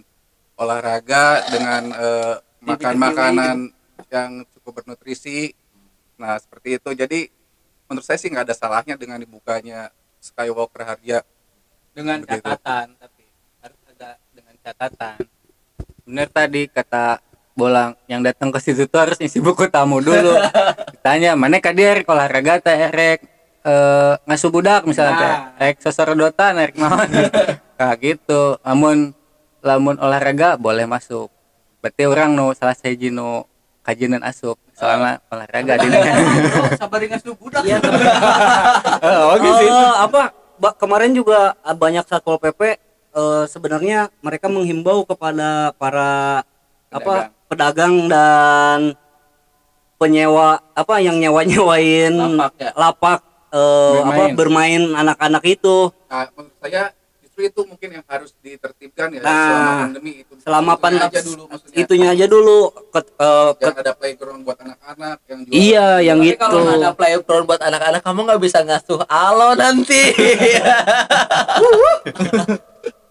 olahraga, 0.56 1.44
dengan 1.52 1.84
eh, 1.92 2.36
makan 2.64 2.96
makanan 2.96 3.58
yang 4.08 4.44
cukup 4.56 4.84
bernutrisi. 4.84 5.52
Nah 6.16 6.40
seperti 6.40 6.80
itu. 6.80 6.90
Jadi 6.96 7.20
menurut 7.90 8.06
saya 8.06 8.22
sih 8.22 8.30
nggak 8.30 8.46
ada 8.46 8.56
salahnya 8.56 8.96
dengan 8.96 9.18
dibukanya 9.18 9.90
Skywalker 10.22 10.86
Harja. 10.86 11.26
dengan 11.90 12.22
Begitu. 12.22 12.46
catatan 12.46 12.88
tapi 13.02 13.24
harus 13.66 13.80
ada 13.90 14.10
dengan 14.32 14.56
catatan. 14.62 15.18
Bener 16.06 16.28
tadi 16.30 16.62
kata 16.70 17.20
bolang 17.58 17.98
yang 18.08 18.24
datang 18.24 18.54
ke 18.54 18.60
situ 18.62 18.88
tuh 18.88 19.04
harus 19.04 19.18
isi 19.20 19.42
buku 19.42 19.68
tamu 19.68 20.00
dulu. 20.00 20.38
Ditanya 20.96 21.34
mana 21.34 21.60
kadir 21.60 22.06
olahraga 22.08 22.62
teh 22.62 22.78
erek? 22.78 23.26
Eh 23.66 24.14
ngasuh 24.24 24.54
budak 24.54 24.86
misalnya 24.86 25.16
teh. 25.18 25.36
Erek 25.66 25.78
sosorodotan 25.84 26.62
erek 26.62 26.78
naon? 26.78 27.10
Kayak 27.82 27.98
gitu. 28.00 28.62
Lamun 28.64 29.12
lamun 29.60 29.98
olahraga 30.00 30.56
boleh 30.56 30.86
masuk. 30.88 31.28
Berarti 31.84 32.04
orang 32.08 32.38
nu 32.38 32.54
salah 32.56 32.78
seji 32.78 33.12
nu 33.12 33.44
kajian 33.90 34.22
asup. 34.22 34.62
Soalnya 34.78 35.18
olahraga 35.28 35.74
di 35.76 35.88
Sabar 36.82 37.02
ngasuh 37.02 37.34
budak. 37.34 37.66
Iya, 37.66 37.82
oh 39.26 39.34
gitu 39.36 39.54
sih. 39.58 39.68
Eh, 39.68 39.94
apa 39.98 40.22
Ba- 40.60 40.76
kemarin 40.76 41.12
juga 41.12 41.56
banyak 41.66 42.06
satpol 42.06 42.38
pp 42.38 42.78
eh, 43.10 43.44
sebenarnya 43.48 44.14
mereka 44.20 44.46
menghimbau 44.46 45.04
kepada 45.04 45.74
para 45.74 46.44
apa 46.90 47.34
pedagang. 47.50 48.06
dan 48.06 48.94
penyewa 49.98 50.64
apa 50.72 50.96
yang 51.00 51.20
nyewa 51.20 51.44
nyewain 51.44 52.16
Lapak 52.16 52.54
ya? 52.56 52.72
lapak 52.74 53.20
eh, 53.52 54.00
apa 54.00 54.14
Bermain. 54.32 54.36
bermain 54.36 54.82
anak-anak 54.96 55.44
itu. 55.44 55.92
Nah, 56.08 56.30
menurut 56.32 56.56
saya 56.62 56.84
itu 57.42 57.62
mungkin 57.62 57.90
yang 57.92 58.06
harus 58.06 58.32
ditertibkan 58.38 59.08
ya 59.12 59.20
Nah, 59.20 59.32
selama 59.32 59.72
pandemi 59.82 60.12
itu. 60.18 60.34
selama 60.38 60.72
Itunya 60.72 60.82
pan- 60.82 61.00
aja 61.06 61.20
dulu 61.22 61.44
maksudnya. 61.46 61.78
itunya 61.78 62.08
aja 62.10 62.26
dulu 62.28 62.58
Ket- 62.90 63.14
eh, 63.14 63.50
yang 63.56 63.56
ket- 63.70 63.80
ada 63.80 63.94
playground 63.94 64.42
buat 64.42 64.58
anak-anak 64.58 65.18
yang 65.26 65.40
jual 65.42 65.54
iya 65.54 65.88
yang 66.02 66.18
Tapi 66.18 66.28
gitu 66.30 66.40
kalau 66.42 66.74
ada 66.74 66.90
playground 66.92 67.46
buat 67.46 67.62
anak-anak 67.62 68.02
kamu 68.02 68.20
nggak 68.26 68.42
bisa 68.42 68.60
ngasuh 68.62 69.02
alo 69.06 69.50
nanti 69.54 70.02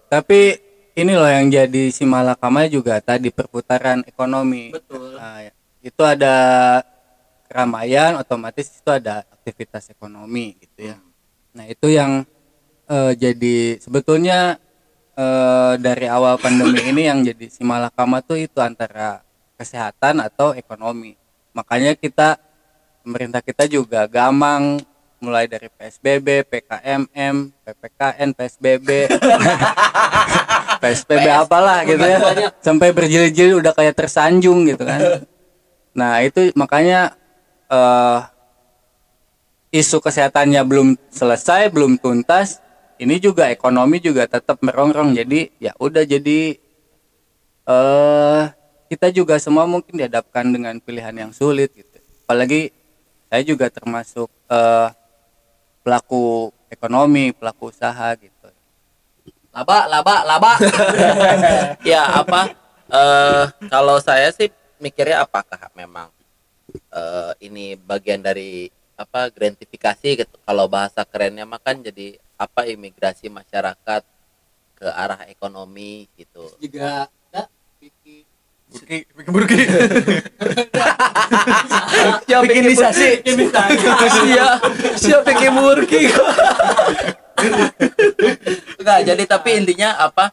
Tapi 0.09 0.39
ini 0.95 1.13
loh 1.13 1.27
yang 1.27 1.47
jadi 1.47 1.83
si 1.89 2.03
malakama 2.03 2.65
juga 2.65 2.97
tadi 2.99 3.29
perputaran 3.29 4.01
ekonomi. 4.03 4.73
betul 4.73 5.15
Nah, 5.15 5.45
itu 5.79 6.01
ada 6.01 6.35
keramaian, 7.45 8.17
otomatis 8.17 8.67
itu 8.71 8.89
ada 8.89 9.21
aktivitas 9.31 9.87
ekonomi 9.87 10.57
gitu 10.59 10.87
ya. 10.87 10.97
Nah 11.51 11.65
itu 11.65 11.87
yang 11.87 12.25
eh, 12.89 13.13
jadi 13.13 13.77
sebetulnya 13.77 14.57
eh, 15.13 15.73
dari 15.77 16.09
awal 16.09 16.41
pandemi 16.41 16.81
ini 16.81 17.05
yang 17.05 17.21
jadi 17.21 17.45
si 17.47 17.61
malakama 17.61 18.19
tuh 18.25 18.41
itu 18.41 18.57
antara 18.59 19.21
kesehatan 19.55 20.25
atau 20.25 20.57
ekonomi. 20.57 21.13
Makanya 21.53 21.93
kita 21.93 22.41
pemerintah 23.05 23.41
kita 23.45 23.69
juga 23.69 24.09
gamang 24.09 24.81
mulai 25.19 25.51
dari 25.51 25.67
PSBB, 25.67 26.47
PKMM, 26.47 27.51
PPKN, 27.67 28.29
PSBB, 28.31 28.89
PSBB 30.81 31.27
apalah 31.27 31.83
gitu 31.83 31.99
ya, 31.99 32.19
sampai 32.63 32.95
berjilid-jilid 32.95 33.59
udah 33.59 33.75
kayak 33.75 33.99
tersanjung 33.99 34.63
gitu 34.63 34.87
kan. 34.87 35.27
Nah 35.91 36.23
itu 36.23 36.55
makanya 36.55 37.19
eh 37.67 38.19
isu 39.69 40.01
kesehatannya 40.01 40.61
belum 40.65 40.95
selesai, 41.13 41.69
belum 41.69 41.99
tuntas. 41.99 42.63
Ini 42.99 43.15
juga 43.23 43.47
ekonomi 43.47 44.03
juga 44.03 44.27
tetap 44.27 44.59
merongrong. 44.59 45.15
Jadi 45.15 45.55
ya 45.55 45.71
udah 45.79 46.03
jadi 46.03 46.59
eh 47.63 48.43
kita 48.91 49.07
juga 49.15 49.39
semua 49.39 49.63
mungkin 49.63 49.95
dihadapkan 49.95 50.43
dengan 50.51 50.75
pilihan 50.83 51.15
yang 51.15 51.31
sulit 51.31 51.71
gitu. 51.71 51.97
Apalagi 52.27 52.75
saya 53.31 53.41
juga 53.47 53.71
termasuk 53.71 54.27
eh 54.51 54.89
pelaku 55.79 56.51
ekonomi, 56.67 57.31
pelaku 57.31 57.71
usaha 57.71 58.11
gitu. 58.19 58.37
laba 59.49 59.89
laba 59.89 60.15
laba 60.29 60.53
ya 61.89 62.21
apa 62.21 62.53
eh 62.85 63.45
kalau 63.65 63.97
saya 63.97 64.29
sih 64.29 64.53
mikirnya 64.77 65.25
apakah 65.25 65.57
memang 65.73 66.13
eh 66.93 67.31
ini 67.49 67.73
bagian 67.73 68.21
dari 68.21 68.69
apa 68.93 69.31
gratifikasi 69.33 70.21
gitu 70.21 70.35
kalau 70.45 70.69
bahasa 70.69 71.01
kerennya 71.01 71.49
mah 71.49 71.57
kan 71.57 71.81
jadi 71.81 72.21
apa 72.39 72.63
imigrasi 72.71 73.27
masyarakat 73.27 74.01
ke 74.79 74.87
arah 74.87 75.27
ekonomi 75.27 76.07
gitu. 76.15 76.47
Juga 76.63 77.11
Burki, 78.69 79.01
bikin 79.17 79.33
burki. 79.33 79.57
bikin 82.45 82.63
bisasi 82.69 83.07
siap 84.13 84.61
siap 84.93 85.21
bikin 85.25 85.57
burki. 85.57 86.05
Enggak 88.77 88.99
jadi 89.09 89.23
tapi 89.25 89.49
intinya 89.57 89.97
apa? 89.97 90.29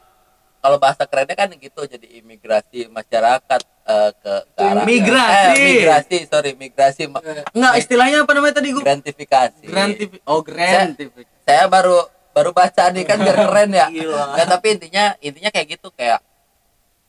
Kalau 0.61 0.77
bahasa 0.77 1.09
kerennya 1.09 1.33
kan 1.33 1.49
gitu 1.57 1.81
jadi 1.89 2.05
imigrasi 2.21 2.85
masyarakat 2.93 3.61
eh, 3.87 4.11
ke, 4.13 4.33
ke 4.51 4.61
arah 4.61 4.83
Migrasi. 4.83 5.47
eh, 5.49 5.63
migrasi 5.63 6.17
sorry 6.25 6.51
migrasi 6.53 7.03
Enggak, 7.49 7.73
istilahnya 7.77 8.21
apa 8.21 8.31
namanya 8.31 8.59
tadi 8.59 8.69
gua? 8.69 8.83
gratifikasi 8.83 9.63
Grantif- 9.63 10.21
Oh, 10.23 10.43
grantifikasi. 10.43 11.41
saya 11.41 11.65
baru 11.65 12.03
baru 12.31 12.51
baca 12.51 12.83
nih 12.89 13.01
kan 13.01 13.17
biar 13.17 13.37
keren 13.39 13.71
ya 13.71 13.87
Gila. 13.95 14.35
Nggak, 14.35 14.47
tapi 14.47 14.67
intinya 14.71 15.05
intinya 15.19 15.49
kayak 15.49 15.67
gitu 15.73 15.87
kayak 15.91 16.19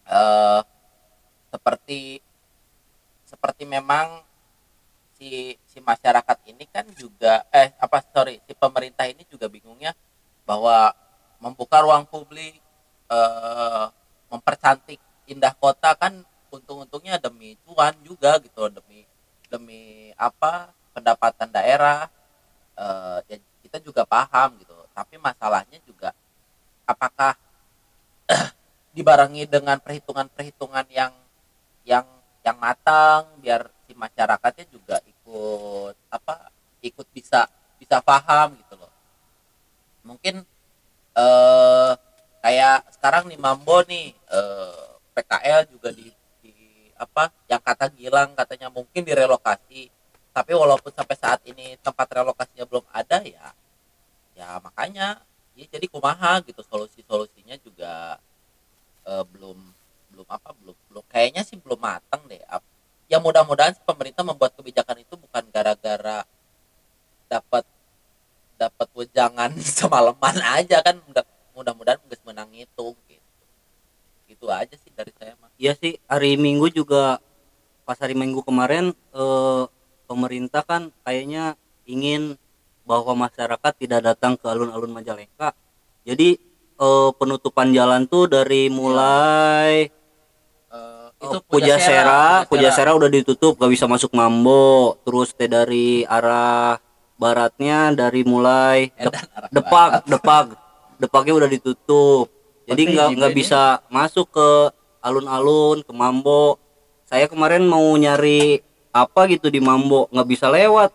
eh 0.06 0.60
seperti 1.48 2.00
seperti 3.24 3.62
memang 3.64 4.24
si 5.12 5.28
si 5.66 5.78
masyarakat 5.80 6.38
ini 6.46 6.64
kan 6.66 6.86
juga 6.94 7.44
eh 7.50 7.74
apa 7.76 8.00
sorry 8.06 8.40
si 8.40 8.54
pemerintah 8.54 9.04
ini 9.04 9.26
juga 9.26 9.46
bingungnya 9.46 9.92
bahwa 10.46 10.94
membuka 11.38 11.82
ruang 11.82 12.06
publik 12.06 12.56
eh 13.08 13.84
mempercantik 14.28 14.96
indah 15.26 15.52
kota 15.52 15.92
kan 15.92 16.24
untung-untungnya 16.58 17.16
demi 17.22 17.54
cuan 17.64 17.94
juga 18.02 18.36
gitu 18.42 18.68
demi 18.68 19.06
demi 19.48 20.12
apa 20.18 20.74
pendapatan 20.92 21.48
daerah 21.54 22.10
eh 22.78 23.18
ya 23.30 23.36
kita 23.64 23.78
juga 23.84 24.02
paham 24.08 24.58
gitu. 24.62 24.74
Tapi 24.96 25.14
masalahnya 25.20 25.78
juga 25.84 26.10
apakah 26.88 27.36
dibarengi 28.96 29.44
dengan 29.46 29.78
perhitungan-perhitungan 29.78 30.86
yang 30.90 31.12
yang 31.84 32.06
yang 32.42 32.56
matang 32.56 33.28
biar 33.44 33.68
si 33.84 33.92
masyarakatnya 33.92 34.66
juga 34.72 34.96
ikut 35.04 35.94
apa 36.08 36.48
ikut 36.80 37.06
bisa 37.12 37.44
bisa 37.76 38.00
paham 38.00 38.56
gitu 38.56 38.74
loh. 38.80 38.92
Mungkin 40.06 40.42
eh 41.18 41.92
kayak 42.40 42.78
sekarang 42.96 43.28
nih 43.28 43.40
Mambo 43.40 43.84
nih 43.84 44.14
eh, 44.14 44.88
PKL 45.12 45.68
juga 45.68 45.90
di 45.92 46.08
apa 46.98 47.30
yang 47.50 47.62
kata 47.62 47.86
Gilang 47.94 48.34
katanya 48.34 48.68
mungkin 48.68 49.02
direlokasi. 49.06 49.90
Tapi 50.34 50.52
walaupun 50.54 50.92
sampai 50.94 51.16
saat 51.18 51.40
ini 51.48 51.74
tempat 51.82 52.06
relokasinya 52.10 52.66
belum 52.68 52.84
ada 52.94 53.18
ya 53.24 53.50
ya 54.38 54.62
makanya 54.62 55.18
ya 55.58 55.64
jadi 55.66 55.86
kumaha 55.90 56.42
gitu. 56.46 56.62
Solusi 56.66 57.02
solusinya 57.06 57.56
juga 57.62 58.18
eh, 59.06 59.24
belum 59.34 59.58
belum 60.14 60.26
apa 60.28 60.50
belum 60.58 60.76
belum 60.90 61.04
kayaknya 61.10 61.42
sih 61.46 61.58
belum 61.58 61.78
matang 61.78 62.22
deh. 62.30 62.42
Ya 63.08 63.16
mudah-mudahan 63.22 63.72
pemerintah 63.88 64.20
membuat 64.20 64.52
kebijakan 64.58 65.00
itu 65.00 65.16
bukan 65.16 65.44
gara-gara 65.48 66.28
dapat 67.28 67.64
dapat 68.58 68.88
wejangan 68.92 69.54
semalaman 69.78 70.36
aja 70.58 70.82
kan 70.82 70.98
Mudah- 71.06 71.28
mudah-mudahan 71.56 71.98
menang 72.28 72.52
itu 72.52 72.86
gitu. 73.08 73.44
Itu 74.28 74.46
aja 74.52 74.76
sih 74.76 74.92
dari 74.92 75.10
saya 75.16 75.32
Iya 75.58 75.74
sih 75.74 75.98
hari 76.06 76.38
Minggu 76.38 76.70
juga 76.70 77.18
pas 77.82 77.98
hari 77.98 78.14
Minggu 78.14 78.46
kemarin 78.46 78.94
eh, 78.94 79.62
pemerintah 80.06 80.62
kan 80.62 80.94
kayaknya 81.02 81.58
ingin 81.82 82.38
bahwa 82.86 83.28
masyarakat 83.28 83.72
tidak 83.76 84.00
datang 84.06 84.38
ke 84.38 84.46
alun-alun 84.46 84.94
Majalengka. 84.94 85.52
Jadi 86.06 86.38
eh, 86.78 87.10
penutupan 87.18 87.74
jalan 87.74 88.06
tuh 88.06 88.30
dari 88.30 88.70
mulai 88.70 89.90
Eh, 90.68 91.08
itu 91.24 91.38
Pujasera, 91.48 92.44
Pujasera 92.44 92.92
udah 92.92 93.08
ditutup 93.08 93.56
gak 93.56 93.72
bisa 93.72 93.88
masuk 93.88 94.12
Mambo. 94.12 95.00
Terus 95.02 95.32
teh 95.32 95.48
dari 95.48 96.04
arah 96.04 96.76
baratnya 97.16 97.96
dari 97.96 98.22
mulai 98.22 98.92
arah 98.94 99.48
Depak, 99.48 100.04
Depak, 100.04 100.44
Depaknya 101.00 101.34
udah 101.40 101.48
ditutup. 101.48 102.28
Jadi 102.68 102.82
nggak 102.92 103.08
nggak 103.16 103.32
bisa 103.32 103.80
masuk 103.88 104.28
ke 104.28 104.48
alun-alun 105.02 105.82
ke 105.82 105.92
Mambo. 105.94 106.58
Saya 107.08 107.24
kemarin 107.30 107.64
mau 107.64 107.96
nyari 107.96 108.60
apa 108.92 109.28
gitu 109.30 109.48
di 109.48 109.60
Mambo 109.62 110.10
nggak 110.12 110.28
bisa 110.28 110.46
lewat. 110.50 110.90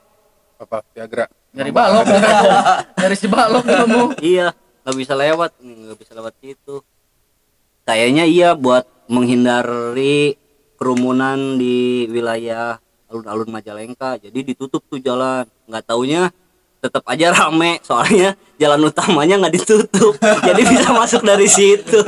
apa 0.63 0.80
Viagra 0.96 1.28
Nyari 1.54 1.72
balok. 1.76 2.06
Nyari 3.00 3.16
si 3.18 3.28
balok 3.30 3.66
kamu. 3.66 4.04
Iya 4.22 4.54
nggak 4.84 4.98
bisa 5.00 5.13
lewat 5.16 5.52
nggak 5.62 5.98
bisa 6.02 6.12
lewat 6.18 6.34
situ. 6.42 6.82
Kayaknya 7.84 8.24
iya 8.26 8.50
buat 8.56 8.88
menghindari 9.12 10.39
kerumunan 10.80 11.60
di 11.60 12.08
wilayah 12.10 12.80
alun-alun 13.12 13.50
Majalengka. 13.54 14.18
Jadi 14.18 14.54
ditutup 14.54 14.82
tuh 14.89 14.98
jalan. 14.98 15.46
Nggak 15.70 15.84
taunya 15.86 16.34
tetap 16.84 17.00
aja 17.06 17.32
rame 17.32 17.80
soalnya 17.80 18.30
jalan 18.56 18.84
utamanya 18.84 19.39
nggak 19.39 19.56
ditutup 19.56 20.19
jadi 20.48 20.62
bisa 20.62 20.91
masuk 20.91 21.24
dari 21.24 21.48
situ 21.48 22.04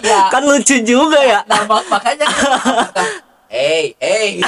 Ya. 0.00 0.30
kan 0.30 0.42
lucu 0.42 0.78
juga 0.80 1.18
ya 1.18 1.42
nah 1.44 1.66
mak- 1.66 1.88
makanya 1.88 2.24
kan, 2.24 3.06
hey 3.48 3.90
hey 3.98 4.38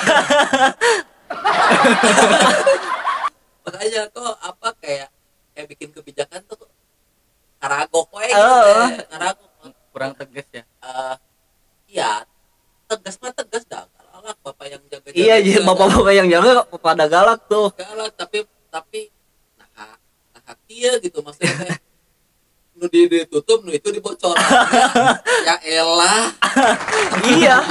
makanya 3.62 4.00
kok 4.08 4.34
apa 4.38 4.68
kayak 4.78 5.08
kayak 5.52 5.66
bikin 5.68 5.88
kebijakan 5.90 6.40
tuh 6.44 6.66
karagok 7.58 8.06
we 8.12 8.26
gitu 8.26 8.38
Oh. 8.38 8.86
ya. 8.88 9.02
karagok 9.08 9.50
Kurang 9.92 10.16
tegas 10.16 10.48
ya. 10.48 10.64
Eh, 10.80 11.14
iya 11.86 12.24
tegas 12.88 13.20
mah 13.20 13.28
tegas 13.30 13.68
dah 13.68 13.84
galak 14.22 14.38
bapak 14.46 14.66
yang 14.70 14.82
jaga 14.86 15.08
iya 15.18 15.34
iya 15.42 15.58
bapak-bapak 15.66 16.14
yang 16.14 16.28
jaga 16.30 16.62
pada 16.78 17.04
galak 17.10 17.42
tuh. 17.50 17.74
Galak 17.74 18.14
tapi 18.14 18.46
tapi 18.70 19.10
nah 19.58 19.98
nah 20.38 20.54
kia 20.70 20.94
gitu 21.02 21.18
maksudnya. 21.26 21.74
Nu 22.78 22.88
di 22.88 23.04
ditutup 23.04 23.62
nu 23.62 23.70
itu 23.70 23.92
dibocor 23.92 24.32
ya 25.46 25.56
elah. 25.66 26.30
Iya. 27.26 27.58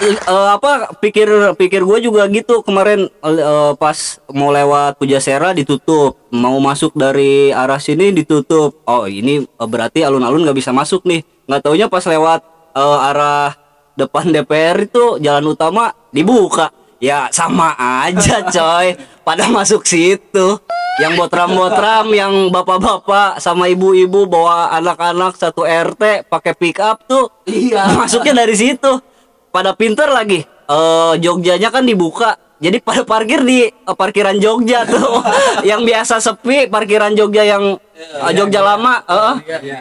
Eh, 0.00 0.48
apa 0.56 0.96
pikir 0.96 1.28
pikir 1.60 1.84
gue 1.84 1.98
juga 2.00 2.24
gitu 2.32 2.64
kemarin 2.64 3.12
eh, 3.20 3.72
pas 3.76 4.16
mau 4.32 4.48
lewat 4.48 4.96
Pujasera 4.96 5.52
ditutup. 5.52 6.16
Mau 6.32 6.56
masuk 6.56 6.96
dari 6.96 7.52
arah 7.52 7.76
sini 7.76 8.08
ditutup. 8.08 8.80
Oh 8.88 9.04
ini 9.04 9.44
eh, 9.44 9.68
berarti 9.68 10.00
alun-alun 10.00 10.48
nggak 10.48 10.56
bisa 10.56 10.72
masuk 10.72 11.04
nih. 11.04 11.20
Nggak 11.44 11.60
taunya 11.60 11.86
pas 11.92 12.00
lewat 12.08 12.40
eh, 12.80 13.08
arah 13.12 13.59
depan 14.00 14.32
DPR 14.32 14.88
itu 14.88 15.20
jalan 15.20 15.52
utama 15.52 15.92
dibuka. 16.08 16.72
Ya 17.00 17.28
sama 17.32 17.76
aja 17.76 18.44
coy. 18.54 18.96
Pada 19.24 19.48
masuk 19.52 19.84
situ. 19.84 20.60
Yang 21.00 21.12
botram-botram 21.16 22.12
yang 22.12 22.52
bapak-bapak 22.52 23.40
sama 23.40 23.72
ibu-ibu 23.72 24.28
bawa 24.28 24.68
anak-anak 24.76 25.32
satu 25.32 25.64
RT 25.64 26.28
pakai 26.28 26.52
pick 26.52 26.76
up 26.76 27.00
tuh 27.08 27.32
iya. 27.48 27.88
masuknya 28.00 28.44
dari 28.44 28.52
situ. 28.52 29.00
Pada 29.48 29.72
pinter 29.72 30.12
lagi. 30.12 30.44
Eh 30.44 31.14
Jogjanya 31.20 31.72
kan 31.72 31.88
dibuka. 31.88 32.36
Jadi 32.60 32.76
pada 32.84 33.08
parkir 33.08 33.40
di 33.40 33.64
eh, 33.64 33.96
parkiran 33.96 34.36
Jogja 34.36 34.84
tuh. 34.84 35.24
Yang 35.70 35.80
biasa 35.88 36.14
sepi 36.20 36.68
parkiran 36.68 37.16
Jogja 37.16 37.48
yang 37.48 37.80
eh, 37.96 38.32
Jogja 38.36 38.60
lama 38.60 39.00
eh 39.08 39.34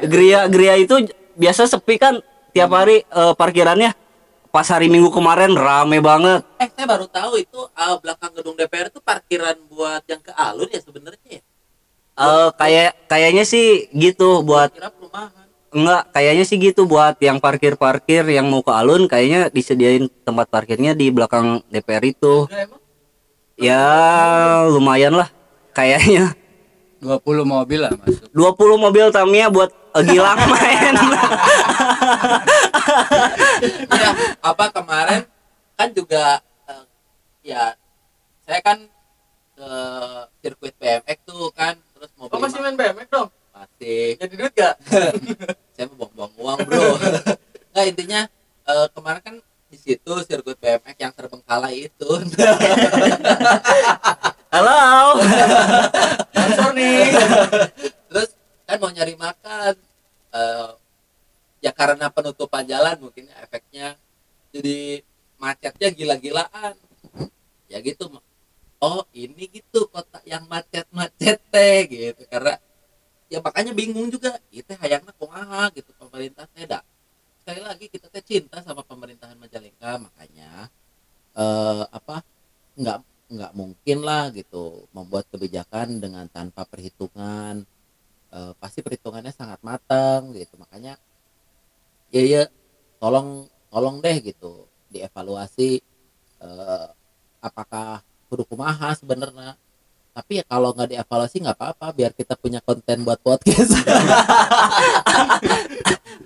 Gria 0.08 0.47
Gria 0.47 0.79
itu 0.79 1.03
biasa 1.36 1.67
sepi 1.67 1.99
kan 1.99 2.23
tiap 2.55 2.71
hari 2.71 3.03
eh, 3.03 3.34
parkirannya 3.36 3.91
pas 4.49 4.65
hari 4.65 4.89
Minggu 4.89 5.13
kemarin 5.13 5.53
rame 5.53 6.01
banget. 6.01 6.41
Eh 6.57 6.69
saya 6.73 6.85
baru 6.89 7.05
tahu 7.05 7.41
itu 7.41 7.59
eh, 7.69 7.95
belakang 8.01 8.31
gedung 8.33 8.55
DPR 8.57 8.89
itu 8.89 8.99
parkiran 9.01 9.57
buat 9.69 10.03
yang 10.09 10.21
ke 10.21 10.33
alun 10.33 10.69
ya 10.69 10.81
sebenarnya 10.81 11.27
ya? 11.29 11.41
Eh 12.19 12.49
kayak 12.57 12.91
kayaknya 13.07 13.43
sih 13.45 13.88
gitu 13.93 14.41
buat 14.41 14.73
kira 14.73 14.89
perumahan. 14.89 15.45
Enggak 15.69 16.03
kayaknya 16.12 16.45
sih 16.49 16.57
gitu 16.57 16.89
buat 16.89 17.15
yang 17.21 17.38
parkir-parkir 17.38 18.25
yang 18.25 18.49
mau 18.49 18.65
ke 18.65 18.73
alun 18.73 19.05
kayaknya 19.05 19.53
disediain 19.53 20.09
tempat 20.25 20.49
parkirnya 20.49 20.97
di 20.97 21.13
belakang 21.13 21.62
DPR 21.69 22.03
itu. 22.09 22.49
Udah 22.49 22.59
emang? 22.65 22.81
Ya 23.59 23.85
lumayan 24.65 25.13
lah 25.13 25.29
kayaknya. 25.77 26.33
20 26.99 27.47
mobil 27.47 27.79
lah 27.79 27.91
masuk 27.95 28.27
20 28.35 28.83
mobil 28.83 29.05
Tamiya 29.07 29.47
buat 29.47 29.71
Gilang 29.91 30.38
main 30.52 30.95
ya 33.91 34.10
apa 34.39 34.65
kemarin 34.69 35.21
kan 35.73 35.89
juga 35.91 36.38
eh, 36.65 36.84
ya 37.43 37.73
saya 38.41 38.60
kan 38.62 38.78
ke 39.54 39.69
sirkuit 40.39 40.75
BMX 40.75 41.17
tuh 41.23 41.52
kan 41.52 41.75
terus 41.91 42.10
mau 42.15 42.28
Oh 42.28 42.39
masih 42.39 42.60
ma- 42.60 42.65
main 42.65 42.78
BMX 42.78 43.08
dong? 43.10 43.30
masih 43.52 44.15
Jadi 44.15 44.34
duit 44.36 44.54
gak? 44.54 44.75
saya 45.75 45.86
mau 45.91 46.08
buang-buang 46.08 46.32
uang 46.38 46.60
bro 46.63 46.86
nggak 47.71 47.86
intinya 47.88 48.21
eh, 48.65 48.88
kemarin 48.93 49.21
kan 49.21 49.36
di 49.67 49.78
situ 49.78 50.13
sirkuit 50.23 50.58
BMX 50.58 50.95
yang 50.97 51.13
terbengkalai 51.13 51.88
itu 51.88 52.10
halo 54.49 55.19
Sponsor 56.32 56.69
nih. 56.73 57.13
terus 58.08 58.29
kan 58.69 58.77
mau 58.77 58.93
nyari 58.93 59.15
makan. 59.17 59.73
Eh, 60.29 60.71
ya 61.65 61.71
karena 61.73 62.05
penutupan 62.13 62.63
jalan 62.69 62.95
mungkin 63.01 63.25
efeknya 63.41 63.97
jadi 64.53 65.01
macetnya 65.41 65.89
gila-gilaan. 65.97 66.77
Ya 67.65 67.77
gitu 67.81 68.13
oh 68.79 69.03
ini 69.11 69.49
gitu 69.49 69.89
kota 69.89 70.21
yang 70.23 70.45
macet-macet 70.45 71.37
teh 71.49 71.77
gitu. 71.89 72.21
Karena 72.29 72.61
ya 73.33 73.41
makanya 73.41 73.73
bingung 73.73 74.13
juga. 74.13 74.37
Itu 74.53 74.77
hayangnya 74.77 75.13
kumaha 75.17 75.73
gitu 75.73 75.89
pemerintah 75.97 76.45
teh. 76.53 76.69
Dah 76.69 76.85
sekali 77.41 77.61
lagi 77.65 77.85
kita 77.89 78.07
teh 78.13 78.21
cinta 78.21 78.61
sama 78.61 78.85
pemerintahan 78.85 79.37
Majalengka. 79.41 79.97
Makanya 79.97 80.69
eh 81.33 81.83
apa 81.89 82.21
nggak 82.77 82.99
nggak 83.29 83.51
mungkin 83.53 83.97
lah 84.01 84.33
gitu 84.33 84.89
membuat 84.89 85.29
kebijakan 85.29 86.01
dengan 86.01 86.25
tanpa 86.29 86.65
perhitungan 86.65 87.61
Eh, 88.30 88.54
pasti 88.62 88.86
perhitungannya 88.86 89.34
sangat 89.34 89.58
matang 89.65 90.30
gitu. 90.38 90.54
Makanya 90.62 91.02
ya 92.13 92.21
ya 92.21 92.44
tolong 93.02 93.50
tolong 93.73 94.02
deh 94.06 94.17
gitu 94.21 94.69
dievaluasi 94.94 95.82
eh, 96.42 96.88
apakah 97.42 98.06
kudu 98.30 98.46
kumaha 98.46 98.94
sebenarnya. 98.94 99.58
Tapi 100.13 100.42
ya 100.42 100.46
kalau 100.46 100.77
nggak 100.77 100.94
dievaluasi 100.94 101.42
nggak 101.42 101.58
apa-apa 101.58 101.88
biar 101.90 102.12
kita 102.13 102.38
punya 102.38 102.62
konten 102.62 103.02
buat 103.02 103.17
podcast. 103.17 103.73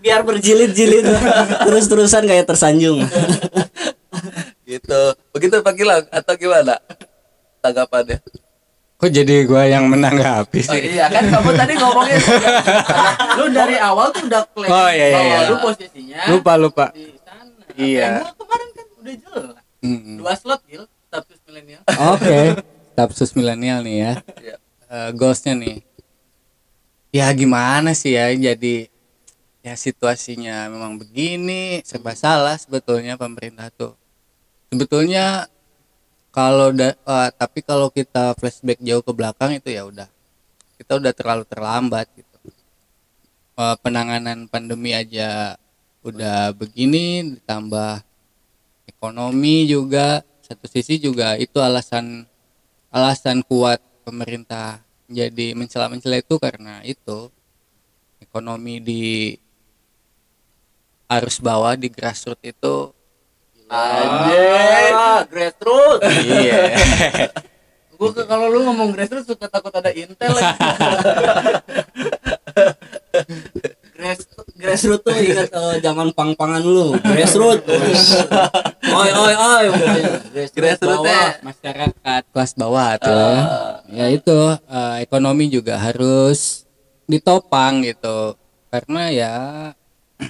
Biar 0.04 0.20
berjilid-jilid. 0.28 1.08
Terus-terusan 1.68 2.28
kayak 2.28 2.44
tersanjung. 2.44 3.08
Gitu. 4.68 5.02
Begitu 5.32 5.64
Pak 5.64 5.74
Gilang 5.80 6.04
atau 6.12 6.36
gimana? 6.36 6.76
Tanggapannya 7.64 8.20
kok 9.04 9.12
jadi 9.12 9.44
gua 9.44 9.68
yang 9.68 9.92
menanggapi 9.92 10.64
Oh, 10.64 10.72
sih 10.72 10.96
iya 10.96 11.12
kan 11.12 11.28
kamu 11.28 11.50
tadi 11.60 11.74
ngomongin 11.76 12.16
lu 13.38 13.46
dari 13.52 13.76
awal 13.76 14.16
tuh 14.16 14.24
udah 14.32 14.48
klaim 14.56 14.72
Oh, 14.72 14.88
iya, 14.88 15.06
iya, 15.12 15.20
iya. 15.20 15.38
lu 15.52 15.56
posisinya 15.60 16.20
lupa 16.32 16.54
lupa 16.56 16.86
di 16.96 17.12
sana. 17.20 17.52
Iya. 17.76 18.10
Gua 18.24 18.32
kemarin 18.40 18.70
kan 18.72 18.86
udah 18.96 19.16
jelas. 19.20 19.56
Mm-mm. 19.84 20.16
Dua 20.24 20.34
slot 20.40 20.62
gil 20.64 20.84
status 20.88 21.40
milenial. 21.44 21.82
Oke, 22.16 22.40
Tapsus 22.96 23.36
milenial 23.36 23.84
nih 23.84 23.96
ya. 24.00 24.14
Iya. 24.40 24.56
Eh, 24.88 25.10
goalsnya 25.12 25.54
nih. 25.60 25.84
Ya 27.12 27.28
gimana 27.36 27.92
sih 27.92 28.16
ya 28.16 28.32
jadi 28.32 28.88
ya 29.60 29.74
situasinya 29.76 30.72
memang 30.72 30.96
begini 30.96 31.84
serba 31.84 32.16
salah 32.16 32.56
sebetulnya 32.56 33.20
pemerintah 33.20 33.68
tuh. 33.68 34.00
Sebetulnya 34.72 35.52
kalau 36.34 36.74
eh, 36.74 37.30
tapi 37.38 37.62
kalau 37.62 37.94
kita 37.94 38.34
flashback 38.42 38.82
jauh 38.82 39.06
ke 39.06 39.14
belakang 39.14 39.54
itu 39.54 39.70
ya 39.70 39.86
udah. 39.86 40.10
Kita 40.82 40.98
udah 40.98 41.14
terlalu 41.14 41.46
terlambat 41.46 42.10
gitu. 42.18 42.38
Eh, 43.54 43.76
penanganan 43.86 44.50
pandemi 44.50 44.98
aja 44.98 45.54
udah 46.02 46.50
begini 46.58 47.38
ditambah 47.38 48.02
ekonomi 48.90 49.70
juga. 49.70 50.26
Satu 50.42 50.66
sisi 50.66 50.98
juga 50.98 51.38
itu 51.38 51.62
alasan 51.62 52.26
alasan 52.90 53.46
kuat 53.46 53.78
pemerintah 54.02 54.82
jadi 55.06 55.54
mencela-mencela 55.54 56.18
itu 56.18 56.36
karena 56.42 56.82
itu. 56.82 57.30
Ekonomi 58.18 58.82
di 58.82 59.38
arus 61.06 61.38
bawah 61.38 61.78
di 61.78 61.94
grassroots 61.94 62.42
itu 62.42 62.90
Anjir, 63.74 64.94
grassroots. 65.34 66.06
iya 66.22 66.62
Gua 67.98 68.10
ke 68.14 68.24
kalau 68.30 68.54
lu 68.54 68.62
ngomong 68.70 68.94
grassroots 68.94 69.26
suka 69.26 69.50
takut 69.50 69.74
ada 69.74 69.90
intel. 69.90 70.34
Grass, 73.94 74.26
grassroots 74.58 75.02
tuh 75.02 75.16
ingat 75.16 75.50
eh, 75.50 75.76
zaman 75.82 76.14
pang-pangan 76.14 76.62
lu. 76.62 76.94
Grassroots. 77.02 77.66
oi 78.84 79.10
oi 79.10 79.34
oi. 79.34 79.66
Grassroots 80.34 80.82
teh. 80.82 81.30
masyarakat 81.42 82.22
kelas 82.30 82.52
bawah 82.54 82.94
tuh 83.02 83.10
ya. 83.90 84.06
ya 84.06 84.06
itu 84.14 84.40
eh, 84.70 84.96
ekonomi 85.02 85.50
juga 85.50 85.82
harus 85.82 86.68
ditopang 87.10 87.82
gitu 87.86 88.38
karena 88.70 89.04
ya 89.14 89.36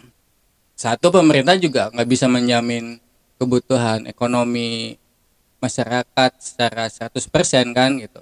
satu 0.83 1.11
pemerintah 1.11 1.55
juga 1.55 1.87
nggak 1.91 2.09
bisa 2.09 2.27
menjamin 2.27 3.03
kebutuhan 3.37 4.05
ekonomi 4.05 4.97
masyarakat 5.59 6.31
secara 6.39 6.91
100% 6.91 7.71
kan 7.71 7.95
gitu 7.97 8.21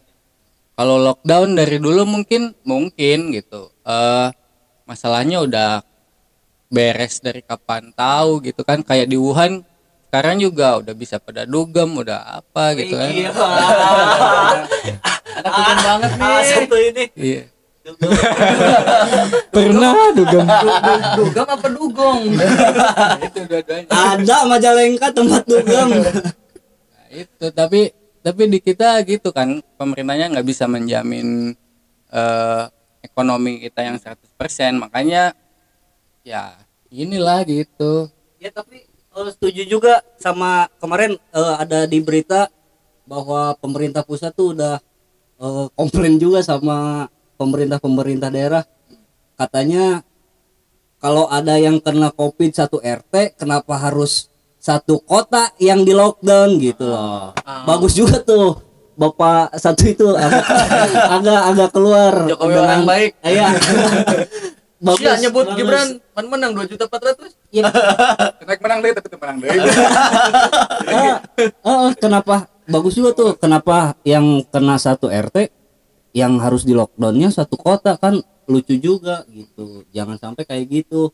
kalau 0.78 0.98
lockdown 1.02 1.58
dari 1.58 1.78
dulu 1.78 2.06
mungkin 2.06 2.54
mungkin 2.62 3.34
gitu 3.34 3.70
eh 3.84 4.30
masalahnya 4.86 5.42
udah 5.42 5.72
beres 6.72 7.20
dari 7.20 7.44
kapan 7.44 7.92
tahu 7.92 8.40
gitu 8.46 8.64
kan 8.64 8.80
kayak 8.82 9.12
di 9.12 9.18
Wuhan 9.20 9.62
sekarang 10.08 10.44
juga 10.44 10.80
udah 10.80 10.92
bisa 10.92 11.20
pada 11.20 11.48
dugem 11.48 11.88
udah 11.96 12.44
apa 12.44 12.76
gitu 12.76 12.96
kan 13.00 13.10
Iya. 13.12 13.32
Anak 15.42 15.78
banget 15.82 16.12
nih. 16.20 16.28
Ah, 16.28 16.42
satu 16.44 16.76
ini. 16.78 17.04
iya 17.18 17.44
pernah 19.54 20.14
dugem. 20.14 20.46
Du- 20.46 21.26
Dugem 21.26 21.48
apa 21.50 21.68
dugong? 21.74 22.20
itu 23.26 23.40
dua-duanya. 23.50 23.90
Ada 23.90 24.38
Majalengka 24.46 25.08
tempat 25.10 25.44
dugem. 25.50 25.90
Nah, 25.90 27.08
itu. 27.10 27.46
Tapi 27.50 27.82
tapi 28.22 28.42
di 28.54 28.60
kita 28.62 29.02
gitu 29.02 29.34
kan 29.34 29.66
pemerintahnya 29.82 30.30
nggak 30.30 30.46
bisa 30.46 30.70
menjamin 30.70 31.58
eh, 32.14 32.64
ekonomi 33.02 33.66
kita 33.66 33.82
yang 33.82 33.98
100% 33.98 34.78
makanya 34.78 35.34
ya 36.22 36.54
inilah 36.94 37.42
gitu. 37.50 38.14
Ya 38.38 38.54
tapi 38.54 38.86
eh, 38.86 39.30
setuju 39.34 39.66
juga 39.66 40.06
sama 40.22 40.70
kemarin 40.78 41.18
eh, 41.18 41.56
ada 41.58 41.90
di 41.90 41.98
berita 41.98 42.46
bahwa 43.10 43.58
pemerintah 43.58 44.06
pusat 44.06 44.38
tuh 44.38 44.54
udah 44.54 44.78
eh, 45.42 45.66
komplain 45.74 46.22
juga 46.22 46.46
sama 46.46 47.10
pemerintah-pemerintah 47.42 48.30
daerah. 48.30 48.64
Katanya 49.34 50.06
kalau 51.02 51.26
ada 51.26 51.58
yang 51.58 51.82
kena 51.82 52.14
covid 52.14 52.54
satu 52.54 52.78
RT 52.78 53.42
kenapa 53.42 53.74
harus 53.82 54.30
satu 54.62 55.02
kota 55.02 55.50
yang 55.58 55.82
di 55.82 55.98
lockdown? 55.98 56.62
Gitu 56.62 56.86
loh. 56.86 57.34
Bagus 57.66 57.98
juga 57.98 58.22
tuh. 58.22 58.62
Bapak 58.94 59.58
satu 59.58 59.82
itu. 59.90 60.14
Agak 60.22 60.46
agak, 61.10 61.42
agak 61.50 61.70
keluar. 61.74 62.14
Jokowi 62.30 62.54
orang 62.62 62.86
baik. 62.86 63.18
iya. 63.26 63.50
Bagus. 64.82 65.06
Iya 65.06 65.14
nyebut 65.22 65.46
bagus. 65.46 65.58
Gibran 65.62 65.88
man 66.18 66.26
menang 66.26 66.52
2 66.58 66.66
juta 66.74 66.90
400. 66.90 67.38
Iya. 67.54 67.70
Naik 68.50 68.62
menang 68.66 68.80
deh 68.82 68.92
tapi 68.98 69.14
menang 69.14 69.38
deh. 69.38 69.50
Ah, 70.90 71.18
ah, 71.62 71.90
kenapa? 71.94 72.50
Bagus 72.66 72.98
juga 72.98 73.14
tuh. 73.14 73.38
Kenapa 73.38 73.94
yang 74.02 74.42
kena 74.50 74.82
satu 74.82 75.06
RT 75.06 75.61
yang 76.12 76.40
harus 76.40 76.68
di 76.68 76.76
lockdownnya 76.76 77.32
satu 77.32 77.56
kota 77.56 77.96
kan? 77.96 78.20
Lucu 78.50 78.76
juga 78.76 79.24
gitu. 79.32 79.88
Jangan 79.96 80.20
sampai 80.20 80.44
kayak 80.44 80.66
gitu. 80.68 81.12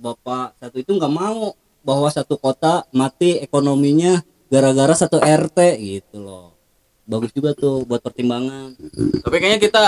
Bapak 0.00 0.56
satu 0.58 0.80
itu 0.80 0.96
nggak 0.96 1.12
mau 1.12 1.54
bahwa 1.84 2.08
satu 2.08 2.40
kota 2.40 2.88
mati 2.90 3.38
ekonominya 3.38 4.24
gara-gara 4.48 4.96
satu 4.96 5.20
RT 5.20 5.58
gitu 5.80 6.24
loh. 6.24 6.56
Bagus 7.04 7.36
juga 7.36 7.52
tuh 7.52 7.84
buat 7.84 8.00
pertimbangan. 8.00 8.72
Tapi 9.20 9.36
kayaknya 9.36 9.60
kita 9.60 9.84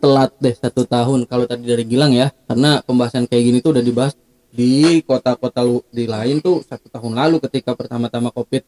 telat 0.00 0.32
deh 0.40 0.56
satu 0.56 0.88
tahun 0.88 1.28
kalau 1.28 1.44
tadi 1.44 1.68
dari 1.68 1.84
Gilang 1.84 2.16
ya. 2.16 2.32
Karena 2.48 2.80
pembahasan 2.80 3.28
kayak 3.28 3.44
gini 3.44 3.58
tuh 3.60 3.76
udah 3.76 3.84
dibahas 3.84 4.16
di 4.48 5.04
kota-kota 5.04 5.60
di 5.92 6.08
lain 6.08 6.40
tuh 6.40 6.64
satu 6.64 6.88
tahun 6.88 7.12
lalu 7.20 7.36
ketika 7.44 7.76
pertama-tama 7.76 8.32
covid 8.32 8.64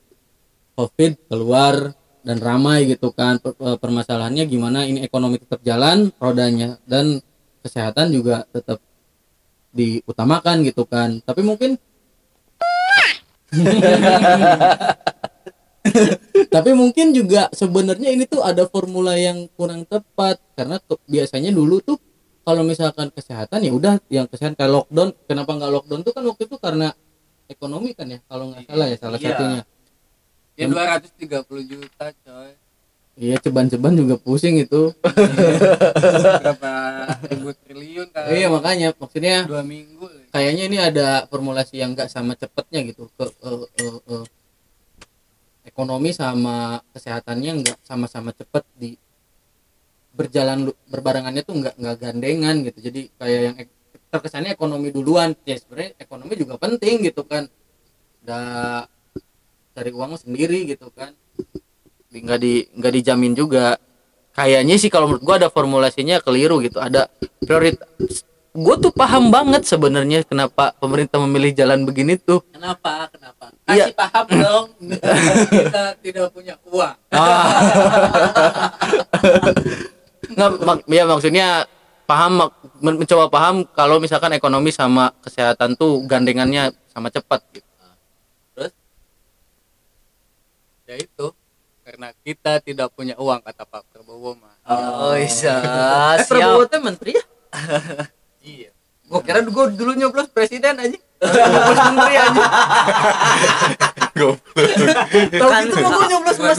covid 0.77 1.17
keluar 1.27 1.97
dan 2.21 2.39
ramai 2.39 2.85
gitu 2.87 3.11
kan. 3.11 3.39
Per- 3.39 3.57
eh, 3.57 3.77
permasalahannya 3.77 4.45
gimana 4.45 4.85
ini 4.85 5.01
ekonomi 5.01 5.39
tetap 5.39 5.61
jalan 5.61 6.13
rodanya 6.17 6.77
dan 6.85 7.21
kesehatan 7.61 8.11
juga 8.11 8.45
tetap 8.51 8.81
diutamakan 9.71 10.65
gitu 10.65 10.85
kan. 10.85 11.21
Tapi 11.23 11.41
mungkin 11.43 11.79
tapi 16.55 16.71
mungkin 16.73 17.11
juga 17.11 17.49
sebenarnya 17.51 18.13
ini 18.13 18.25
tuh 18.27 18.45
ada 18.45 18.67
formula 18.69 19.17
yang 19.17 19.49
kurang 19.55 19.85
tepat. 19.85 20.39
Karena 20.55 20.77
ke- 20.79 21.01
biasanya 21.07 21.51
dulu 21.51 21.81
tuh 21.81 21.99
kalau 22.41 22.65
misalkan 22.65 23.13
kesehatan 23.13 23.61
ya 23.63 23.73
udah 23.73 23.95
yang 24.09 24.27
kesehatan 24.27 24.57
kayak 24.57 24.73
lockdown. 24.73 25.11
Kenapa 25.25 25.51
nggak 25.57 25.73
lockdown 25.73 26.01
tuh 26.03 26.13
kan 26.13 26.23
waktu 26.27 26.43
itu 26.47 26.57
karena 26.59 26.89
ekonomi 27.47 27.91
kan 27.95 28.07
ya 28.07 28.19
kalau 28.27 28.51
nggak 28.55 28.63
salah 28.67 28.87
ya 28.87 28.97
salah 28.97 29.19
Iya. 29.19 29.27
satunya 29.35 29.61
ya 30.61 30.67
230 30.69 31.73
juta 31.73 32.07
coy. 32.13 32.53
Iya 33.21 33.37
ceban-ceban 33.37 33.93
juga 34.01 34.17
pusing 34.17 34.65
itu. 34.65 34.97
Berapa 36.41 36.73
ribu 37.29 37.53
triliun 37.53 38.09
kan? 38.17 38.33
Iya 38.33 38.49
makanya 38.49 38.97
maksudnya 38.97 39.45
dua 39.45 39.61
minggu 39.61 40.09
kayaknya 40.33 40.65
ini 40.65 40.79
ada 40.81 41.29
formulasi 41.29 41.85
yang 41.85 41.93
nggak 41.93 42.09
sama 42.09 42.33
cepetnya 42.33 42.81
gitu. 42.89 43.13
Ke 43.19 43.29
eh, 43.29 43.67
eh, 43.83 43.99
eh, 44.09 44.25
ekonomi 45.69 46.17
sama 46.17 46.81
kesehatannya 46.97 47.53
nggak 47.61 47.79
sama-sama 47.85 48.33
cepet 48.33 48.65
di 48.81 48.97
berjalan 50.17 50.73
berbarengannya 50.89 51.45
tuh 51.45 51.61
nggak 51.61 51.75
nggak 51.77 51.97
gandengan 52.01 52.57
gitu. 52.65 52.79
Jadi 52.89 53.01
kayak 53.21 53.41
yang 53.43 53.57
terkesannya 54.09 54.57
ekonomi 54.57 54.97
duluan. 54.97 55.37
Ya 55.45 55.61
sebenarnya 55.61 55.93
ekonomi 56.01 56.41
juga 56.41 56.57
penting 56.57 57.05
gitu 57.05 57.29
kan. 57.29 57.53
Udah 58.25 58.89
cari 59.75 59.91
uang 59.95 60.19
sendiri 60.19 60.67
gitu 60.67 60.91
kan. 60.93 61.15
Nggak 62.11 62.39
di 62.43 62.55
nggak 62.75 62.93
dijamin 62.97 63.33
juga. 63.35 63.79
Kayaknya 64.31 64.75
sih 64.79 64.91
kalau 64.91 65.11
menurut 65.11 65.25
gua 65.27 65.37
ada 65.43 65.49
formulasinya 65.51 66.23
keliru 66.23 66.63
gitu. 66.63 66.79
Ada 66.79 67.11
prioritas 67.43 68.25
gue 68.51 68.75
tuh 68.83 68.91
paham 68.91 69.31
banget 69.31 69.63
sebenarnya 69.63 70.27
kenapa 70.27 70.75
pemerintah 70.83 71.23
memilih 71.23 71.55
jalan 71.55 71.87
begini 71.87 72.19
tuh. 72.19 72.43
Kenapa? 72.51 73.07
Kenapa? 73.15 73.55
Iya. 73.71 73.95
kasih 73.95 73.95
paham 73.95 74.27
dong. 74.27 74.67
Kita 75.55 75.85
tidak 76.03 76.27
punya 76.35 76.55
uang. 76.67 76.97
Nggak 80.35 80.51
mak- 80.67 80.87
ya 80.91 81.05
maksudnya 81.07 81.47
paham 82.11 82.33
mak- 82.43 82.59
men- 82.83 82.99
mencoba 82.99 83.31
paham 83.31 83.63
kalau 83.71 84.03
misalkan 84.03 84.35
ekonomi 84.35 84.75
sama 84.75 85.15
kesehatan 85.23 85.79
tuh 85.79 86.03
gandengannya 86.11 86.75
sama 86.91 87.07
cepat 87.15 87.47
gitu. 87.55 87.70
Ya 90.91 90.99
itu 90.99 91.27
karena 91.81 92.11
kita 92.21 92.59
tidak 92.59 92.91
punya 92.91 93.15
uang 93.15 93.41
kata 93.41 93.63
Pak 93.63 93.87
Prabowo 93.89 94.35
mah 94.35 94.59
oh 94.67 95.15
iya 95.15 95.55
Eh, 96.19 96.27
Prabowo 96.27 96.67
teh 96.67 96.83
menteri 96.83 97.15
ya? 97.15 97.25
iya 98.43 98.71
Gua 99.07 99.23
kira 99.23 99.43
gua 99.43 99.67
dulu 99.67 99.95
nyoblos 99.95 100.31
presiden 100.31 100.79
aja. 100.79 100.95
nyoblos 100.95 101.79
menteri 101.83 102.15
aja. 102.15 102.43
Goblok. 104.19 104.71
Kalau 105.35 105.51
gitu 105.67 105.77
mah 105.83 105.91
gua 105.91 106.07
nyoblos 106.07 106.39
Mas 106.39 106.59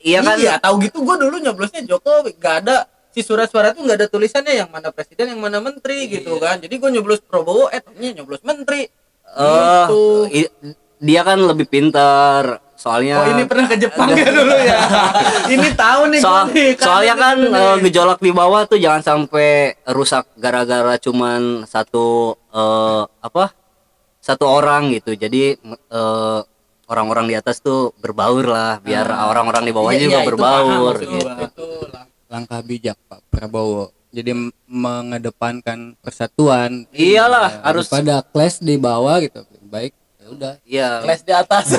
iya 0.00 0.18
kan 0.24 0.36
Iya, 0.40 0.56
tahu 0.56 0.74
gitu 0.80 1.04
gue 1.04 1.16
dulu 1.20 1.36
nyoblosnya 1.36 1.84
Jokowi, 1.84 2.32
gak 2.40 2.64
ada 2.64 2.88
si 3.12 3.20
surat-surat 3.20 3.76
tuh 3.76 3.84
nggak 3.84 3.98
ada 3.98 4.08
tulisannya 4.08 4.56
yang 4.56 4.70
mana 4.72 4.88
presiden, 4.88 5.36
yang 5.36 5.40
mana 5.42 5.60
menteri 5.60 6.08
gitu 6.08 6.38
kan. 6.40 6.62
Jadi 6.64 6.80
gue 6.80 6.90
nyoblos 6.96 7.20
Prabowo, 7.20 7.68
eh 7.68 7.84
taunya 7.84 8.16
nyoblos 8.16 8.40
menteri. 8.40 8.88
eh 9.28 9.84
gitu. 9.84 10.02
dia 10.98 11.20
kan 11.20 11.36
lebih 11.44 11.68
pintar 11.68 12.56
soalnya 12.78 13.14
Oh 13.18 13.26
ini 13.28 13.42
pernah 13.42 13.66
ke 13.66 13.74
Jepang 13.76 14.08
ya 14.12 14.30
dulu 14.30 14.54
ya. 14.54 14.78
ini 15.52 15.68
tahu 15.74 16.00
nih 16.08 16.20
Soal, 16.20 16.44
nih, 16.48 16.78
soalnya 16.78 17.14
kan 17.16 17.34
dulu 17.36 17.50
eh, 17.50 17.74
nih. 17.74 17.82
gejolak 17.84 18.18
di 18.18 18.30
bawah 18.30 18.62
tuh 18.64 18.78
jangan 18.78 19.02
sampai 19.02 19.48
rusak 19.88 20.30
gara-gara 20.34 20.94
cuman 20.96 21.40
satu 21.64 22.06
eh, 22.48 23.02
apa? 23.04 23.50
Satu 24.20 24.46
orang 24.46 24.92
gitu. 24.92 25.12
Jadi 25.12 25.58
eh, 25.58 26.40
orang-orang 26.86 27.26
di 27.26 27.34
atas 27.34 27.58
tuh 27.58 27.90
berbaur 27.96 28.46
lah 28.46 28.78
biar 28.78 29.04
orang-orang 29.04 29.62
di 29.62 29.72
bawahnya 29.72 29.98
Iya, 29.98 30.06
juga 30.06 30.14
iya, 30.14 30.22
itu 30.22 30.30
berbaur 30.30 30.94
paham 30.94 31.02
gitu. 31.02 31.18
itu 31.44 31.66
lang- 31.90 32.10
langkah 32.28 32.60
bijak 32.62 32.96
Pak 33.02 33.20
Prabowo. 33.26 33.90
Jadi 34.08 34.30
mengedepankan 34.64 35.98
persatuan. 35.98 36.86
Iyalah, 36.90 37.60
harus- 37.60 37.90
pada 37.90 38.22
kelas 38.22 38.56
di 38.58 38.76
bawah 38.76 39.18
gitu. 39.18 39.42
Baik 39.64 39.92
ya 40.28 40.34
udah 40.34 40.52
Iya. 40.62 40.88
kelas 41.02 41.22
di 41.24 41.32
atas. 41.32 41.66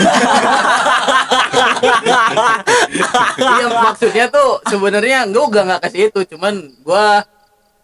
iya 3.38 3.66
maksudnya 3.70 4.26
tuh 4.28 4.50
sebenarnya 4.66 5.30
gue 5.30 5.45
gak 5.45 5.64
nggak 5.66 5.82
kasih 5.86 6.02
itu, 6.10 6.20
cuman 6.34 6.54
gua 6.82 7.22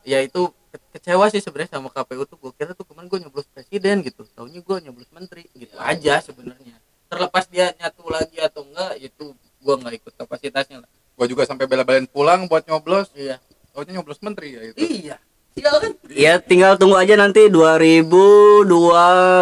ya 0.01 0.21
itu 0.21 0.49
ke- 0.69 0.81
kecewa 0.93 1.29
sih 1.29 1.37
sebenarnya 1.39 1.77
sama 1.77 1.89
KPU 1.89 2.25
tuh 2.25 2.37
gue 2.39 2.51
kira 2.53 2.73
tuh 2.73 2.85
kemarin 2.85 3.07
gue 3.07 3.19
nyoblos 3.21 3.45
presiden 3.49 4.01
gitu, 4.01 4.25
taunya 4.31 4.59
gue 4.59 4.77
nyoblos 4.81 5.09
menteri 5.11 5.45
gitu 5.53 5.77
aja 5.77 6.17
sebenarnya. 6.19 6.75
Terlepas 7.05 7.45
dia 7.47 7.69
nyatu 7.75 8.09
lagi 8.09 8.41
atau 8.41 8.65
enggak 8.65 8.97
itu 8.99 9.25
gua 9.61 9.77
nggak 9.77 9.93
ikut 9.99 10.13
kapasitasnya 10.15 10.81
lah. 10.81 10.89
Gua 11.13 11.25
juga 11.25 11.45
sampai 11.45 11.65
bela-belain 11.65 12.05
pulang 12.05 12.45
buat 12.45 12.65
nyoblos. 12.65 13.13
Iya. 13.13 13.37
Taunya 13.71 14.01
nyoblos 14.01 14.19
menteri 14.19 14.47
ya 14.51 14.61
itu. 14.65 14.77
Iya. 14.81 15.17
Iya 15.55 15.71
kan? 15.79 15.91
Ya 16.11 16.33
tinggal 16.35 16.75
tunggu 16.75 16.99
aja 16.99 17.15
nanti 17.15 17.47
2002 17.47 18.67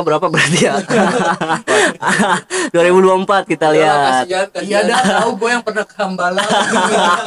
berapa 0.05 0.25
berarti 0.29 0.59
ya? 0.69 0.77
2024 2.69 3.49
kita 3.49 3.73
lihat. 3.73 4.29
Iya 4.61 4.79
dah 4.85 5.01
tahu 5.25 5.41
gue 5.41 5.49
yang 5.49 5.65
pernah 5.65 5.81
ke 5.81 5.95
Hambalang. 5.97 6.45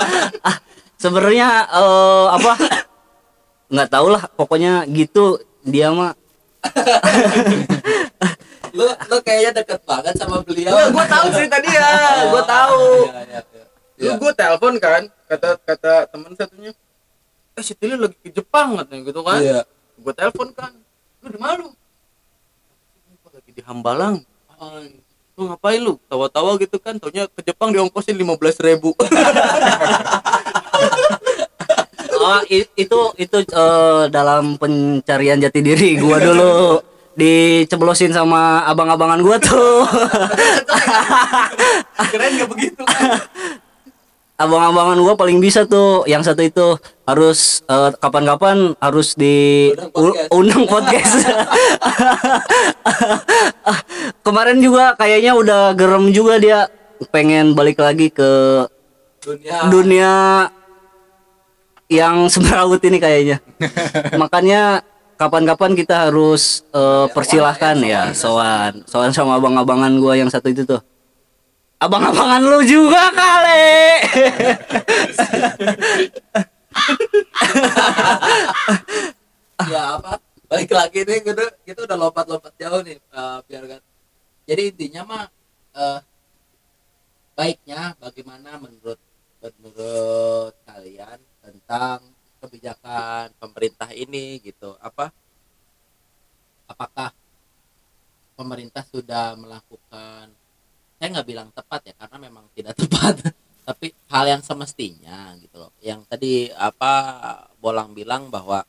Sebenarnya 1.03 1.67
eh, 1.67 2.27
apa? 2.31 2.53
nggak 3.67 3.91
tahu 3.91 4.07
lah, 4.15 4.23
pokoknya 4.39 4.87
gitu 4.95 5.43
dia 5.67 5.91
mah. 5.91 6.15
lu 8.77 8.87
lu 8.87 9.17
kayaknya 9.25 9.63
deket 9.63 9.81
banget 9.89 10.15
sama 10.21 10.43
beliau 10.45 10.75
gue 10.75 10.85
gue 10.95 11.07
tahu 11.11 11.27
cerita 11.35 11.59
dia, 11.59 11.87
gue 12.31 12.43
tahu. 12.47 12.87
Iya, 13.11 13.23
iya, 13.27 13.41
iya. 13.43 13.65
Lu 14.07 14.13
gue 14.23 14.33
telepon 14.39 14.79
kan, 14.79 15.11
kata 15.27 15.59
kata 15.67 16.07
temen 16.13 16.33
satunya, 16.39 16.71
eh 17.57 17.65
si 17.65 17.73
Tili 17.73 17.97
lagi 17.97 18.17
ke 18.21 18.29
Jepang 18.29 18.77
katanya 18.77 19.03
gitu 19.09 19.21
kan. 19.25 19.41
Iya. 19.41 19.61
Gue 19.97 20.13
telepon 20.13 20.53
kan, 20.53 20.77
lu 21.25 21.29
di 21.33 21.41
mana 21.41 21.65
lu? 21.65 21.73
"Gua 23.25 23.31
lagi 23.33 23.51
di 23.51 23.63
Hambalang. 23.65 24.21
"Ah, 24.53 24.85
Lu 25.37 25.53
ngapain 25.53 25.81
lu? 25.81 26.01
Tawa-tawa 26.09 26.57
gitu 26.57 26.77
kan, 26.81 26.97
taunya 26.97 27.29
ke 27.29 27.41
Jepang 27.45 27.69
diongkosin 27.69 28.17
lima 28.17 28.37
belas 28.37 28.57
ribu. 28.61 28.93
Oh, 32.17 32.43
itu 32.51 32.99
itu 33.23 33.37
eh, 33.39 34.03
dalam 34.11 34.59
pencarian 34.59 35.39
jati 35.39 35.63
diri 35.63 35.95
gua 35.95 36.19
dulu 36.19 36.83
diceblosin 37.15 38.11
sama 38.11 38.67
abang-abangan 38.67 39.23
gua 39.23 39.39
tuh. 39.39 39.87
Keren 42.11 42.33
gak 42.35 42.51
begitu 42.51 42.83
kan? 42.83 43.23
abang-abangan 44.37 45.01
gua 45.01 45.17
paling 45.17 45.41
bisa 45.41 45.65
tuh 45.65 46.05
yang 46.05 46.21
satu 46.21 46.45
itu 46.45 46.77
harus 47.09 47.65
eh, 47.65 47.91
kapan-kapan 47.97 48.77
harus 48.77 49.17
di 49.17 49.73
undang 50.29 50.69
podcast. 50.69 51.25
kemarin 54.27 54.61
juga 54.61 54.93
kayaknya 55.01 55.33
udah 55.33 55.73
gerem 55.73 56.13
juga 56.13 56.37
dia 56.37 56.69
pengen 57.13 57.57
balik 57.57 57.81
lagi 57.81 58.13
ke 58.13 58.65
dunia. 59.25 59.57
dunia 59.73 60.15
yang 61.89 62.29
semrawut 62.29 62.81
ini 62.85 63.01
kayaknya. 63.01 63.41
Makanya 64.21 64.85
kapan-kapan 65.17 65.73
kita 65.73 66.13
harus 66.13 66.61
eh, 66.77 67.09
persilahkan 67.09 67.81
ya 67.81 68.13
soan 68.13 68.85
soan 68.85 69.17
sama 69.17 69.41
abang-abangan 69.41 69.97
gua 69.97 70.13
yang 70.13 70.29
satu 70.29 70.53
itu 70.53 70.69
tuh 70.69 70.85
abang-abangan 71.81 72.43
lu 72.43 72.61
juga 72.65 73.13
kali. 73.13 73.69
Ya 79.67 79.99
apa? 79.99 80.21
Balik 80.47 80.71
lagi 80.71 81.01
nih 81.03 81.27
kita 81.27 81.45
kita 81.67 81.81
udah 81.91 81.97
lompat-lompat 81.99 82.55
jauh 82.55 82.79
nih 82.87 83.03
eh, 83.03 83.39
biar 83.51 83.65
kan 83.67 83.83
jadi 84.47 84.71
intinya 84.71 85.03
mah 85.03 85.25
eh, 85.75 86.01
baiknya 87.35 87.99
bagaimana 87.99 88.55
menurut 88.63 89.01
menurut 89.43 90.55
kalian 90.63 91.19
tentang 91.43 91.99
kebijakan 92.39 93.35
pemerintah 93.43 93.91
ini 93.91 94.39
gitu. 94.39 94.79
Apa? 94.79 95.11
Apakah 96.71 97.11
pemerintah 98.39 98.85
sudah 98.87 99.35
melakukan 99.35 100.36
saya 101.07 101.23
nggak 101.23 101.31
bilang 101.31 101.49
tepat 101.55 101.81
ya 101.87 101.95
karena 101.95 102.17
memang 102.19 102.45
tidak 102.51 102.75
tepat. 102.83 103.15
Tapi 103.63 103.95
hal 104.11 104.25
yang 104.27 104.43
semestinya 104.43 105.39
gitu 105.39 105.55
loh. 105.63 105.71
Yang 105.79 106.03
tadi 106.11 106.51
apa 106.51 106.93
bolang 107.63 107.95
bilang 107.95 108.27
bahwa 108.27 108.67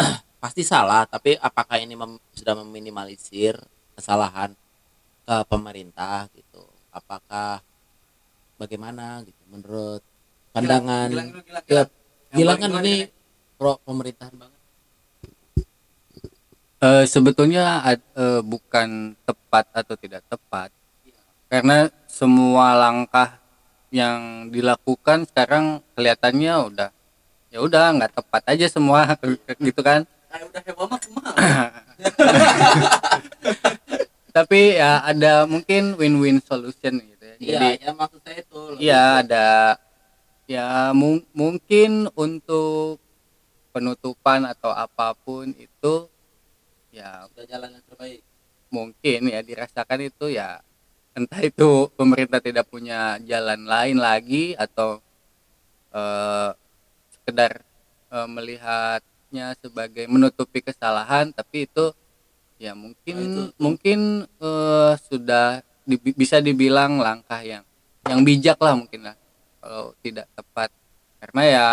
pasti 0.42 0.64
salah 0.64 1.04
tapi 1.04 1.36
apakah 1.36 1.76
ini 1.76 1.92
mem- 1.92 2.24
sudah 2.32 2.56
meminimalisir 2.64 3.60
kesalahan 3.92 4.56
ke 5.28 5.36
pemerintah 5.52 6.32
gitu? 6.32 6.64
Apakah 6.96 7.60
bagaimana 8.56 9.20
gitu 9.28 9.42
menurut 9.52 10.00
pandangan? 10.56 11.12
Gilang, 11.12 11.28
gilang, 11.28 11.44
gilang, 11.44 11.64
ya, 11.68 11.84
Yang 12.32 12.38
Gilang 12.40 12.56
paling 12.56 12.72
kan 12.72 12.84
ini 12.88 12.94
pro 13.60 13.72
pemerintahan 13.84 14.34
banget. 14.40 14.60
Eh, 16.80 17.04
sebetulnya 17.04 17.84
eh, 17.92 18.40
bukan 18.40 19.12
tepat 19.28 19.68
atau 19.76 19.92
tidak 20.00 20.24
tepat 20.24 20.72
karena 21.50 21.90
semua 22.06 22.72
langkah 22.78 23.36
yang 23.90 24.48
dilakukan 24.48 25.26
sekarang 25.26 25.82
kelihatannya 25.92 26.54
udah 26.70 26.90
ya 27.50 27.58
udah 27.58 27.84
nggak 27.98 28.14
tepat 28.14 28.42
aja 28.46 28.66
semua 28.70 29.02
gitu 29.66 29.82
kan? 29.82 30.06
Udah 30.30 30.62
heboh 30.62 30.86
mah 30.86 30.96
ke 30.96 31.08
mana? 31.10 31.30
tapi 34.30 34.78
ya 34.78 35.02
ada 35.02 35.42
mungkin 35.42 35.98
win-win 35.98 36.38
solution 36.38 37.02
gitu 37.02 37.24
ya. 37.26 37.34
Iya 37.36 37.50
jadi 37.50 37.68
ya 37.82 37.90
maksud 37.92 38.20
saya 38.22 38.36
itu 38.38 38.60
Iya 38.78 39.02
ada 39.26 39.48
ya 40.46 40.66
mung- 40.94 41.26
mungkin 41.34 42.06
untuk 42.14 43.02
penutupan 43.70 44.46
atau 44.46 44.70
apa 44.70 45.14
pun 45.18 45.50
itu 45.54 45.94
ya 46.90 47.26
sudah 47.30 47.46
jalan 47.46 47.70
yang 47.74 47.84
terbaik. 47.86 48.22
mungkin 48.70 49.20
ya 49.26 49.42
dirasakan 49.42 49.98
itu 50.06 50.30
ya 50.30 50.62
entah 51.16 51.42
itu 51.42 51.90
pemerintah 51.98 52.38
tidak 52.38 52.66
punya 52.70 53.18
jalan 53.26 53.66
lain 53.66 53.98
lagi 53.98 54.54
atau 54.54 55.02
eh, 55.94 56.50
sekedar 57.14 57.52
eh, 58.14 58.28
melihatnya 58.30 59.54
sebagai 59.58 60.06
menutupi 60.10 60.62
kesalahan 60.62 61.30
tapi 61.34 61.66
itu 61.66 61.90
ya 62.60 62.72
mungkin 62.76 63.14
Nah, 63.16 63.26
itu- 63.26 63.52
mungkin 63.58 63.98
eh, 64.26 64.92
sudah 65.10 65.46
di- 65.86 66.14
bisa 66.14 66.38
dibilang 66.38 67.00
langkah 67.02 67.40
yang 67.42 67.64
yang 68.06 68.22
bijak 68.24 68.58
lah 68.62 68.74
mungkin 68.78 69.10
lah 69.12 69.16
kalau 69.60 69.92
tidak 70.00 70.26
tepat. 70.34 70.70
Karena 71.20 71.42
ya 71.44 71.66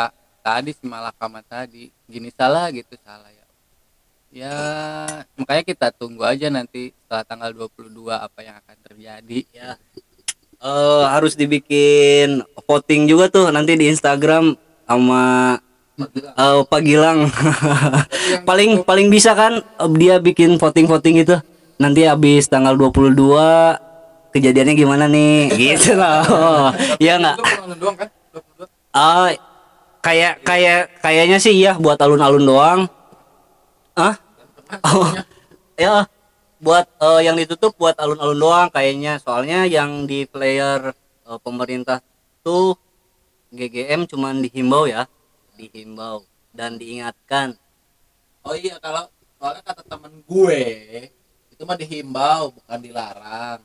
tadi 0.43 0.71
si 0.75 0.83
malakama 0.87 1.39
tadi 1.43 1.87
gini 2.07 2.29
salah 2.35 2.67
gitu 2.71 2.95
salah 3.03 3.31
ya 4.31 4.51
ya 4.51 4.57
makanya 5.39 5.63
kita 5.63 5.87
tunggu 5.95 6.23
aja 6.27 6.51
nanti 6.51 6.91
setelah 7.07 7.23
tanggal 7.23 7.51
22 7.55 8.11
apa 8.11 8.39
yang 8.43 8.55
akan 8.59 8.77
terjadi. 8.83 9.39
Ya. 9.55 9.79
Eh, 10.57 11.03
harus 11.05 11.37
dibikin 11.37 12.41
voting 12.65 13.05
juga 13.05 13.29
tuh 13.29 13.53
nanti 13.53 13.77
di 13.77 13.93
Instagram 13.93 14.57
sama 14.89 15.55
eh, 16.01 16.61
Pak 16.65 16.81
Gilang. 16.81 17.29
Paling 18.49 18.81
paling 18.81 19.07
bisa 19.13 19.37
kan 19.37 19.61
eh, 19.61 19.89
dia 19.95 20.17
bikin 20.17 20.57
voting-voting 20.57 21.21
itu. 21.21 21.37
Nanti 21.77 22.09
habis 22.09 22.49
tanggal 22.49 22.73
22 22.73 23.13
kejadiannya 24.33 24.73
gimana 24.73 25.05
nih? 25.05 25.53
Gitu 25.61 25.93
loh. 25.93 26.73
Ya 27.05 27.21
nggak? 27.21 27.37
Itu 27.37 27.61
alun 27.61 27.77
doang 27.77 27.95
kan? 27.95 28.09
22. 28.33 29.37
Kayak 30.01 30.33
kayak 30.41 30.81
kayaknya 31.03 31.37
sih 31.37 31.53
iya 31.53 31.77
buat 31.77 32.01
alun-alun 32.01 32.43
doang. 32.43 32.79
Ah? 33.97 34.15
Oh, 34.93 35.09
ya 35.73 36.05
buat 36.61 36.85
eh, 37.01 37.21
yang 37.25 37.33
ditutup 37.33 37.73
buat 37.81 37.97
alun-alun 37.97 38.37
doang 38.37 38.69
kayaknya. 38.69 39.17
Soalnya 39.17 39.65
yang 39.65 40.05
di 40.05 40.29
player 40.29 40.93
eh, 41.25 41.39
pemerintah 41.41 42.05
itu 42.39 42.77
GGM 43.51 44.05
cuman 44.05 44.43
dihimbau 44.43 44.85
ya 44.85 45.09
dihimbau 45.57 46.27
dan 46.51 46.75
diingatkan 46.75 47.57
Oh 48.47 48.55
iya 48.55 48.79
kalau 48.79 49.03
soalnya 49.35 49.59
kata 49.59 49.83
temen 49.83 50.23
gue 50.23 50.63
itu 51.51 51.61
mah 51.67 51.75
dihimbau 51.75 52.55
bukan 52.55 52.79
dilarang. 52.79 53.59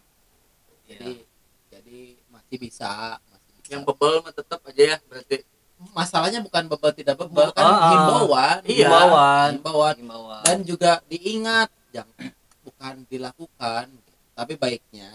Jadi 0.91 1.23
jadi 1.71 1.99
masih 2.35 2.57
bisa, 2.59 3.15
masih 3.31 3.51
bisa. 3.63 3.69
yang 3.79 3.87
bebel 3.87 4.27
mah 4.27 4.35
tetap 4.35 4.59
aja 4.67 4.83
ya 4.83 4.97
berarti 5.07 5.47
masalahnya 5.91 6.41
bukan 6.41 6.71
bebel 6.71 6.93
tidak 6.95 7.19
bebel 7.19 7.51
kan 7.51 7.65
Ah, 7.67 7.75
ah. 7.75 7.91
himbauan. 7.91 8.59
Iya. 8.65 8.87
himbauan. 8.87 9.51
Himbauan. 9.59 9.95
himbauan. 9.99 10.43
Dan 10.47 10.59
juga 10.63 11.03
diingat 11.11 11.69
jangan 11.91 12.31
bukan 12.63 12.95
dilakukan 13.11 13.85
tapi 14.33 14.55
baiknya. 14.57 15.11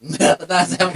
Tenang 0.40 0.66
saya 0.68 0.86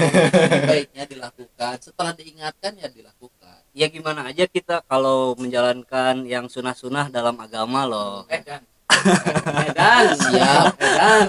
baiknya 0.69 1.05
dilakukan. 1.09 1.75
Setelah 1.83 2.13
diingatkan 2.15 2.79
ya 2.79 2.89
dilakukan. 2.93 3.59
Ya 3.77 3.87
gimana 3.93 4.29
aja 4.29 4.49
kita 4.49 4.85
kalau 4.87 5.37
menjalankan 5.37 6.25
yang 6.25 6.49
sunah-sunah 6.49 7.11
dalam 7.13 7.37
agama 7.41 7.85
loh. 7.85 8.25
Eh 8.29 8.41
dan. 8.45 8.63
Siap. 10.17 10.65
Edan 10.79 11.29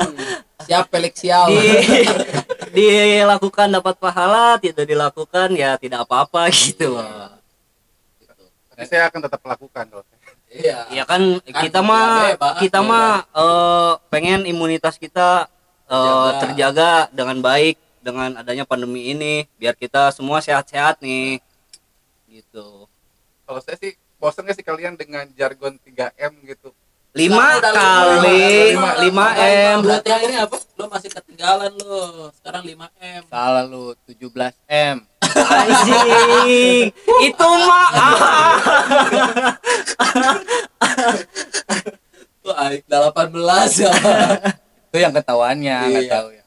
siap 0.68 0.86
Felix 0.92 1.14
siap 1.24 1.48
di 2.76 2.86
dilakukan 2.92 3.72
dapat 3.72 3.96
pahala 3.98 4.60
tidak 4.60 4.84
dilakukan 4.84 5.56
ya 5.56 5.80
tidak 5.80 6.04
apa-apa 6.04 6.52
gitu 6.52 6.98
loh. 6.98 7.06
Tapi 7.06 7.37
saya 8.86 9.10
akan 9.10 9.20
tetap 9.26 9.42
lakukan 9.42 9.86
saya. 9.90 10.06
iya 10.48 10.78
ya 10.92 11.04
kan 11.04 11.42
Kan 11.42 11.62
kita 11.66 11.80
mah 11.82 12.38
bebas, 12.38 12.54
kita 12.62 12.80
mah 12.80 13.10
eh, 13.26 13.92
pengen 14.08 14.46
imunitas 14.46 14.96
kita 14.96 15.50
eh, 15.86 15.98
Terjaga. 15.98 16.40
terjaga 16.44 16.92
dengan 17.10 17.38
baik 17.42 17.76
dengan 18.00 18.30
adanya 18.38 18.64
pandemi 18.64 19.10
ini 19.10 19.50
biar 19.58 19.74
kita 19.74 20.14
semua 20.14 20.40
sehat-sehat 20.40 21.02
nih 21.02 21.42
gitu 22.30 22.86
Kalau 23.44 23.60
saya 23.60 23.76
sih 23.76 23.96
bosan 24.18 24.44
nggak 24.44 24.58
sih 24.58 24.66
kalian 24.66 24.94
dengan 24.94 25.26
jargon 25.34 25.80
3M 25.82 26.34
gitu? 26.46 26.70
Lima 27.14 27.48
kali 27.60 28.74
lima, 28.74 28.90
lima 29.00 29.26
m 29.38 29.78
Berarti 29.82 30.10
akhirnya 30.12 30.40
apa? 30.46 30.58
Lo 30.78 30.86
masih 30.86 31.10
ketinggalan 31.10 31.74
lo. 31.74 32.30
Sekarang 32.38 32.62
5 32.62 32.78
M. 33.02 33.22
Salah 33.26 33.66
lu 33.66 33.98
17 34.06 34.54
M. 34.70 34.98
anjing 35.38 36.94
itu 37.28 37.48
mah 37.66 37.90
ah. 37.94 38.54
Tuh 42.42 42.54
aik 42.56 42.82
18 42.86 43.82
ya. 43.82 43.92
Itu 44.88 44.98
yang 44.98 45.12
ketahuannya 45.12 45.78
nggak 45.84 46.04
Iya. 46.06 46.14
tahu 46.14 46.28
ya. 46.32 46.44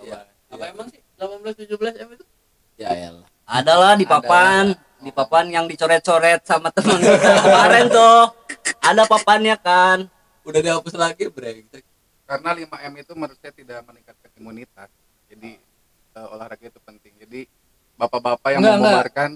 Iya. 0.00 0.18
apa 0.50 0.64
emang 0.70 0.86
sih 0.88 1.00
18 1.16 1.66
17 1.66 2.04
m 2.04 2.08
itu 2.12 2.24
Ya 2.74 2.90
elah. 2.92 3.26
adalah 3.44 3.94
di 3.94 4.04
papan 4.04 4.74
di 5.04 5.12
papan 5.12 5.52
yang 5.52 5.68
dicoret-coret 5.68 6.40
sama 6.42 6.72
teman 6.72 6.96
kita 6.96 7.30
kemarin 7.44 7.84
tuh 7.92 8.32
ada 8.80 9.02
papannya 9.04 9.56
kan 9.60 10.08
Udah 10.44 10.60
dihapus 10.60 10.92
lagi, 11.00 11.24
brengsek. 11.32 11.80
Karena 12.28 12.52
5M 12.52 12.92
itu 13.00 13.12
menurut 13.16 13.40
saya 13.40 13.48
tidak 13.56 13.80
meningkatkan 13.88 14.28
imunitas. 14.36 14.92
Jadi 15.24 15.56
eh, 16.12 16.26
olahraga 16.28 16.68
itu 16.68 16.76
penting. 16.84 17.16
Jadi 17.16 17.48
bapak-bapak 17.96 18.52
yang 18.52 18.60
Enggak, 18.60 18.76
enggak. 18.76 18.84
membubarkan 18.92 19.30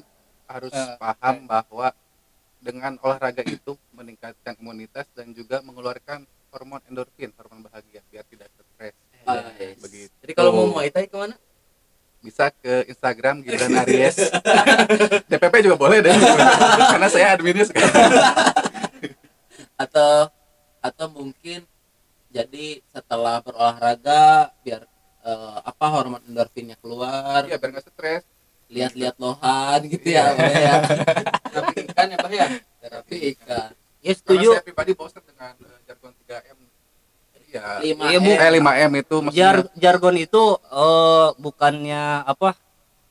harus 0.53 0.73
Eh, 0.77 0.97
paham 1.01 1.37
bahwa 1.49 1.89
dengan 2.61 2.93
olahraga 3.01 3.41
itu 3.41 3.73
meningkatkan 3.97 4.53
imunitas 4.61 5.09
dan 5.16 5.33
juga 5.33 5.64
mengeluarkan 5.64 6.29
hormon 6.53 6.85
endorfin, 6.93 7.33
hormon 7.41 7.64
bahagia 7.64 8.05
biar 8.12 8.29
tidak 8.29 8.53
stres. 8.53 8.93
Ah, 9.25 9.49
yes. 9.57 9.81
Begitu. 9.81 10.12
jadi 10.29 10.33
kalau 10.37 10.51
mau 10.53 10.66
muay 10.77 10.93
thai 10.93 11.09
ke 11.09 11.16
mana 11.16 11.41
Bisa 12.19 12.51
ke 12.51 12.85
Instagram 12.87 13.41
Gibran 13.41 13.79
Aries. 13.83 14.19
DPP 15.31 15.55
juga 15.62 15.77
boleh 15.79 16.03
deh. 16.03 16.12
Karena 16.91 17.07
saya 17.07 17.33
adminnya 17.33 17.64
sekarang. 17.64 17.95
Atau 19.83 20.27
atau 20.79 21.07
mungkin 21.11 21.62
jadi 22.29 22.83
setelah 22.91 23.39
berolahraga 23.41 24.51
biar 24.62 24.83
eh, 25.23 25.59
apa 25.62 25.87
hormon 25.89 26.23
endorfinnya 26.27 26.75
keluar, 26.79 27.43
Iya, 27.47 27.59
biar 27.59 27.71
nggak 27.73 27.87
stres. 27.87 28.23
lihat-lihat 28.69 29.16
lohan 29.16 29.81
gitu 29.89 30.12
ya, 30.12 30.37
Pak 30.37 30.53
ya. 30.53 30.75
tapi 31.57 31.73
ikan 31.89 32.07
ya 32.12 32.19
pak 32.21 32.31
ya 32.31 32.47
Terapi 32.85 33.16
ikan. 33.33 33.71
ya 34.05 34.12
Karena 34.12 34.19
setuju 34.21 34.49
saya 34.53 34.62
pribadi 34.62 34.93
bosan 34.93 35.23
dengan 35.25 35.55
eh, 35.57 35.79
jargon 35.89 36.12
3M. 36.21 36.59
Iya. 37.59 37.94
5 37.94 38.02
Iya, 38.09 38.18
Bu. 38.22 38.30
Eh 38.30 38.50
5M 38.59 38.92
itu 39.02 39.16
maksudnya. 39.22 39.38
Jar 39.38 39.56
jargon 39.74 40.16
itu 40.16 40.42
eh, 40.59 41.28
bukannya 41.36 42.04
apa 42.24 42.54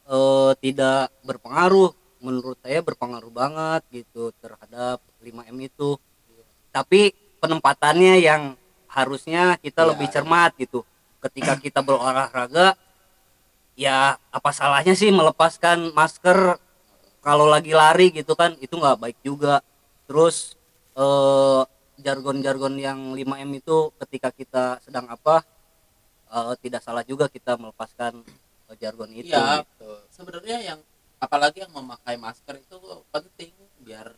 eh, 0.07 0.51
tidak 0.63 1.11
berpengaruh. 1.27 1.91
Menurut 2.17 2.57
saya 2.65 2.81
berpengaruh 2.81 3.29
banget 3.29 3.81
gitu 3.93 4.33
terhadap 4.41 5.03
5M 5.21 5.57
itu. 5.61 5.99
Tapi 6.73 7.13
penempatannya 7.37 8.17
yang 8.21 8.57
harusnya 8.89 9.61
kita 9.61 9.85
Iya, 9.85 9.89
lebih 9.93 10.07
cermat 10.09 10.51
gitu. 10.57 10.81
Ketika 11.21 11.53
kita 11.61 11.79
berolahraga 11.85 12.73
ya 13.77 14.17
apa 14.33 14.49
salahnya 14.49 14.97
sih 14.97 15.13
melepaskan 15.13 15.93
masker 15.93 16.57
kalau 17.21 17.45
lagi 17.45 17.75
lari 17.77 18.09
gitu 18.09 18.33
kan? 18.33 18.57
Itu 18.57 18.81
nggak 18.81 18.97
baik 18.97 19.17
juga. 19.21 19.61
Terus 20.09 20.57
eh, 20.97 21.61
jargon-jargon 21.97 22.75
yang 22.77 22.99
5M 23.11 23.51
itu 23.55 23.77
ketika 23.97 24.29
kita 24.29 24.63
sedang 24.79 25.05
apa 25.07 25.41
eh, 26.27 26.53
tidak 26.59 26.81
salah 26.81 27.01
juga 27.01 27.25
kita 27.27 27.55
melepaskan 27.55 28.21
eh, 28.67 28.75
jargon 28.77 29.09
itu 29.11 29.29
Iya. 29.29 29.63
gitu. 29.63 29.91
sebenarnya 30.09 30.57
yang 30.65 30.79
apalagi 31.17 31.61
yang 31.61 31.71
memakai 31.71 32.15
masker 32.15 32.57
itu 32.57 32.77
penting 33.07 33.49
biar 33.79 34.13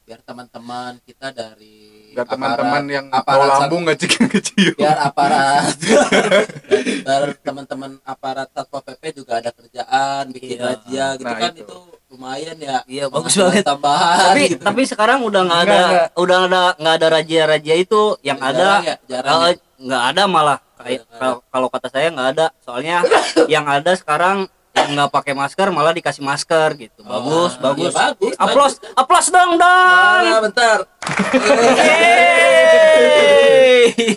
biar 0.00 0.20
teman-teman 0.20 0.98
kita 1.00 1.30
dari 1.30 2.10
biar 2.10 2.26
teman-teman 2.26 2.82
yang 2.84 3.06
aparat 3.10 3.46
lambung 3.60 3.82
nggak 3.84 3.98
cium 4.00 4.26
kecium. 4.26 4.74
biar 4.74 4.98
aparat 5.00 5.74
biar 7.06 7.22
teman-teman 7.38 7.98
aparat 8.04 8.50
satpol 8.50 8.82
pp 8.82 9.02
juga 9.16 9.38
ada 9.38 9.50
kerjaan 9.50 10.30
bikin 10.30 10.56
Iya. 10.56 10.66
razia 10.66 11.06
gitu 11.14 11.26
Nah, 11.26 11.38
kan 11.38 11.52
itu. 11.52 11.62
itu. 11.62 11.78
Lumayan 12.10 12.58
ya. 12.58 12.82
Iya, 12.90 13.06
bagus 13.06 13.38
banget. 13.38 13.62
tambahan 13.62 14.34
tapi 14.34 14.42
gitu. 14.50 14.62
tapi 14.66 14.82
sekarang 14.82 15.22
udah 15.22 15.46
nggak 15.46 15.60
ada 15.62 15.78
Enggak, 15.78 16.08
udah 16.18 16.38
ada 16.50 16.62
nggak 16.74 16.94
ada 16.98 17.06
raja-raja 17.06 17.74
itu. 17.78 18.02
Yang 18.26 18.38
Jarang 18.42 18.58
ada 18.58 18.68
ya, 18.82 18.94
jarang 19.06 19.30
eh, 19.30 19.54
ya. 19.54 19.54
nggak 19.78 20.02
ada 20.10 20.22
malah. 20.26 20.58
Kayak 20.80 21.02
kalau 21.14 21.36
kalau 21.46 21.68
kata 21.70 21.88
saya 21.88 22.10
nggak 22.10 22.28
ada. 22.34 22.46
Soalnya 22.66 23.06
yang 23.46 23.64
ada 23.70 23.94
sekarang 23.94 24.50
yang 24.74 24.90
nggak 24.98 25.10
pakai 25.14 25.34
masker 25.38 25.68
malah 25.70 25.94
dikasih 25.94 26.26
masker 26.26 26.68
gitu. 26.82 27.00
Bagus 27.06 27.54
iya, 27.54 27.62
bagus. 27.62 27.92
bagus, 27.94 28.34
aplos 28.42 28.74
aplos 28.98 29.26
dong 29.30 29.54
dong 29.54 30.22
Mana 30.26 30.40
bentar. 30.42 30.78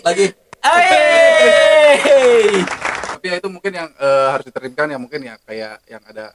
Lagi. 0.02 0.26
Tapi 3.14 3.26
ya 3.30 3.40
itu 3.40 3.48
mungkin 3.48 3.72
yang 3.72 3.88
eh, 3.94 4.26
harus 4.34 4.44
ditertibkan 4.50 4.90
ya 4.90 4.98
mungkin 4.98 5.20
ya. 5.22 5.34
Kayak 5.46 5.78
yang 5.86 6.02
ada 6.10 6.34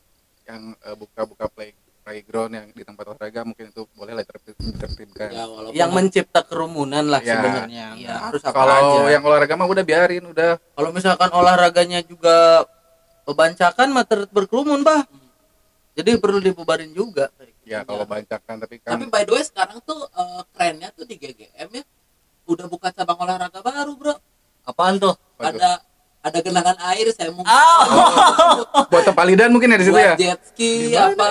yang 0.49 0.63
eh, 0.75 0.95
buka-buka 0.95 1.45
play 1.47 1.71
playground 1.99 2.49
yang 2.49 2.65
di 2.73 2.81
tempat 2.81 3.05
olahraga 3.05 3.45
mungkin 3.45 3.69
itu 3.69 3.85
boleh 3.93 4.11
lah 4.11 4.25
ditertib- 4.25 4.57
ditertibkan. 4.57 5.29
ya 5.29 5.45
walaupun 5.45 5.77
yang 5.77 5.91
mencipta 5.93 6.41
kerumunan 6.41 7.05
lah 7.05 7.21
Ya. 7.21 7.37
sebenarnya. 7.37 7.85
Iya. 7.93 8.09
Nggak 8.09 8.19
harus 8.23 8.41
apa 8.41 8.55
Kalau 8.55 8.73
aja. 8.73 9.09
yang 9.13 9.23
olahraga 9.23 9.53
mah 9.53 9.67
udah 9.67 9.85
biarin 9.85 10.25
udah. 10.25 10.51
Kalau 10.57 10.89
misalkan 10.89 11.29
olahraganya 11.29 12.01
juga 12.01 12.65
bebancakan 13.23 13.87
mah 13.91 14.05
ter- 14.05 14.25
berkerumun 14.27 14.81
bah. 14.81 15.05
Jadi 15.93 16.17
perlu 16.17 16.39
dibubarin 16.39 16.89
juga. 16.91 17.29
Ya 17.61 17.85
kalau 17.85 18.01
bancakan 18.03 18.55
tapi 18.57 18.81
kan 18.81 18.97
tapi 18.97 19.05
by 19.05 19.21
the 19.21 19.33
way 19.35 19.43
sekarang 19.45 19.77
tuh 19.83 20.01
eh, 20.01 20.41
trennya 20.49 20.89
tuh 20.89 21.05
di 21.05 21.13
GGM 21.13 21.69
ya. 21.69 21.83
Udah 22.49 22.65
buka 22.65 22.89
cabang 22.89 23.21
olahraga 23.21 23.61
baru 23.61 23.93
bro. 23.93 24.15
Apaan 24.65 24.97
tuh? 24.97 25.13
Waduh. 25.37 25.45
ada 25.51 25.71
ada 26.19 26.37
genangan 26.37 26.77
air 26.89 27.07
saya 27.09 27.29
mungkin 27.29 27.47
oh 27.47 27.83
buat 28.91 29.03
tepalidan 29.03 29.49
mungkin 29.49 29.69
ya 29.69 29.77
di 29.77 29.85
situ 29.85 29.93
buat 29.93 30.05
ya. 30.05 30.15
jet 30.17 30.39
ski 30.45 30.91
apa 30.91 31.25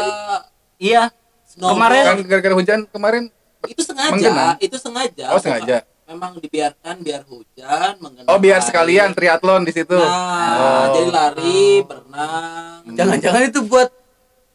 iya 0.77 1.13
snowboard. 1.47 1.75
Kemarin- 1.75 2.07
Kan 2.07 2.19
gara-gara 2.25 2.55
hujan 2.55 2.81
kemarin 2.87 3.23
itu 3.65 3.83
sengaja 3.83 4.11
Menggenang? 4.11 4.57
itu 4.59 4.77
sengaja 4.77 5.25
oh 5.29 5.39
sengaja. 5.39 5.77
memang 6.05 6.37
dibiarkan 6.37 6.95
biar 6.99 7.21
hujan 7.23 7.93
mengenang 7.99 8.27
Oh 8.27 8.39
biar 8.39 8.59
air. 8.59 8.65
sekalian 8.65 9.13
triathlon 9.13 9.63
di 9.63 9.73
situ. 9.73 9.93
nah 9.93 10.57
Oh. 10.57 10.85
jadi 10.95 11.09
lari 11.11 11.65
berenang 11.83 12.81
jangan-jangan 12.89 13.43
itu 13.45 13.61
buat 13.63 13.93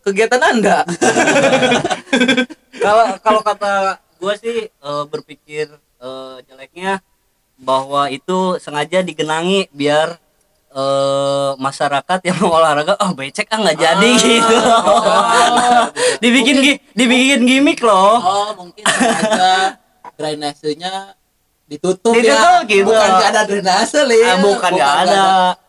kegiatan 0.01 0.41
anda 0.41 0.81
kalau 2.79 3.05
kalau 3.19 3.41
kata 3.41 3.73
gue 4.17 4.33
sih 4.35 4.57
eh, 4.67 5.03
berpikir 5.05 5.67
eh, 5.99 6.35
jeleknya 6.43 6.99
bahwa 7.55 8.09
itu 8.09 8.57
sengaja 8.57 8.99
digenangi 8.99 9.69
biar 9.69 10.17
eh, 10.73 11.51
masyarakat 11.55 12.19
yang 12.23 12.37
mau 12.39 12.51
olahraga 12.53 12.97
oh 12.97 13.13
becek 13.13 13.47
ah 13.47 13.59
nggak 13.59 13.77
jadi 13.77 14.09
gitu 14.17 14.57
dibikin 16.23 16.57
gi- 16.59 16.81
dibikin 16.91 17.41
gimmick 17.43 17.79
loh 17.79 18.17
oh 18.17 18.49
mungkin 18.55 18.83
sengaja 18.83 19.77
drainasenya 20.13 21.17
ditutup, 21.65 22.13
Ditutup 22.13 22.59
ya 22.59 22.67
gitu. 22.67 22.85
bukan 22.85 23.09
nggak 23.09 23.29
ada 23.29 23.41
drainase 23.43 23.99
li 24.03 24.19
Ah, 24.21 24.37
bukan 24.37 24.71
nggak 24.71 24.93
ada. 25.03 25.23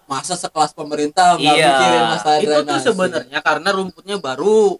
masa 0.05 0.35
sekelas 0.35 0.73
pemerintah 0.73 1.35
nggak 1.35 1.55
Iya. 1.55 1.69
mikirin 1.71 2.05
masalah 2.07 2.39
itu 2.39 2.59
tuh 2.63 2.79
sebenarnya 2.83 3.39
karena 3.41 3.69
rumputnya 3.71 4.17
baru 4.17 4.77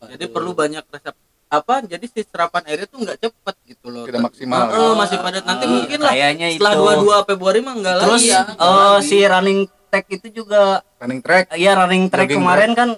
jadi 0.00 0.24
Aduh. 0.24 0.30
perlu 0.30 0.50
banyak 0.54 0.84
resep 0.86 1.14
apa 1.48 1.80
jadi 1.80 2.04
si 2.04 2.20
serapan 2.22 2.60
airnya 2.68 2.84
tuh 2.84 3.00
nggak 3.00 3.18
cepet 3.18 3.56
gitu 3.66 3.86
loh. 3.88 4.04
Tidak 4.04 4.20
maksimal. 4.20 4.68
Heeh, 4.68 4.92
masih 4.94 5.16
padat. 5.18 5.42
Nanti 5.42 5.64
Eh, 5.64 5.70
mungkin 5.70 5.98
lah 5.98 6.12
kayaknya 6.12 6.46
setelah 6.52 6.72
itu. 6.74 6.84
22 7.08 7.24
Februari 7.24 7.58
mah 7.58 7.74
enggak 7.74 7.94
Terus 7.98 8.20
lagi 8.20 8.28
ya. 8.28 8.40
eh, 8.52 8.96
si 9.00 9.16
running 9.22 9.60
track 9.88 10.06
itu 10.10 10.26
juga 10.34 10.60
running 10.96 11.20
track? 11.20 11.44
Iya 11.54 11.72
running 11.74 12.04
track 12.06 12.28
Jogging 12.28 12.40
kemarin 12.40 12.70
kan 12.72 12.88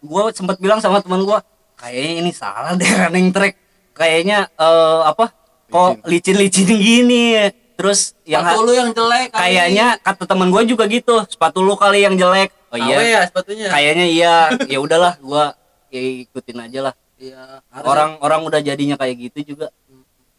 gue 0.00 0.22
sempat 0.32 0.56
bilang 0.56 0.80
sama 0.80 0.98
teman 0.98 1.20
gue 1.20 1.38
kayaknya 1.76 2.12
ini 2.18 2.32
salah 2.32 2.72
deh 2.72 2.88
running 3.02 3.28
track. 3.30 3.54
Kayaknya 3.92 4.48
eh, 4.50 5.00
apa 5.04 5.36
kok 5.68 6.00
licin-licin 6.02 6.66
gini. 6.66 7.36
Terus 7.76 8.16
yang 8.24 8.44
Sepatu 8.44 8.60
lu 8.62 8.72
yang 8.72 8.90
jelek 8.90 9.28
kayaknya 9.30 9.86
kata 9.98 10.24
teman 10.24 10.48
gue 10.48 10.62
juga 10.66 10.84
gitu 10.84 11.20
sepatu 11.26 11.60
lu 11.60 11.76
kali 11.76 12.00
yang 12.00 12.16
jelek. 12.16 12.48
Oh 12.72 12.76
iya. 12.76 12.96
Ya 12.96 13.20
sepatunya? 13.24 13.68
Kayaknya 13.68 14.06
iya. 14.06 14.34
Ya 14.64 14.78
udahlah 14.78 15.16
gue 15.16 15.44
ya 15.90 16.00
ikutin 16.24 16.60
aja 16.60 16.80
lah 16.80 16.94
Iya, 17.20 17.60
harus- 17.68 17.84
orang-orang 17.84 18.40
udah 18.48 18.60
jadinya 18.64 18.96
kayak 18.96 19.16
gitu 19.28 19.52
juga. 19.54 19.68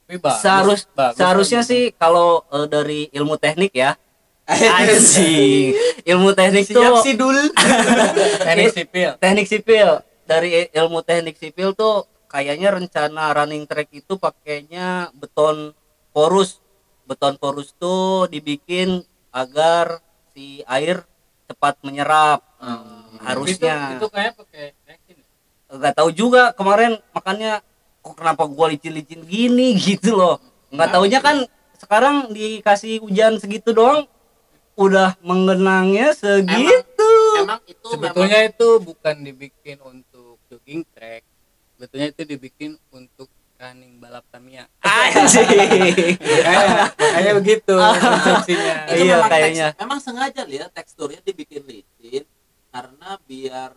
Tapi 0.09 0.17
bagus, 0.17 0.41
seharus 0.41 0.81
bagus, 0.91 1.15
seharusnya 1.21 1.61
bagus. 1.61 1.71
sih 1.71 1.83
kalau 1.93 2.41
eh, 2.49 2.67
dari 2.67 2.99
ilmu 3.13 3.37
teknik 3.37 3.71
ya. 3.71 3.93
Anjing. 4.51 5.77
ilmu 6.03 6.33
teknik 6.33 6.65
tuh 6.67 6.81
siap 6.81 7.05
sih 7.05 7.13
dul 7.13 7.37
teknik 8.49 8.73
sipil. 8.73 9.09
Teknik 9.21 9.47
sipil. 9.47 9.89
Dari 10.25 10.67
ilmu 10.73 10.99
teknik 11.05 11.37
sipil 11.37 11.77
tuh 11.77 12.09
kayaknya 12.27 12.73
rencana 12.73 13.31
running 13.31 13.63
track 13.69 13.87
itu 13.93 14.17
pakainya 14.17 15.13
beton 15.15 15.71
porus. 16.11 16.59
Beton 17.05 17.37
porus 17.37 17.71
tuh 17.77 18.25
dibikin 18.27 19.05
agar 19.31 20.01
si 20.33 20.65
air 20.65 21.05
cepat 21.47 21.77
menyerap. 21.85 22.41
Harusnya 23.21 23.95
itu, 23.95 24.01
itu 24.01 24.07
kayak 24.09 24.33
pakai 24.33 24.65
nggak 25.71 25.95
tahu 25.95 26.09
juga 26.11 26.51
kemarin 26.51 26.95
makanya 27.11 27.63
kok 27.99 28.13
kenapa 28.13 28.43
gua 28.45 28.67
licin-licin 28.67 29.23
gini 29.23 29.73
gitu 29.81 30.13
loh. 30.13 30.37
Nggak 30.69 30.89
taunya 30.89 31.19
kan 31.19 31.47
sekarang 31.75 32.29
dikasih 32.29 32.99
hujan 32.99 33.37
segitu 33.37 33.71
doang 33.71 34.05
udah 34.73 35.15
mengenangnya 35.19 36.11
segitu. 36.11 37.11
Emang 37.37 37.59
itu 37.65 37.87
sebetulnya 37.87 38.39
itu 38.43 38.67
bukan 38.77 39.15
dibikin 39.21 39.77
untuk 39.81 40.39
jogging 40.45 40.83
track 40.89 41.23
sebetulnya 41.73 42.07
itu 42.09 42.21
dibikin 42.23 42.71
untuk 42.89 43.25
running 43.57 43.97
balap 43.97 44.25
Tamiya. 44.27 44.65
Anjing. 44.81 46.17
Makanya 46.17 47.31
begitu 47.35 47.73
memang, 47.77 48.41
Iya, 48.87 49.15
memang 49.17 49.29
kayaknya. 49.29 49.67
teks- 49.69 49.79
memang 49.79 49.99
sengaja 49.99 50.41
ya 50.45 50.65
teksturnya 50.67 51.21
dibikin 51.21 51.61
licin 51.63 52.23
karena 52.69 53.09
biar 53.21 53.71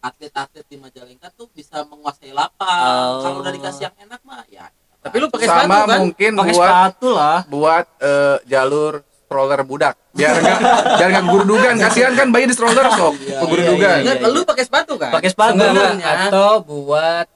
atlet-atlet 0.00 0.64
di 0.64 0.76
Majalengka 0.76 1.28
tuh 1.30 1.46
bisa 1.48 1.82
menguasai 1.82 2.30
lapang. 2.30 2.66
Oh. 3.10 3.20
Kalau 3.20 3.36
udah 3.40 3.50
dikasih 3.50 3.82
yang 3.84 3.96
enak 4.00 4.20
mah 4.22 4.42
ya. 4.48 4.66
tapi 4.98 5.14
lu 5.16 5.26
pakai 5.28 5.46
sepatu 5.46 5.62
sama 5.64 5.78
kan 5.84 5.98
mungkin 6.00 6.30
pakai 6.34 6.52
buat 6.52 6.66
sepatu 6.66 7.08
lah 7.12 7.38
buat 7.46 7.86
eh, 7.98 8.36
jalur 8.44 8.92
stroller 9.00 9.60
budak 9.62 9.94
biar 10.10 10.34
nggak 10.34 10.58
biar 10.92 11.08
nggak 11.08 11.24
gurudugan 11.28 11.74
kasihan 11.78 12.12
kan 12.12 12.28
bayi 12.28 12.44
di 12.44 12.52
stroller 12.52 12.82
sok 12.90 13.14
Iya, 13.16 13.38
gurudugan 13.40 13.96
iya, 13.96 14.12
Enggak, 14.12 14.28
lu 14.28 14.40
pakai 14.42 14.64
sepatu 14.64 14.92
kan 14.96 15.12
pakai 15.12 15.30
sepatu 15.30 15.54
Enggak, 15.54 15.70
enggak. 15.70 15.86
Sebenarnya. 15.94 16.28
atau 16.28 16.50
buat 16.60 17.26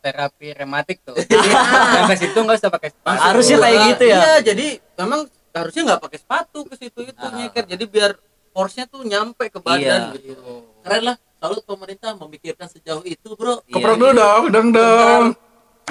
terapi 0.00 0.48
rematik 0.54 0.96
tuh 1.02 1.16
sampai 1.94 2.16
situ 2.16 2.38
nggak 2.38 2.56
usah 2.56 2.70
pakai 2.70 2.90
sepatu 2.90 3.20
Harusnya 3.22 3.56
kayak 3.58 3.78
gitu 3.86 4.04
ya? 4.04 4.16
iya 4.16 4.32
jadi 4.42 4.66
memang 4.96 5.20
harusnya 5.50 5.82
nggak 5.86 6.00
pakai 6.00 6.18
sepatu 6.18 6.58
ke 6.64 6.74
situ 6.74 7.00
itu 7.04 7.20
Ah. 7.20 7.30
nyeker 7.30 7.64
jadi 7.66 7.84
biar 7.84 8.10
force-nya 8.50 8.84
tuh 8.86 9.00
nyampe 9.02 9.44
ke 9.46 9.58
badan 9.58 10.08
Iya. 10.08 10.16
gitu 10.16 10.64
Keren 10.80 11.02
lah. 11.04 11.16
Salut 11.44 11.60
pemerintah 11.68 12.16
memikirkan 12.16 12.72
sejauh 12.72 13.04
itu, 13.04 13.36
Bro. 13.36 13.60
Iya, 13.68 13.76
keprok 13.76 13.96
dulu 14.00 14.12
dong 14.16 14.44
dong 14.48 14.68
dong. 14.72 15.24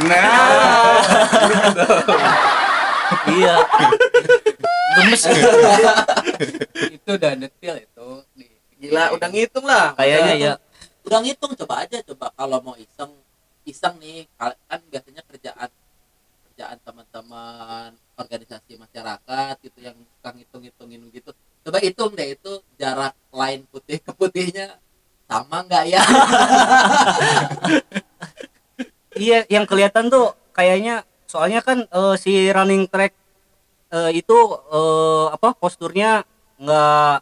Nah. 0.02 0.98
Iya. 3.30 3.62
Gemes. 4.98 5.22
Itu 6.90 7.10
udah 7.14 7.32
detail 7.38 7.86
itu. 7.86 8.10
Gila 8.82 9.14
udah 9.14 9.30
ngitung 9.30 9.70
lah. 9.70 9.94
Kayaknya 9.94 10.34
ya 10.42 10.54
Udah 11.06 11.22
ngitung 11.22 11.54
coba 11.54 11.86
aja 11.86 12.02
coba. 12.02 12.34
Kalau 12.34 12.58
mau 12.66 12.74
iseng 12.74 13.14
iseng 13.70 14.02
nih. 14.02 14.26
Kan 14.42 14.82
biasanya 14.90 15.22
kerjaan 15.30 15.70
kerjaan 16.50 16.78
teman-teman 16.82 17.94
organisasi 18.18 18.82
masyarakat 18.82 19.62
gitu 19.62 19.78
yang 19.86 19.98
suka 20.18 20.34
ngitung-ngitungin 20.34 21.14
gitu. 21.14 21.30
Coba 21.62 21.78
hitung 21.78 22.18
deh 22.18 22.34
itu 22.34 22.52
jarak 22.82 23.14
line 23.30 23.70
putih 23.70 24.02
ke 24.02 24.10
putihnya 24.18 24.82
sama 25.34 25.58
nggak 25.66 25.84
ya? 25.90 26.02
Iya 29.14 29.46
yang 29.46 29.70
kelihatan 29.70 30.10
tuh 30.10 30.34
kayaknya 30.58 31.06
soalnya 31.30 31.62
kan 31.62 31.86
eh, 31.86 32.16
si 32.18 32.50
running 32.50 32.90
track 32.90 33.14
eh, 33.90 34.12
itu 34.12 34.38
eh, 34.74 35.26
apa 35.30 35.54
posturnya 35.54 36.26
nggak 36.58 37.16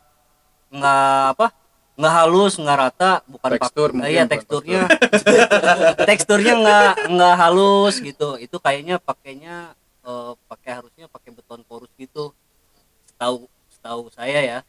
nggak 0.71 1.23
apa 1.35 1.47
nggak 1.99 2.13
halus 2.15 2.55
nggak 2.55 2.77
rata 2.79 3.11
bukan 3.27 3.49
pak- 3.59 3.67
Tekstur 3.67 3.89
mungkin, 3.91 4.07
iya 4.07 4.23
bukan 4.23 4.31
teksturnya. 4.33 4.81
teksturnya 6.09 6.53
nggak 6.63 6.91
nggak 7.11 7.35
halus 7.37 7.95
gitu. 7.99 8.39
Itu 8.39 8.57
kayaknya 8.63 8.95
pakainya 8.95 9.75
eh, 10.01 10.31
pakai 10.47 10.71
harusnya 10.79 11.05
pakai 11.11 11.35
beton 11.35 11.61
porus 11.67 11.91
gitu. 11.99 12.31
Setahu 13.11 13.51
setahu 13.67 14.07
saya 14.15 14.39
ya. 14.39 14.59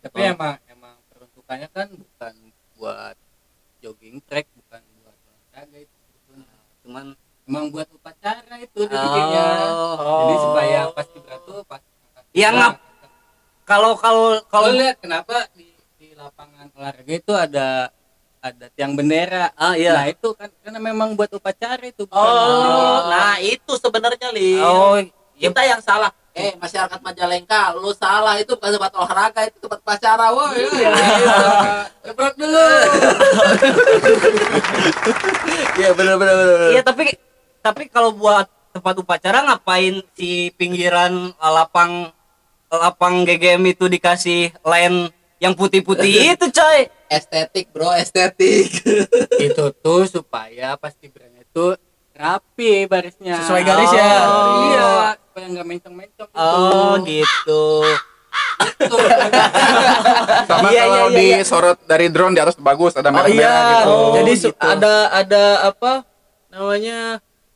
Tapi 0.00 0.22
Oh. 0.22 0.32
emang 0.32 0.54
emang 0.70 0.94
peruntukannya 1.10 1.66
kan 1.68 1.88
bukan 1.90 2.34
buat 2.80 3.12
jogging 3.78 4.24
track 4.24 4.48
bukan 4.50 4.80
buat 4.98 5.16
olahraga 5.20 5.78
itu 5.78 5.92
sebetulnya. 6.00 6.48
cuman 6.80 7.04
emang 7.44 7.64
buat 7.68 7.88
upacara 7.90 8.54
itu 8.58 8.80
dibikinnya 8.82 9.46
Oh. 9.68 9.96
jadi 10.24 10.34
supaya 10.38 10.80
pas 10.90 11.06
kibra 11.06 11.36
tuh 11.40 11.60
pas 11.62 11.80
Ya, 12.30 12.48
ngap. 12.50 12.78
kalau 13.64 13.92
kalau 13.94 14.38
kalau 14.46 14.70
lihat 14.70 14.96
kenapa 14.98 15.50
di, 15.50 15.66
di 15.94 16.14
lapangan 16.14 16.70
olahraga 16.72 17.12
itu 17.12 17.32
ada 17.32 17.90
ada 18.40 18.66
tiang 18.70 18.94
bendera 18.94 19.50
ah 19.52 19.74
iya 19.74 19.92
nah 19.94 20.06
itu 20.06 20.32
kan 20.32 20.48
karena 20.62 20.80
memang 20.80 21.12
buat 21.12 21.28
upacara 21.28 21.84
itu 21.84 22.06
oh 22.06 22.98
nah 23.06 23.36
itu 23.36 23.72
sebenarnya 23.76 24.30
li 24.30 24.56
oh 24.56 24.96
ya 25.36 25.50
kita 25.50 25.60
yang 25.66 25.80
salah 25.80 26.08
eh 26.32 26.54
masyarakat 26.54 27.00
Majalengka 27.00 27.74
lu 27.74 27.90
salah 27.90 28.38
itu 28.38 28.54
bukan 28.54 28.78
tempat 28.78 28.92
olahraga 28.94 29.40
itu 29.44 29.58
tempat 29.58 29.80
pacara 29.82 30.30
woi 30.30 30.62
Iya. 30.62 30.90
keprok 32.00 32.34
dulu 32.38 32.66
iya 35.76 35.90
benar 35.92 36.14
benar 36.16 36.34
benar 36.36 36.58
Iya 36.70 36.82
tapi 36.82 37.04
tapi 37.60 37.82
kalau 37.88 38.14
buat 38.14 38.46
tempat 38.70 38.94
upacara 38.96 39.42
ngapain 39.44 40.00
si 40.14 40.54
pinggiran 40.54 41.34
uh, 41.36 41.52
lapang 41.52 42.14
lapang 42.70 43.26
GGM 43.26 43.66
itu 43.68 43.90
dikasih 43.90 44.54
line 44.62 45.10
yang 45.42 45.56
putih-putih 45.56 46.36
itu 46.36 46.46
coy. 46.46 46.86
estetik 47.10 47.72
bro 47.74 47.90
estetik 47.96 48.70
itu 49.42 49.64
tuh 49.74 50.06
supaya 50.06 50.78
pas 50.78 50.94
kibranya 50.94 51.42
itu 51.42 51.74
rapi 52.14 52.86
barisnya 52.86 53.40
Sesuai 53.42 53.62
garis 53.64 53.90
ya? 53.90 54.10
Oh. 54.22 54.70
iya 54.70 54.88
supaya 55.40 55.56
nggak 55.56 55.68
mencong-mencong 55.72 56.28
itu 56.28 56.36
Oh 56.36 56.92
gitu. 57.00 57.64
sama 60.46 60.68
Iya, 60.68 60.82
kalau 60.84 61.08
iya, 61.08 61.16
iya, 61.16 61.36
disorot 61.40 61.78
dari 61.82 62.06
drone 62.06 62.36
di 62.36 62.40
atas 62.40 62.56
bagus 62.60 62.92
ada 62.92 63.08
oh 63.08 63.14
merah-merah 63.16 63.32
iya 63.32 63.56
gitu 63.72 63.88
Oh, 63.90 64.12
jadi 64.12 64.32
gitu. 64.36 64.50
ada 64.60 64.94
ada 65.10 65.42
apa 65.66 65.92
namanya 66.48 66.98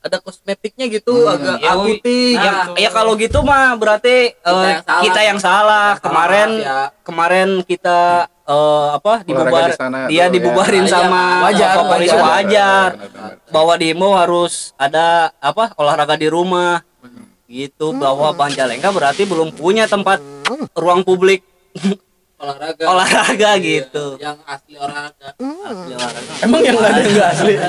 ada 0.01 0.17
kosmetiknya 0.19 0.89
gitu 0.91 1.13
Hmm, 1.15 1.33
agak 1.35 1.57
ya, 1.61 1.73
putih 1.75 2.29
Ya, 2.35 2.41
gitu. 2.43 2.73
ya 2.79 2.91
kalau 2.91 3.13
gitu 3.17 3.39
mah 3.41 3.73
berarti 3.75 4.33
Kita 4.35 4.49
eh, 4.51 4.65
yang 4.65 4.81
salah. 4.83 5.03
kita 5.03 5.21
yang 5.23 5.39
salah. 5.39 5.89
Kita 5.91 6.05
Kemarin 6.05 6.49
salah, 6.51 6.65
ya. 6.65 6.81
kemarin 7.01 7.49
kita 7.63 7.99
eh, 8.45 8.87
apa 8.93 9.13
dibubar 9.23 9.63
di 9.65 9.73
sana 9.75 9.99
dia 10.05 10.25
tuh, 10.25 10.33
dibubarin 10.35 10.85
ya. 10.85 10.91
sama 10.91 11.23
Wajar, 11.43 11.75
polisi 11.87 12.13
wajar. 12.13 12.25
wajar. 12.27 12.89
Benar-benar. 12.95 13.33
bahwa 13.49 13.75
demo 13.77 14.09
harus 14.13 14.55
ada 14.77 15.07
apa 15.39 15.73
olahraga 15.75 16.17
di 16.17 16.29
rumah 16.29 16.85
gitu 17.55 17.95
bahwa 17.95 18.35
Panjalengka 18.35 18.91
berarti 18.91 19.23
belum 19.23 19.55
punya 19.55 19.87
tempat 19.87 20.19
ruang 20.75 21.07
publik. 21.07 21.47
Olahraga. 22.35 22.85
Olahraga 22.91 23.51
Iya, 23.57 23.63
gitu. 23.63 24.05
yang 24.19 24.37
asli 24.45 24.75
olahraga. 24.77 25.33
Asli 25.39 25.93
olahraga. 25.95 26.33
emang 26.43 26.61
yang 26.61 26.77
nggak 26.77 26.91
ada 26.91 27.03
nggak 27.07 27.29
asli? 27.31 27.55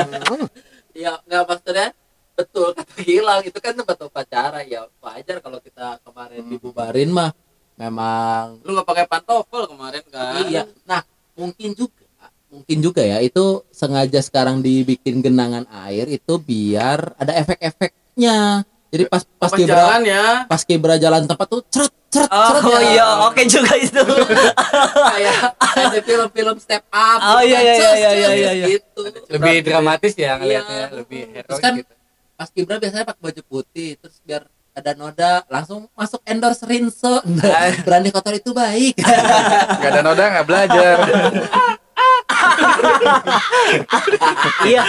Ya 0.95 1.11
nggak 1.21 1.43
maksudnya 1.43 1.87
betul 2.35 2.71
kata 2.71 2.95
Gilang 3.03 3.43
itu 3.43 3.59
kan 3.59 3.75
tempat 3.75 3.99
upacara. 4.01 4.63
Ya 4.63 4.87
wajar 4.99 5.37
kalau 5.39 5.59
kita 5.59 5.99
kemarin 6.01 6.43
dibubarin 6.47 7.11
mah. 7.11 7.31
Memang 7.75 8.63
lu 8.63 8.73
nggak 8.73 8.87
pakai 8.87 9.05
pantofel 9.05 9.67
kemarin 9.69 10.03
kan? 10.07 10.43
Iya. 10.47 10.63
Nah 10.87 11.03
mungkin 11.35 11.75
juga 11.75 12.03
mungkin 12.47 12.77
juga 12.79 13.03
ya. 13.03 13.19
Itu 13.19 13.63
sengaja 13.71 14.19
sekarang 14.19 14.59
dibikin 14.59 15.19
genangan 15.19 15.67
air 15.69 16.07
itu 16.07 16.35
biar 16.35 17.15
ada 17.15 17.35
efek-efeknya 17.35 18.63
jadi 18.95 19.03
pas 19.05 19.21
pas 19.21 19.35
pas 19.37 19.51
kibra 19.51 19.75
jalan 19.75 20.01
ya 20.01 20.25
pas 20.47 20.61
kibra 20.63 20.95
jalan 20.95 21.21
tempat 21.23 21.45
tuh 21.45 21.61
ceret 21.67 21.91
ceret 22.07 22.29
ceret 22.31 22.63
oh 22.63 22.71
ya. 22.71 22.79
iya 22.87 23.05
oke 23.27 23.41
juga 23.45 23.73
itu 23.75 24.03
kayak 25.11 25.37
kayak 25.59 26.01
film-film 26.01 26.55
step 26.57 26.83
up 26.89 27.19
Oh, 27.19 27.41
iya, 27.41 27.59
iya, 27.59 27.73
Cus, 27.75 27.83
iya, 27.93 28.09
iya, 28.09 28.09
cus, 28.25 28.39
iya, 28.39 28.51
iya. 28.53 28.65
gitu 28.71 29.01
lebih 29.29 29.55
dramatis 29.61 30.13
ya 30.15 30.31
ngelihatnya 30.35 30.79
Iya. 30.81 30.95
lebih 30.95 31.21
hero 31.29 31.47
Terus 31.51 31.59
kan 31.59 31.73
gitu 31.75 31.93
Mas 32.35 32.49
Gibran 32.51 32.79
biasanya 32.79 33.05
pakai 33.05 33.21
baju 33.21 33.41
putih 33.45 33.89
terus 33.95 34.19
biar 34.21 34.43
ada 34.71 34.91
noda 34.91 35.33
langsung 35.47 35.87
masuk 35.91 36.19
endorse 36.23 36.63
rinso 36.63 37.23
berani 37.83 38.11
kotor 38.11 38.31
itu 38.33 38.51
baik 38.51 38.95
Gak 39.79 39.89
ada 39.89 40.01
noda 40.01 40.23
nggak 40.29 40.43
belajar. 40.45 40.95
iya 44.65 44.83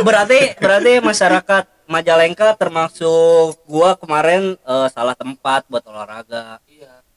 berarti 0.00 0.54
berarti 0.56 0.92
masyarakat 1.00 1.64
Majalengka 1.84 2.56
termasuk 2.56 3.60
gua 3.64 3.92
kemarin 3.94 4.56
eh, 4.56 4.88
salah 4.88 5.12
tempat 5.12 5.68
buat 5.68 5.84
olahraga 5.84 6.58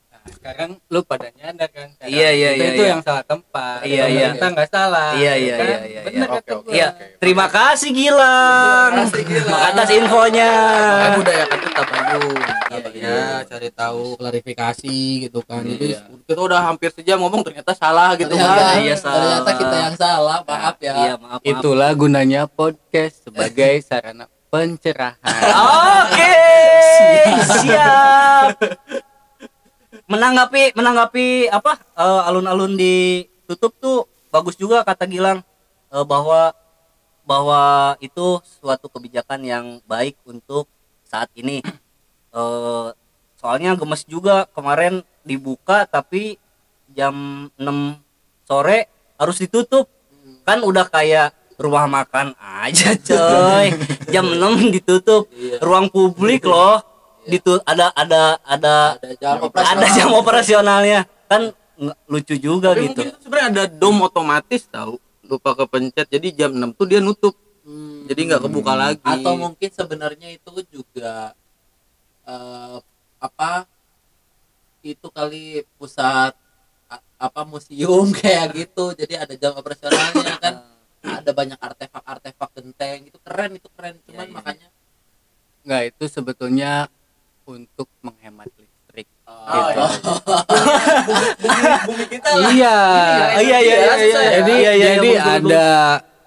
Nah, 0.07 0.35
sekarang 0.35 0.69
lu 0.91 0.99
pada 1.01 1.31
nyadar 1.31 1.71
kan 1.71 1.87
sekarang 1.87 2.11
Iya, 2.11 2.29
iya, 2.31 2.49
iya, 2.51 2.67
itu 2.69 2.83
iya. 2.83 2.91
yang 2.91 2.99
salah 2.99 3.23
tempat 3.23 3.79
Iya, 3.81 4.05
iya. 4.11 4.27
kita 4.35 4.47
nggak 4.51 4.67
salah 4.67 5.09
Iya, 5.15 5.23
ya 5.23 5.35
iya, 5.39 5.55
kan? 5.55 5.63
iya, 5.63 5.77
iya, 5.79 6.01
bener 6.03 6.19
iya. 6.19 6.35
Oke, 6.35 6.51
gua. 6.51 6.71
Iya, 6.75 6.87
terima 7.15 7.45
kasih 7.47 7.89
Gilang. 7.95 8.91
Atas 9.47 9.89
infonya. 9.89 10.51
Kan 10.99 11.11
budayakan 11.15 11.59
kita 11.63 11.81
Bandung 11.85 12.39
Iya, 12.97 13.13
ya 13.13 13.47
cari 13.47 13.69
tahu 13.71 14.17
klarifikasi 14.17 14.97
gitu 15.23 15.39
kan 15.45 15.63
jadi 15.63 15.95
Iya. 15.95 15.99
kita 16.25 16.41
udah 16.41 16.59
hampir 16.65 16.89
sejam 16.91 17.21
ngomong 17.21 17.45
ternyata 17.45 17.71
salah 17.71 18.17
gitu 18.17 18.33
ternyata, 18.33 18.57
kan 18.67 18.83
Iya, 18.83 18.95
salah. 18.97 19.15
ternyata 19.15 19.51
kita 19.55 19.75
yang 19.79 19.95
salah 19.95 20.37
maaf 20.43 20.75
ya 20.77 20.93
Iya, 20.97 21.13
maaf. 21.15 21.39
maaf. 21.39 21.41
itulah 21.45 21.91
gunanya 21.93 22.41
podcast 22.49 23.23
sebagai 23.23 23.79
sarana 23.87 24.25
pencerahan 24.47 25.19
Oke, 26.07 26.33
siap. 27.61 28.57
Menanggapi 30.07 30.71
menanggapi 30.75 31.51
apa 31.51 31.79
eh, 31.95 32.21
alun-alun 32.27 32.79
ditutup 32.79 33.75
tuh 33.77 34.07
bagus 34.31 34.55
juga 34.55 34.83
kata 34.87 35.03
Gilang 35.07 35.43
eh, 35.91 36.05
bahwa 36.07 36.55
bahwa 37.27 37.95
itu 37.99 38.39
suatu 38.63 38.87
kebijakan 38.87 39.43
yang 39.43 39.65
baik 39.83 40.15
untuk 40.23 40.71
saat 41.03 41.27
ini. 41.35 41.59
Eh, 42.31 42.87
soalnya 43.39 43.75
gemes 43.75 44.03
juga 44.07 44.47
kemarin 44.55 45.03
dibuka 45.27 45.83
tapi 45.87 46.39
jam 46.95 47.47
6 47.59 47.99
sore 48.47 48.87
harus 49.19 49.37
ditutup. 49.43 49.91
Kan 50.47 50.63
udah 50.63 50.87
kayak 50.87 51.35
rumah 51.57 51.85
makan 51.89 52.37
aja 52.37 52.93
coy. 52.95 53.73
jam 54.13 54.25
6 54.25 54.73
ditutup. 54.73 55.27
Ruang 55.59 55.89
publik 55.89 56.45
loh. 56.45 56.81
Ditu 57.27 57.59
ada 57.67 57.91
ada 57.91 58.39
ada 58.47 58.73
ada 58.95 59.09
jam 59.19 59.35
ada 59.35 59.45
operasional. 59.51 59.91
jam 59.91 60.09
operasionalnya. 60.15 60.99
Kan 61.27 61.51
lucu 62.07 62.33
juga 62.39 62.73
tapi 62.73 62.89
gitu. 62.89 63.01
itu 63.05 63.17
sebenarnya 63.21 63.47
ada 63.53 63.63
dom 63.69 64.01
otomatis 64.01 64.65
tahu 64.65 64.97
lupa 65.27 65.53
kepencet 65.53 66.09
jadi 66.09 66.27
jam 66.33 66.51
6 66.55 66.73
tuh 66.73 66.87
dia 66.89 66.97
nutup 67.03 67.35
Hmm. 67.67 68.07
jadi 68.07 68.31
nggak 68.31 68.47
kebuka 68.47 68.73
lagi 68.79 69.03
atau 69.03 69.35
mungkin 69.35 69.67
sebenarnya 69.67 70.39
itu 70.39 70.51
juga 70.71 71.35
eh, 72.23 72.79
apa 73.19 73.67
itu 74.79 75.07
kali 75.11 75.67
pusat 75.75 76.31
apa 77.19 77.41
museum 77.43 78.07
kayak 78.23 78.55
gitu 78.55 78.95
jadi 78.95 79.27
ada 79.27 79.35
jam 79.35 79.51
operasionalnya 79.51 80.39
kan 80.39 80.53
ada 81.07 81.31
banyak 81.31 81.59
artefak-artefak 81.59 82.49
genteng 82.53 82.99
itu 83.07 83.17
keren 83.21 83.51
itu 83.55 83.67
keren. 83.71 83.95
Cuman 84.03 84.13
Iya, 84.13 84.23
iya. 84.27 84.35
makanya 84.35 84.67
nggak 85.63 85.83
itu 85.89 86.03
sebetulnya 86.07 86.71
untuk 87.43 87.87
menghemat 87.99 88.47
listrik. 88.55 89.07
Oh, 89.27 89.67
Gitu. 89.67 89.83
bumi 91.87 92.05
kita 92.07 92.29
lah. 92.35 92.49
Iya. 92.51 92.77
Iya, 93.39 93.39
iya, 93.39 93.57
iya, 93.59 93.93
iya. 93.97 94.21
jadi 94.39 94.53
Iya, 94.53 94.71
iya, 94.73 94.87
jadi 94.95 95.09
iya, 95.11 95.23
ada 95.39 95.67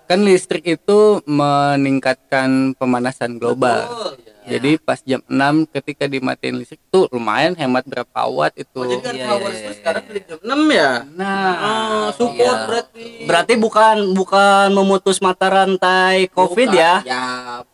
kan 0.04 0.20
listrik 0.26 0.64
itu 0.66 1.22
meningkatkan 1.24 2.74
pemanasan 2.74 3.38
global. 3.38 3.86
Betul, 3.86 4.29
ya. 4.42 4.48
jadi 4.52 4.70
pas 4.78 4.98
jam 5.00 5.20
6 5.22 5.32
ketika 5.70 6.04
dimatiin 6.04 6.56
listrik 6.56 6.80
tuh 6.86 7.06
lumayan 7.08 7.52
hemat 7.52 7.82
berapa 7.82 8.06
watt 8.26 8.54
itu 8.54 8.74
oh, 8.74 8.84
jadi 8.84 9.00
kan 9.00 9.14
Iya, 9.14 9.26
power 9.26 9.40
iya, 9.40 9.48
listrik 9.48 9.66
iya, 9.66 9.78
sekarang 9.78 10.02
iya. 10.02 10.08
dari 10.08 10.20
jam 10.22 10.38
6 10.40 10.48
ya 10.72 10.90
nah 11.12 11.50
oh, 11.56 12.06
support 12.12 12.36
Iya. 12.56 12.66
berarti 12.66 13.04
Berarti 13.22 13.54
bukan 13.56 13.96
bukan 14.12 14.66
memutus 14.70 15.16
mata 15.18 15.46
rantai 15.46 16.26
Covid 16.28 16.68
Bukan. 16.68 16.80
ya. 16.80 16.92
ya 17.02 17.22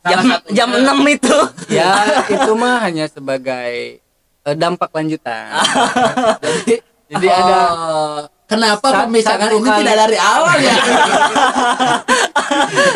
Jam 0.05 0.21
satunya- 0.23 0.53
jam 0.53 0.69
6 0.71 1.07
itu. 1.09 1.39
ya 1.71 1.91
itu 2.35 2.53
mah 2.53 2.77
hanya 2.81 3.07
sebagai 3.07 4.03
eh, 4.43 4.55
dampak 4.55 4.91
lanjutan 4.91 5.51
jadi 6.45 6.75
jadi 7.07 7.27
ada 7.29 7.59
Oh, 7.69 8.19
kenapa 8.47 8.83
Sat- 8.85 9.01
pemisahan 9.05 9.51
ini 9.53 9.69
tidak 9.73 9.95
dari 9.97 10.19
awal 10.19 10.57
ya 10.61 10.75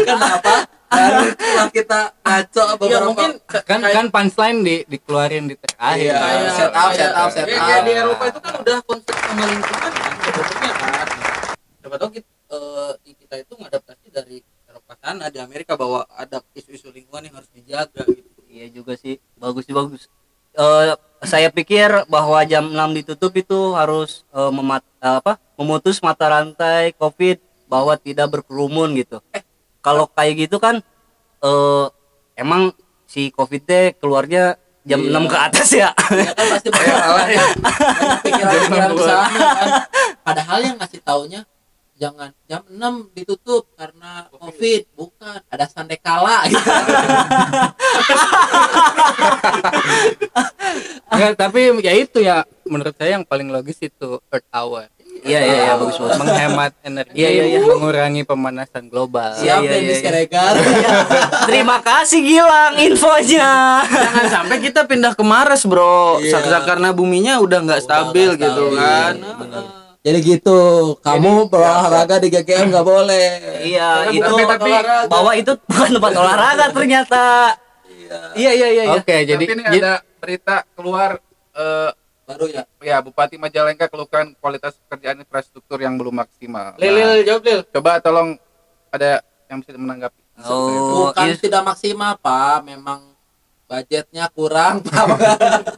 kenapa 0.05 0.70
dari 0.91 1.31
setelah 1.33 1.69
kita 1.71 2.01
ngaco 2.21 2.63
ya 2.67 2.75
beberapa 2.77 3.07
mungkin 3.07 3.31
kan 3.47 3.81
kan 3.81 4.07
punchline 4.11 4.59
di 4.67 4.77
dikeluarin 4.91 5.47
di 5.47 5.55
terakhir 5.55 6.11
Iya, 6.11 6.15
kayak 6.19 6.51
set 6.59 6.73
up, 6.75 6.91
set 6.93 7.13
up, 7.15 7.29
set 7.31 7.47
up. 7.47 7.63
kayak 7.63 7.81
di 7.87 7.93
Eropa 7.95 8.25
itu 8.27 8.39
kan 8.43 8.53
udah 8.59 8.77
konsep 8.85 9.15
sama 9.15 9.45
lingkungan 9.47 9.91
kan 9.95 10.13
sebenarnya 10.21 10.73
kan 10.75 11.07
siapa 11.81 11.97
tahu 11.97 12.11
kita, 12.13 12.59
di 13.07 13.11
kita 13.17 13.35
itu 13.41 13.53
mengadaptasi 13.55 14.07
dari 14.11 14.37
Eropa 14.67 14.93
sana 14.99 15.27
di 15.31 15.39
Amerika 15.39 15.73
bahwa 15.79 16.05
ada 16.13 16.43
isu-isu 16.53 16.91
lingkungan 16.91 17.31
yang 17.31 17.35
harus 17.39 17.51
dijaga 17.55 18.03
gitu 18.11 18.31
Iya 18.51 18.67
juga 18.75 18.99
sih. 18.99 19.23
Bagus 19.39 19.63
sih 19.63 19.75
bagus. 19.75 20.11
Eh 20.59 20.93
saya 21.23 21.49
pikir 21.55 21.87
bahwa 22.11 22.43
jam 22.43 22.67
6 22.67 22.99
ditutup 22.99 23.31
itu 23.39 23.79
harus 23.79 24.27
eh, 24.35 24.51
memat 24.51 24.83
apa? 24.99 25.39
memutus 25.55 26.01
mata 26.03 26.27
rantai 26.27 26.91
Covid 26.99 27.39
bahwa 27.71 27.95
tidak 27.95 28.27
berkerumun 28.33 28.97
gitu. 28.99 29.23
Eh 29.31 29.47
kalau 29.81 30.09
kayak 30.13 30.49
gitu 30.49 30.57
kan 30.61 30.85
eh 31.41 31.87
emang 32.37 32.73
si 33.09 33.33
Covid 33.35 33.63
teh 33.65 33.85
keluarnya 33.99 34.57
jam 34.85 35.01
6 35.05 35.13
ke 35.29 35.37
atas 35.37 35.69
ya. 35.77 35.93
ya 35.93 36.33
kan 36.33 36.47
pasti 36.57 36.69
banyak 36.75 36.97
banyak 36.97 37.49
pikiran-pikiran 38.25 38.91
ke 38.97 39.03
sana 39.05 39.39
kan. 39.53 39.69
Padahal 40.25 40.59
yang 40.65 40.77
ngasih 40.81 41.01
taunya 41.05 41.45
jangan 42.01 42.33
jam 42.49 42.65
6 42.65 43.13
ditutup 43.13 43.69
karena 43.77 44.25
covid. 44.33 44.89
Bukan 44.97 45.37
ada 45.53 45.67
sandekala 45.69 46.49
gitu 46.49 46.65
Nggak, 51.11 51.33
tapi 51.37 51.61
ya 51.85 51.93
itu 51.93 52.19
ya 52.25 52.47
menurut 52.65 52.95
saya 52.97 53.21
yang 53.21 53.27
paling 53.27 53.53
logis 53.53 53.77
itu 53.85 54.23
earth 54.33 54.49
hour 54.55 54.89
Iya 55.23 55.39
iya 55.39 55.57
iya 55.63 55.73
bagus 55.75 55.97
bagus. 55.97 56.17
menghemat 56.17 56.73
energi 56.81 57.13
Iya, 57.13 57.29
iya, 57.31 57.45
iya. 57.47 57.61
mengurangi 57.63 58.23
pemanasan 58.23 58.87
global 58.87 59.31
siap 59.33 59.61
iya, 59.61 59.71
iya, 59.71 59.79
iya. 59.83 59.97
Siregar 59.97 60.55
Terima 61.49 61.77
kasih 61.79 62.21
Gilang 62.21 62.75
infonya. 62.79 63.51
jangan 63.85 64.27
sampai 64.31 64.57
kita 64.59 64.81
pindah 64.83 65.13
ke 65.13 65.21
Mars 65.23 65.63
bro 65.63 66.19
Iya. 66.19 66.41
Sak- 66.41 66.65
karena 66.67 66.91
buminya 66.91 67.37
udah 67.39 67.59
nggak 67.61 67.81
stabil 67.81 68.35
gitu 68.35 68.65
stabil, 68.67 68.77
kan 68.77 69.15
bener. 69.37 69.63
jadi 70.01 70.19
gitu 70.23 70.59
kamu 70.99 71.31
berolahraga 71.47 72.17
di 72.17 72.29
GGM 72.29 72.67
nggak 72.69 72.87
boleh 72.87 73.29
Iya, 73.61 73.89
Karena 74.07 74.17
itu 74.17 74.33
olahraga. 74.33 74.97
bahwa 75.07 75.31
itu 75.35 75.53
bukan 75.61 75.91
tempat 75.93 76.13
olahraga 76.15 76.67
ternyata. 76.71 77.25
Iya 78.33 78.51
iya 78.51 78.69
iya. 78.71 78.83
iya. 78.85 78.97
oke 78.97 79.17
jadi 79.23 79.37
Tapi 79.39 79.53
ini 79.53 79.63
jadi- 79.63 79.81
ada 79.81 79.93
berita 80.17 80.57
keluar 80.73 81.11
eh, 81.53 81.91
baru 82.31 82.47
ya 82.47 82.63
ya 82.81 82.97
Bupati 82.99 83.35
Majalengka 83.35 83.87
keluhkan 83.87 84.31
kualitas 84.37 84.79
pekerjaan 84.81 85.19
infrastruktur 85.19 85.77
yang 85.77 85.95
belum 85.95 86.15
maksimal. 86.15 86.77
Lil, 86.77 86.95
Nah, 86.95 87.11
Lil, 87.11 87.27
jawab 87.27 87.43
Lil 87.43 87.61
coba 87.67 87.99
tolong 87.99 88.39
ada 88.89 89.19
yang 89.47 89.59
bisa 89.59 89.75
menanggapi. 89.75 90.21
Oh, 90.41 91.11
bukan 91.11 91.27
is- 91.29 91.43
tidak 91.43 91.67
maksimal 91.67 92.15
pak 92.17 92.63
memang 92.63 93.13
budgetnya 93.67 94.27
kurang 94.29 94.81
pak 94.87 95.07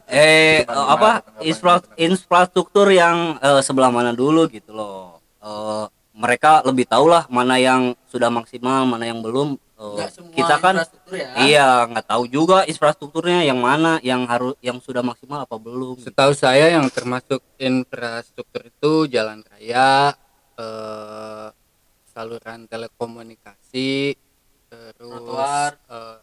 eh 0.07 0.63
Tanggapan, 0.63 0.93
apa 0.93 1.09
infra- 1.41 1.89
infrastruktur 1.95 2.87
yang 2.87 3.35
eh, 3.37 3.59
sebelah 3.59 3.89
mana 3.89 4.13
dulu 4.13 4.45
gitu 4.47 4.71
loh. 4.71 5.19
Eh, 5.37 5.85
mereka 6.13 6.61
lebih 6.61 6.85
tahu 6.85 7.09
lah 7.09 7.25
mana 7.27 7.57
yang 7.57 7.97
sudah 8.05 8.29
maksimal, 8.29 8.85
mana 8.85 9.03
yang 9.03 9.19
belum. 9.19 9.57
Nggak 9.73 10.09
semua 10.13 10.37
kita 10.37 10.55
kan 10.61 10.75
infrastruktur 10.77 11.13
ya 11.17 11.29
iya 11.43 11.69
nggak 11.89 12.05
tahu 12.05 12.23
juga 12.29 12.57
infrastrukturnya 12.63 13.39
yang 13.41 13.59
mana 13.59 13.97
yang 14.05 14.21
harus 14.29 14.53
yang 14.61 14.77
sudah 14.77 15.01
maksimal 15.01 15.43
apa 15.43 15.57
belum. 15.57 15.97
setahu 15.97 16.31
saya 16.31 16.69
yang 16.69 16.85
termasuk 16.93 17.41
infrastruktur 17.57 18.69
itu 18.69 19.09
jalan 19.09 19.41
raya 19.49 20.13
eh, 20.55 21.47
saluran 22.05 22.69
telekomunikasi 22.69 24.13
terus 24.69 24.93
Trotoar. 25.09 25.73
eh, 25.89 26.17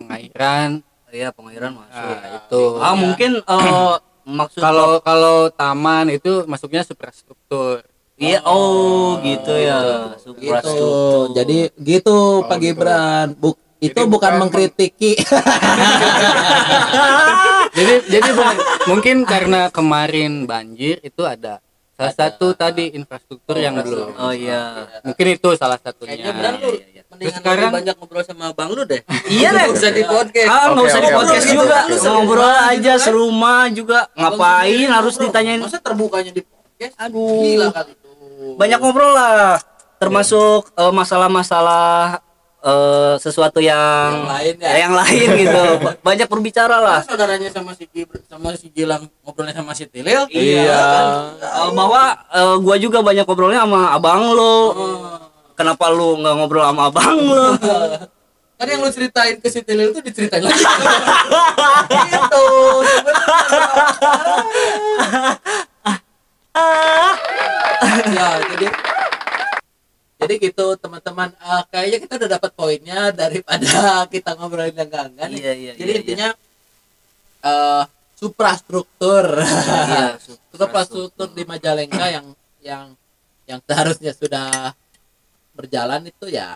pengairan 0.00 0.70
Iya 1.12 1.28
pengairan 1.28 1.76
masuk. 1.76 2.16
nah, 2.16 2.28
itu 2.40 2.62
Ah 2.80 2.94
mungkin 2.96 3.30
eh, 3.44 3.94
maksud 4.24 4.60
kalau 4.64 4.96
kalau 5.04 5.52
taman 5.52 6.08
itu 6.08 6.48
masuknya 6.48 6.80
infrastruktur 6.80 7.84
Iya, 8.22 8.38
oh 8.44 9.18
gitu 9.20 9.52
ya. 9.52 9.78
gitu 10.14 10.30
Infrastruktur. 10.38 11.34
jadi 11.34 11.58
gitu 11.76 12.18
Pak 12.46 12.56
gitu. 12.56 12.78
Gibran 12.78 13.26
Buk 13.34 13.58
itu 13.76 13.90
Jadi 13.90 14.06
bukan 14.06 14.12
bukan 14.14 14.32
mengkritiki 14.40 15.12
jadi 17.72 17.94
jadi 18.06 18.28
bukan- 18.30 18.60
mungkin 18.86 19.16
karena 19.24 19.60
kemarin 19.68 20.44
banjir 20.44 21.02
itu 21.02 21.22
ada 21.22 21.58
salah 21.92 22.14
satu 22.14 22.54
tadi 22.54 22.90
infrastruktur 22.92 23.54
yang 23.56 23.74
belum 23.76 24.14
Oh 24.18 24.30
iya. 24.30 24.86
mungkin 25.02 25.26
itu 25.30 25.48
salah 25.54 25.76
satunya 25.76 26.14
Kayaknya 26.14 26.32
benar 26.32 26.52
lu 26.58 26.70
mendingan 27.12 27.34
sekarang- 27.36 27.58
lebih 27.68 27.78
banyak 27.82 27.94
ngobrol 27.98 28.22
sama 28.22 28.46
Bang 28.52 28.70
lu 28.70 28.82
deh. 28.82 29.02
Iya 29.28 29.48
deh. 29.50 29.66
Nggak 29.66 29.76
usah 29.76 29.90
di 29.90 30.02
podcast. 30.02 30.48
Ah, 30.48 30.64
nggak 30.64 30.80
Oke, 30.80 30.88
usah 30.88 31.00
di 31.00 31.10
podcast 31.12 31.46
juga. 31.46 31.78
Ngobrol 32.08 32.54
aja 32.64 32.92
serumah 32.96 33.62
juga. 33.68 33.98
Ngapain 34.14 34.88
harus 34.88 35.14
ditanyain? 35.18 35.60
Masa 35.60 35.76
terbukanya 35.76 36.32
di 36.32 36.40
podcast? 36.40 36.94
Aduh. 36.96 37.44
Gila 37.44 37.66
kali 37.68 37.92
Banyak 38.54 38.78
ngobrol 38.78 39.12
lah. 39.12 39.58
Termasuk 39.96 40.70
eh, 40.72 40.90
masalah-masalah 40.90 42.18
eh, 42.58 43.14
sesuatu 43.16 43.58
yang 43.58 44.10
Yang 44.12 44.28
lain 44.28 44.54
ya? 44.58 44.70
yang 44.78 44.94
lain 44.94 45.28
gitu. 45.46 45.64
Ba- 45.78 45.96
Banyak 46.02 46.26
berbicara 46.26 46.76
lah. 46.78 47.00
Kan 47.00 47.14
saudaranya 47.14 47.48
sama 47.48 47.72
si 47.72 47.86
Gibr- 47.86 48.22
sama 48.26 48.54
si 48.54 48.66
Gilang 48.68 49.06
ngobrolnya 49.22 49.54
sama 49.54 49.72
si 49.72 49.86
Tilil. 49.86 50.26
Iya. 50.28 50.86
Eh, 51.38 51.70
bahwa 51.72 52.02
eh, 52.28 52.56
gua 52.58 52.76
juga 52.76 52.98
banyak 53.00 53.22
ngobrolnya 53.22 53.62
sama 53.62 53.94
abang 53.94 54.30
lo. 54.30 54.56
Kenapa 55.52 55.86
lu 55.88 56.18
nggak 56.18 56.34
ngobrol 56.34 56.64
sama 56.64 56.82
abang 56.88 57.16
lo? 57.18 57.44
Kan 58.58 58.66
yang 58.68 58.78
lu 58.78 58.90
ceritain 58.90 59.36
ke 59.36 59.50
si 59.50 59.58
Tilil 59.58 59.90
itu 59.90 59.98
diceritain 60.00 60.38
lagi. 60.40 60.54
gitu. 62.06 62.46
Ya, 67.86 68.28
jadi 68.56 68.66
jadi 70.22 70.34
gitu 70.38 70.66
teman-teman. 70.78 71.34
Eh, 71.34 71.62
kayaknya 71.74 71.98
kita 71.98 72.14
udah 72.22 72.30
dapat 72.38 72.50
poinnya 72.54 73.10
daripada 73.10 74.06
kita 74.14 74.38
ngobrolin 74.38 74.74
yang 74.78 74.86
enggak 74.86 75.06
enggak. 75.10 75.28
Iya, 75.34 75.52
iya, 75.58 75.72
jadi 75.74 75.90
iya, 75.90 75.98
intinya 75.98 76.28
eh 77.42 77.84
suprastruktur. 78.22 79.26
Iya, 79.42 80.22
suprastruktur. 80.54 81.26
Di 81.34 81.42
Majalengka 81.42 82.06
yang 82.06 82.26
yang 82.62 82.84
yang 83.50 83.58
seharusnya 83.66 84.14
sudah 84.14 84.70
berjalan 85.58 86.06
itu 86.06 86.30
ya 86.30 86.54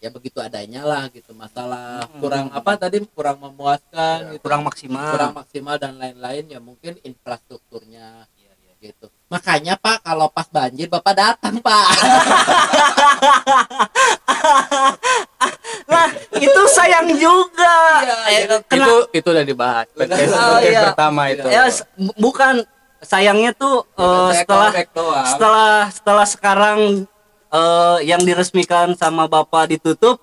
ya 0.00 0.08
begitu 0.08 0.40
adanya 0.40 0.80
lah 0.88 1.12
gitu. 1.12 1.36
Masalah 1.36 2.08
kurang 2.24 2.48
apa 2.56 2.80
tadi 2.80 3.04
kurang 3.12 3.36
memuaskan 3.44 4.40
gitu. 4.40 4.48
Kurang 4.48 4.64
maksimal. 4.64 5.12
kurang 5.12 5.32
maksimal 5.36 5.76
dan 5.76 6.00
lain-lain 6.00 6.48
ya 6.48 6.60
mungkin 6.60 6.96
infrastrukturnya 7.04 8.24
gitu 8.84 9.06
makanya 9.26 9.74
pak 9.74 10.04
kalau 10.04 10.28
pas 10.28 10.44
banjir 10.46 10.86
bapak 10.86 11.14
datang 11.14 11.56
pak 11.58 11.86
Nah, 15.84 16.06
itu 16.34 16.60
sayang 16.70 17.08
juga. 17.14 17.76
Eh, 18.28 18.44
iya. 18.44 18.56
kena- 18.64 18.86
itu 18.86 18.94
itu 19.14 19.28
udah 19.28 19.44
dibahas 19.44 19.86
podcast, 19.90 20.32
Oh, 20.32 20.38
podcast 20.54 20.64
iya. 20.64 20.82
pertama 20.90 21.22
itu 21.28 21.44
ya 21.46 21.62
bukan 22.16 22.54
sayangnya 23.00 23.52
tuh 23.52 23.84
eh, 23.94 24.04
Saya 24.30 24.38
setelah 24.40 24.70
setelah 25.24 25.72
setelah 25.90 26.26
sekarang 26.26 26.78
eh, 27.50 27.98
yang 28.02 28.22
diresmikan 28.22 28.92
sama 28.94 29.24
bapak 29.24 29.70
ditutup 29.70 30.20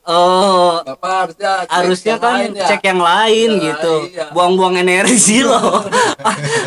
eh 0.00 0.74
bapak 0.82 1.12
harusnya 1.12 1.52
cek 1.60 1.68
harusnya 1.70 2.10
yang 2.10 2.20
kan 2.20 2.34
lain 2.34 2.50
ya. 2.52 2.66
cek 2.66 2.82
yang 2.82 3.00
lain 3.00 3.50
Iya, 3.50 3.62
gitu 3.68 3.94
iya. 4.08 4.24
buang-buang 4.32 4.76
energi 4.76 5.38
loh 5.44 5.84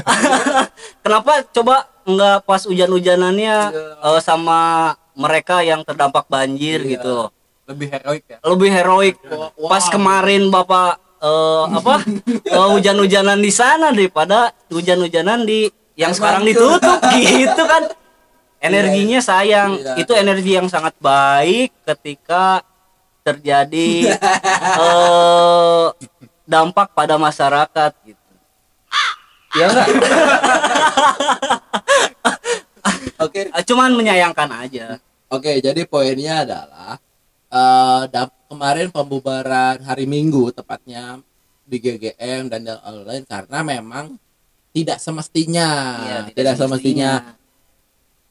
kenapa 1.04 1.44
coba 1.50 1.76
nggak 2.04 2.38
pas 2.44 2.62
hujan-hujanannya 2.62 3.58
Iya. 3.70 3.84
eh, 3.98 4.20
sama 4.20 4.60
mereka 5.14 5.62
yang 5.62 5.82
terdampak 5.82 6.28
banjir 6.28 6.82
Iya. 6.82 6.90
gitu 6.94 7.16
lebih 7.64 7.88
heroik 7.90 8.24
ya 8.28 8.38
lebih 8.44 8.70
heroik 8.70 9.16
Wah, 9.26 9.50
pas 9.72 9.82
wah. 9.82 9.92
kemarin 9.92 10.44
bapak 10.50 10.92
eh, 11.18 11.64
apa 11.74 11.96
eh, 12.54 12.68
hujan-hujanan 12.70 13.40
di 13.40 13.52
sana 13.52 13.90
daripada 13.90 14.52
hujan-hujanan 14.70 15.42
di 15.42 15.68
yang 15.96 16.12
sekarang 16.12 16.44
ditutup 16.44 17.00
gitu 17.18 17.64
kan 17.64 17.90
energinya 18.60 19.20
sayang 19.20 19.76
Iya. 19.76 19.94
itu 19.98 20.12
energi 20.14 20.52
yang 20.54 20.68
sangat 20.68 20.94
baik 20.98 21.74
ketika 21.84 22.62
terjadi 23.24 24.12
eh, 24.84 25.86
dampak 26.44 26.92
pada 26.92 27.16
masyarakat 27.16 27.92
gitu. 28.04 28.20
Ya 29.54 29.70
enggak 29.72 29.88
oke. 33.24 33.42
Eh, 33.50 33.64
cuman 33.66 33.96
menyayangkan 33.96 34.50
aja. 34.52 35.00
Oke, 35.32 35.58
jadi 35.64 35.88
poinnya 35.90 36.46
adalah 36.46 37.00
dam- 38.12 38.36
kemarin 38.46 38.94
pembubaran 38.94 39.82
hari 39.82 40.06
Minggu 40.06 40.54
tepatnya 40.54 41.18
di 41.66 41.82
GGM 41.82 42.52
dan 42.52 42.62
yang 42.68 42.78
lain 43.08 43.24
karena 43.26 43.60
memang 43.66 44.20
tidak 44.74 44.98
semestinya, 44.98 45.70
Iya, 46.02 46.20
tidak, 46.34 46.54
semestinya. 46.58 47.38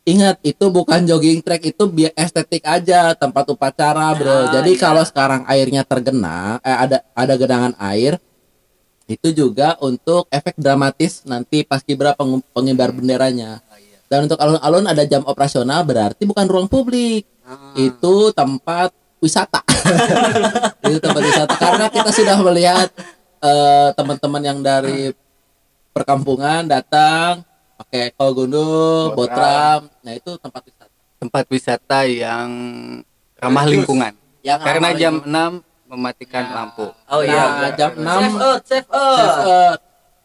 Ingat 0.03 0.43
itu 0.43 0.67
bukan 0.67 1.07
jogging 1.07 1.39
track 1.47 1.63
itu 1.63 1.85
biar 1.87 2.11
estetik 2.19 2.67
aja 2.67 3.15
tempat 3.15 3.47
upacara, 3.55 4.11
Bro. 4.19 4.35
Ah, 4.35 4.43
jadi 4.59 4.75
iya. 4.75 4.83
kalau 4.83 5.07
sekarang 5.07 5.47
airnya 5.47 5.87
tergenang, 5.87 6.59
eh 6.67 6.75
ada 6.75 7.07
ada 7.15 7.35
genangan 7.39 7.75
air 7.79 8.19
itu 9.07 9.31
juga 9.31 9.79
untuk 9.79 10.27
efek 10.27 10.59
dramatis 10.59 11.23
nanti 11.23 11.63
pas 11.63 11.87
kibra 11.87 12.19
peng- 12.19 12.43
pengibar 12.51 12.91
benderanya. 12.91 13.63
Dan 14.11 14.27
untuk 14.27 14.43
alun-alun 14.43 14.91
ada 14.91 15.07
jam 15.07 15.23
operasional 15.23 15.87
berarti 15.87 16.27
bukan 16.27 16.51
ruang 16.51 16.67
publik. 16.67 17.23
Itu 17.79 18.35
tempat 18.35 18.91
wisata. 19.23 19.63
itu 20.91 20.99
tempat 20.99 21.23
wisata 21.23 21.55
karena 21.63 21.87
kita 21.87 22.11
sudah 22.11 22.37
melihat 22.43 22.91
eh, 23.39 23.89
teman-teman 23.95 24.43
yang 24.43 24.59
dari 24.59 25.15
perkampungan 25.95 26.67
datang 26.67 27.47
pakai 27.83 28.15
kol 28.15 28.31
gunung, 28.33 29.11
botram. 29.13 29.91
Nah, 30.01 30.13
itu 30.15 30.39
tempat 30.39 30.63
wisata. 30.63 30.91
tempat 31.19 31.45
wisata 31.47 31.99
yang 32.03 32.51
ramah 33.39 33.63
lingkungan 33.63 34.11
Yang 34.43 34.59
karena 34.63 34.89
ramah 34.91 34.99
jam 34.99 35.15
lingkungan. 35.23 35.53
6 35.87 35.91
mematikan 35.93 36.45
lampu 36.51 36.87
oh 36.91 37.21
Nah, 37.23 37.27
iya 37.27 37.69
jam 37.75 37.91
6 37.95 38.03
Save 38.03 38.39
Earth, 38.39 38.63
save 38.67 38.89
Earth. 38.91 39.19
Save 39.19 39.43
Earth. 39.47 39.83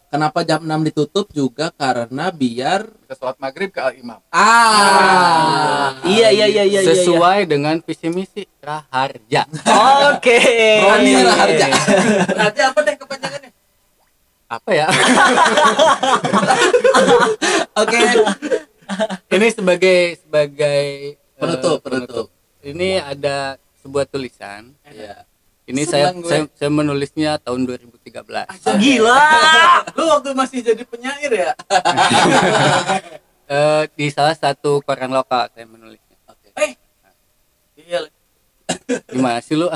Kenapa 0.08 0.40
jam 0.42 0.64
6 0.64 0.88
ditutup 0.88 1.28
juga 1.30 1.68
karena 1.76 2.32
biar 2.32 2.88
Kita 3.04 3.14
sholat 3.14 3.38
maghrib 3.38 3.70
ke 3.70 3.78
Al 3.78 3.94
Imam. 3.94 4.18
ah 4.32 6.00
iya 6.08 6.32
iya 6.32 6.48
iya 6.48 6.64
iya 6.66 6.80
iya. 6.82 6.94
sesuai 6.96 7.46
dengan 7.46 7.78
visi 7.84 8.08
misi 8.08 8.48
Raharja 8.58 9.46
oke 10.16 10.40
Roni 10.82 11.14
Raharja. 11.22 11.66
Berarti 12.26 12.62
apa 12.64 12.80
deh 12.82 12.96
kepanjangannya? 12.98 13.37
Apa 14.48 14.72
ya 14.72 14.88
Oke. 17.78 18.00
ini 19.30 19.48
sebagai 19.52 20.18
sebagai 20.18 20.84
eh, 21.14 21.16
Penutup, 21.36 21.78
penutup. 21.84 22.28
ini 22.62 22.96
ada 22.96 23.58
sebuah 23.78 24.06
tulisan 24.06 24.74
Iya. 24.88 25.24
ini 25.68 25.84
saya, 25.84 26.12
gue. 26.12 26.24
saya 26.24 26.42
saya 26.50 26.70
menulisnya 26.70 27.38
tahun 27.38 27.68
2013 27.68 28.24
gila 28.80 29.20
Lu 30.00 30.04
waktu 30.08 30.32
masih 30.32 30.64
jadi 30.64 30.84
penyair 30.84 31.32
ya? 31.34 31.52
Eh, 33.48 33.88
di 33.96 34.12
salah 34.12 34.32
satu 34.32 34.80
koran 34.82 35.08
lokal 35.08 35.48
saya 35.52 35.64
menulisnya 35.64 36.16
Oke. 36.26 36.50
Iya. 37.78 38.10
gimana 39.08 39.40
sih 39.40 39.56
lu 39.56 39.72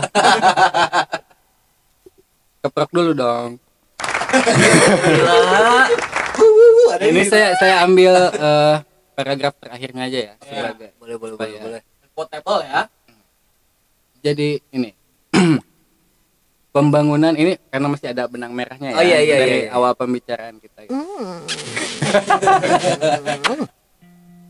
keprok 2.61 2.91
dulu 2.91 3.11
dong 3.13 3.49
gila. 5.01 5.87
Ini 7.01 7.21
saya 7.23 7.55
saya 7.55 7.75
ambil 7.81 8.13
eh, 8.31 8.75
paragraf 9.13 9.53
terakhirnya 9.57 10.03
aja 10.05 10.19
ya 10.21 10.33
sebagai 10.39 10.89
boleh 10.97 11.15
boleh 11.17 11.33
supaya- 11.35 11.59
boleh 11.59 11.79
boleh. 11.79 11.81
Potable 12.11 12.59
ya. 12.61 12.81
jadi 14.21 14.49
ini. 14.69 14.91
Pembangunan 16.71 17.33
ini 17.33 17.57
karena 17.67 17.85
masih 17.85 18.09
ada 18.09 18.25
benang 18.25 18.51
merahnya 18.51 18.91
ya 18.91 18.95
Oh, 18.95 19.03
iya, 19.03 19.17
iya, 19.19 19.35
dari 19.37 19.51
iya, 19.51 19.63
iya. 19.67 19.69
awal 19.75 19.91
pembicaraan 19.91 20.55
kita 20.55 20.87
gitu. 20.87 20.95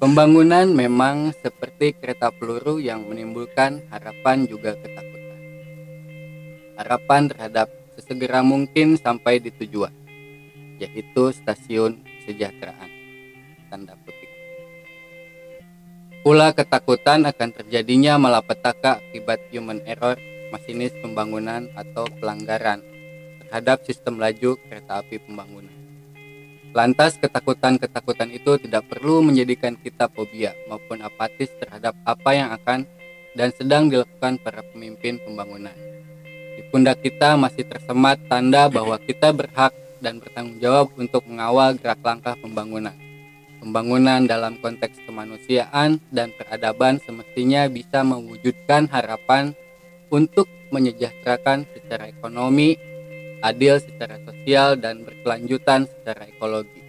pembangunan 0.02 0.66
memang 0.68 1.30
seperti 1.36 1.94
kereta 1.94 2.30
peluru 2.30 2.78
yang 2.78 3.06
menimbulkan 3.06 3.82
harapan 3.90 4.46
juga 4.46 4.76
ketakutan. 4.76 5.40
Harapan 6.78 7.22
terhadap 7.26 7.68
sesegera 8.12 8.44
mungkin 8.44 9.00
sampai 9.00 9.40
di 9.40 9.56
tujuan 9.56 9.96
yaitu 10.84 11.32
stasiun 11.32 12.04
kesejahteraan 12.04 12.92
tanda 13.72 13.96
petik 14.04 14.28
pula 16.20 16.52
ketakutan 16.52 17.24
akan 17.24 17.56
terjadinya 17.56 18.20
malapetaka 18.20 19.00
akibat 19.00 19.40
human 19.56 19.80
error 19.88 20.20
masinis 20.52 20.92
pembangunan 21.00 21.72
atau 21.72 22.04
pelanggaran 22.20 22.84
terhadap 23.48 23.80
sistem 23.88 24.20
laju 24.20 24.60
kereta 24.68 25.00
api 25.00 25.24
pembangunan. 25.24 25.72
Lantas 26.76 27.16
ketakutan-ketakutan 27.16 28.32
itu 28.36 28.60
tidak 28.60 28.92
perlu 28.92 29.24
menjadikan 29.24 29.80
kita 29.80 30.12
fobia 30.12 30.52
maupun 30.68 31.00
apatis 31.00 31.48
terhadap 31.60 31.96
apa 32.04 32.30
yang 32.36 32.52
akan 32.52 32.84
dan 33.40 33.56
sedang 33.56 33.88
dilakukan 33.88 34.36
para 34.44 34.60
pemimpin 34.76 35.20
pembangunan. 35.24 36.01
Pundak 36.72 37.04
kita 37.04 37.36
masih 37.36 37.68
tersemat 37.68 38.16
tanda 38.32 38.72
bahwa 38.72 38.96
kita 38.96 39.36
berhak 39.36 39.76
dan 40.00 40.24
bertanggung 40.24 40.56
jawab 40.64 40.88
untuk 40.96 41.28
mengawal 41.28 41.76
gerak 41.76 42.00
langkah 42.00 42.40
pembangunan. 42.40 42.96
Pembangunan 43.60 44.24
dalam 44.24 44.56
konteks 44.64 45.04
kemanusiaan 45.04 46.00
dan 46.16 46.32
peradaban 46.32 47.04
semestinya 47.04 47.68
bisa 47.68 48.08
mewujudkan 48.08 48.88
harapan 48.88 49.52
untuk 50.08 50.48
menyejahterakan 50.72 51.68
secara 51.76 52.08
ekonomi, 52.08 52.80
adil 53.44 53.84
secara 53.84 54.16
sosial, 54.24 54.80
dan 54.80 55.04
berkelanjutan 55.04 55.92
secara 55.92 56.24
ekologi. 56.32 56.82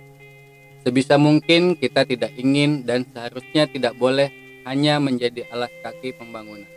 Sebisa 0.86 1.18
mungkin 1.18 1.74
kita 1.74 2.06
tidak 2.06 2.30
ingin 2.38 2.86
dan 2.86 3.02
seharusnya 3.10 3.66
tidak 3.66 3.98
boleh 3.98 4.30
hanya 4.62 5.02
menjadi 5.02 5.42
alas 5.50 5.74
kaki 5.82 6.14
pembangunan. 6.14 6.70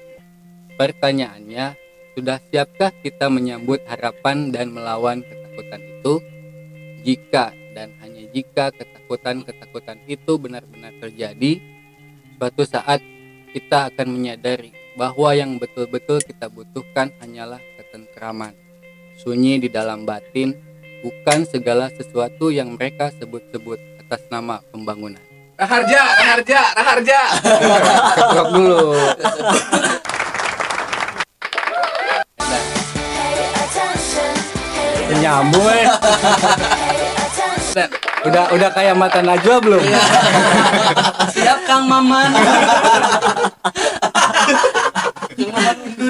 Pertanyaannya, 0.73 1.84
sudah 2.15 2.39
siapkah 2.47 2.95
kita 3.03 3.27
menyambut 3.27 3.83
harapan 3.91 4.47
dan 4.49 4.71
melawan 4.71 5.19
ketakutan 5.19 5.83
itu? 5.83 6.13
Jika 7.03 7.51
dan 7.75 7.91
hanya 8.01 8.23
jika 8.31 8.71
ketakutan-ketakutan 8.71 9.99
itu 10.07 10.39
benar-benar 10.39 10.95
terjadi, 11.03 11.59
suatu 12.39 12.63
saat 12.63 13.03
kita 13.51 13.91
akan 13.91 14.15
menyadari 14.15 14.71
bahwa 14.95 15.35
yang 15.35 15.59
betul-betul 15.59 16.23
kita 16.23 16.47
butuhkan 16.47 17.11
hanyalah 17.19 17.59
ketentraman, 17.77 18.55
sunyi 19.19 19.59
di 19.59 19.67
dalam 19.67 20.07
batin, 20.07 20.55
bukan 21.03 21.43
segala 21.45 21.91
sesuatu 21.91 22.49
yang 22.49 22.79
mereka 22.79 23.11
sebut-sebut 23.19 23.77
atas 24.07 24.23
nama 24.31 24.63
pembangunan. 24.71 25.21
Raharja, 25.55 26.03
Raharja, 26.03 26.61
Raharja. 26.75 27.19
Keprok 28.15 28.47
dulu. 28.55 28.79
Nyambung 35.25 35.65
eh. 35.67 35.85
Udah 38.25 38.49
udah 38.53 38.69
kayak 38.71 38.93
mata 38.93 39.21
Najwa 39.21 39.57
belum? 39.57 39.81
Siap 41.29 41.59
Kang 41.65 41.85
Maman. 41.85 42.29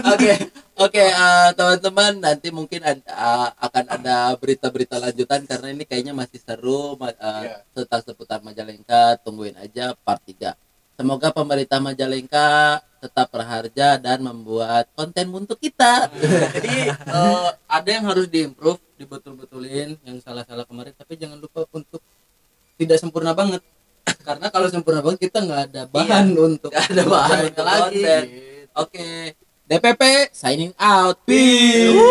Oke, 0.06 0.32
oke 0.78 1.02
eh, 1.02 1.50
teman-teman 1.52 2.12
nanti 2.18 2.48
mungkin 2.52 2.80
ada, 2.80 3.04
eh, 3.04 3.50
akan 3.58 3.86
ada 3.90 4.16
berita-berita 4.36 4.96
lanjutan 4.98 5.44
karena 5.44 5.68
ini 5.72 5.84
kayaknya 5.84 6.14
masih 6.14 6.40
seru 6.40 6.96
ma- 6.96 7.12
eh, 7.12 7.52
Iya. 7.52 7.58
tentang 7.74 8.02
seputar 8.06 8.40
Majalengka. 8.40 9.20
Tungguin 9.20 9.56
aja 9.58 9.92
part 9.98 10.24
3. 10.24 10.56
Semoga 10.96 11.32
pemerintah 11.32 11.80
Majalengka 11.80 12.80
tetap 13.06 13.30
berharga 13.30 13.96
dan 13.96 14.18
membuat 14.20 14.90
konten 14.98 15.30
untuk 15.30 15.56
kita. 15.58 16.10
Jadi 16.58 16.90
eh, 16.90 17.50
ada 17.70 17.90
yang 17.90 18.06
harus 18.10 18.26
diimprove, 18.26 18.82
dibetul-betulin 18.98 19.94
yang 20.02 20.18
salah-salah 20.20 20.66
kemarin, 20.66 20.92
tapi 20.92 21.14
jangan 21.16 21.38
lupa 21.38 21.70
untuk 21.70 22.02
tidak 22.76 22.98
sempurna 22.98 23.32
banget. 23.32 23.62
Karena 24.26 24.50
kalau 24.50 24.68
sempurna 24.68 25.06
banget 25.06 25.30
kita 25.30 25.42
nggak 25.42 25.62
ada 25.70 25.82
bahan 25.86 26.34
untuk 26.34 26.70
Gak 26.70 26.90
ada 26.92 27.04
bahan 27.06 27.42
untuk 27.54 27.66
lagi. 27.66 28.02
konten. 28.02 28.22
Oke, 28.76 29.08
DPP 29.66 30.02
signing 30.34 30.74
out. 30.76 31.18
Peace. 31.24 31.94
Yo. 31.94 32.06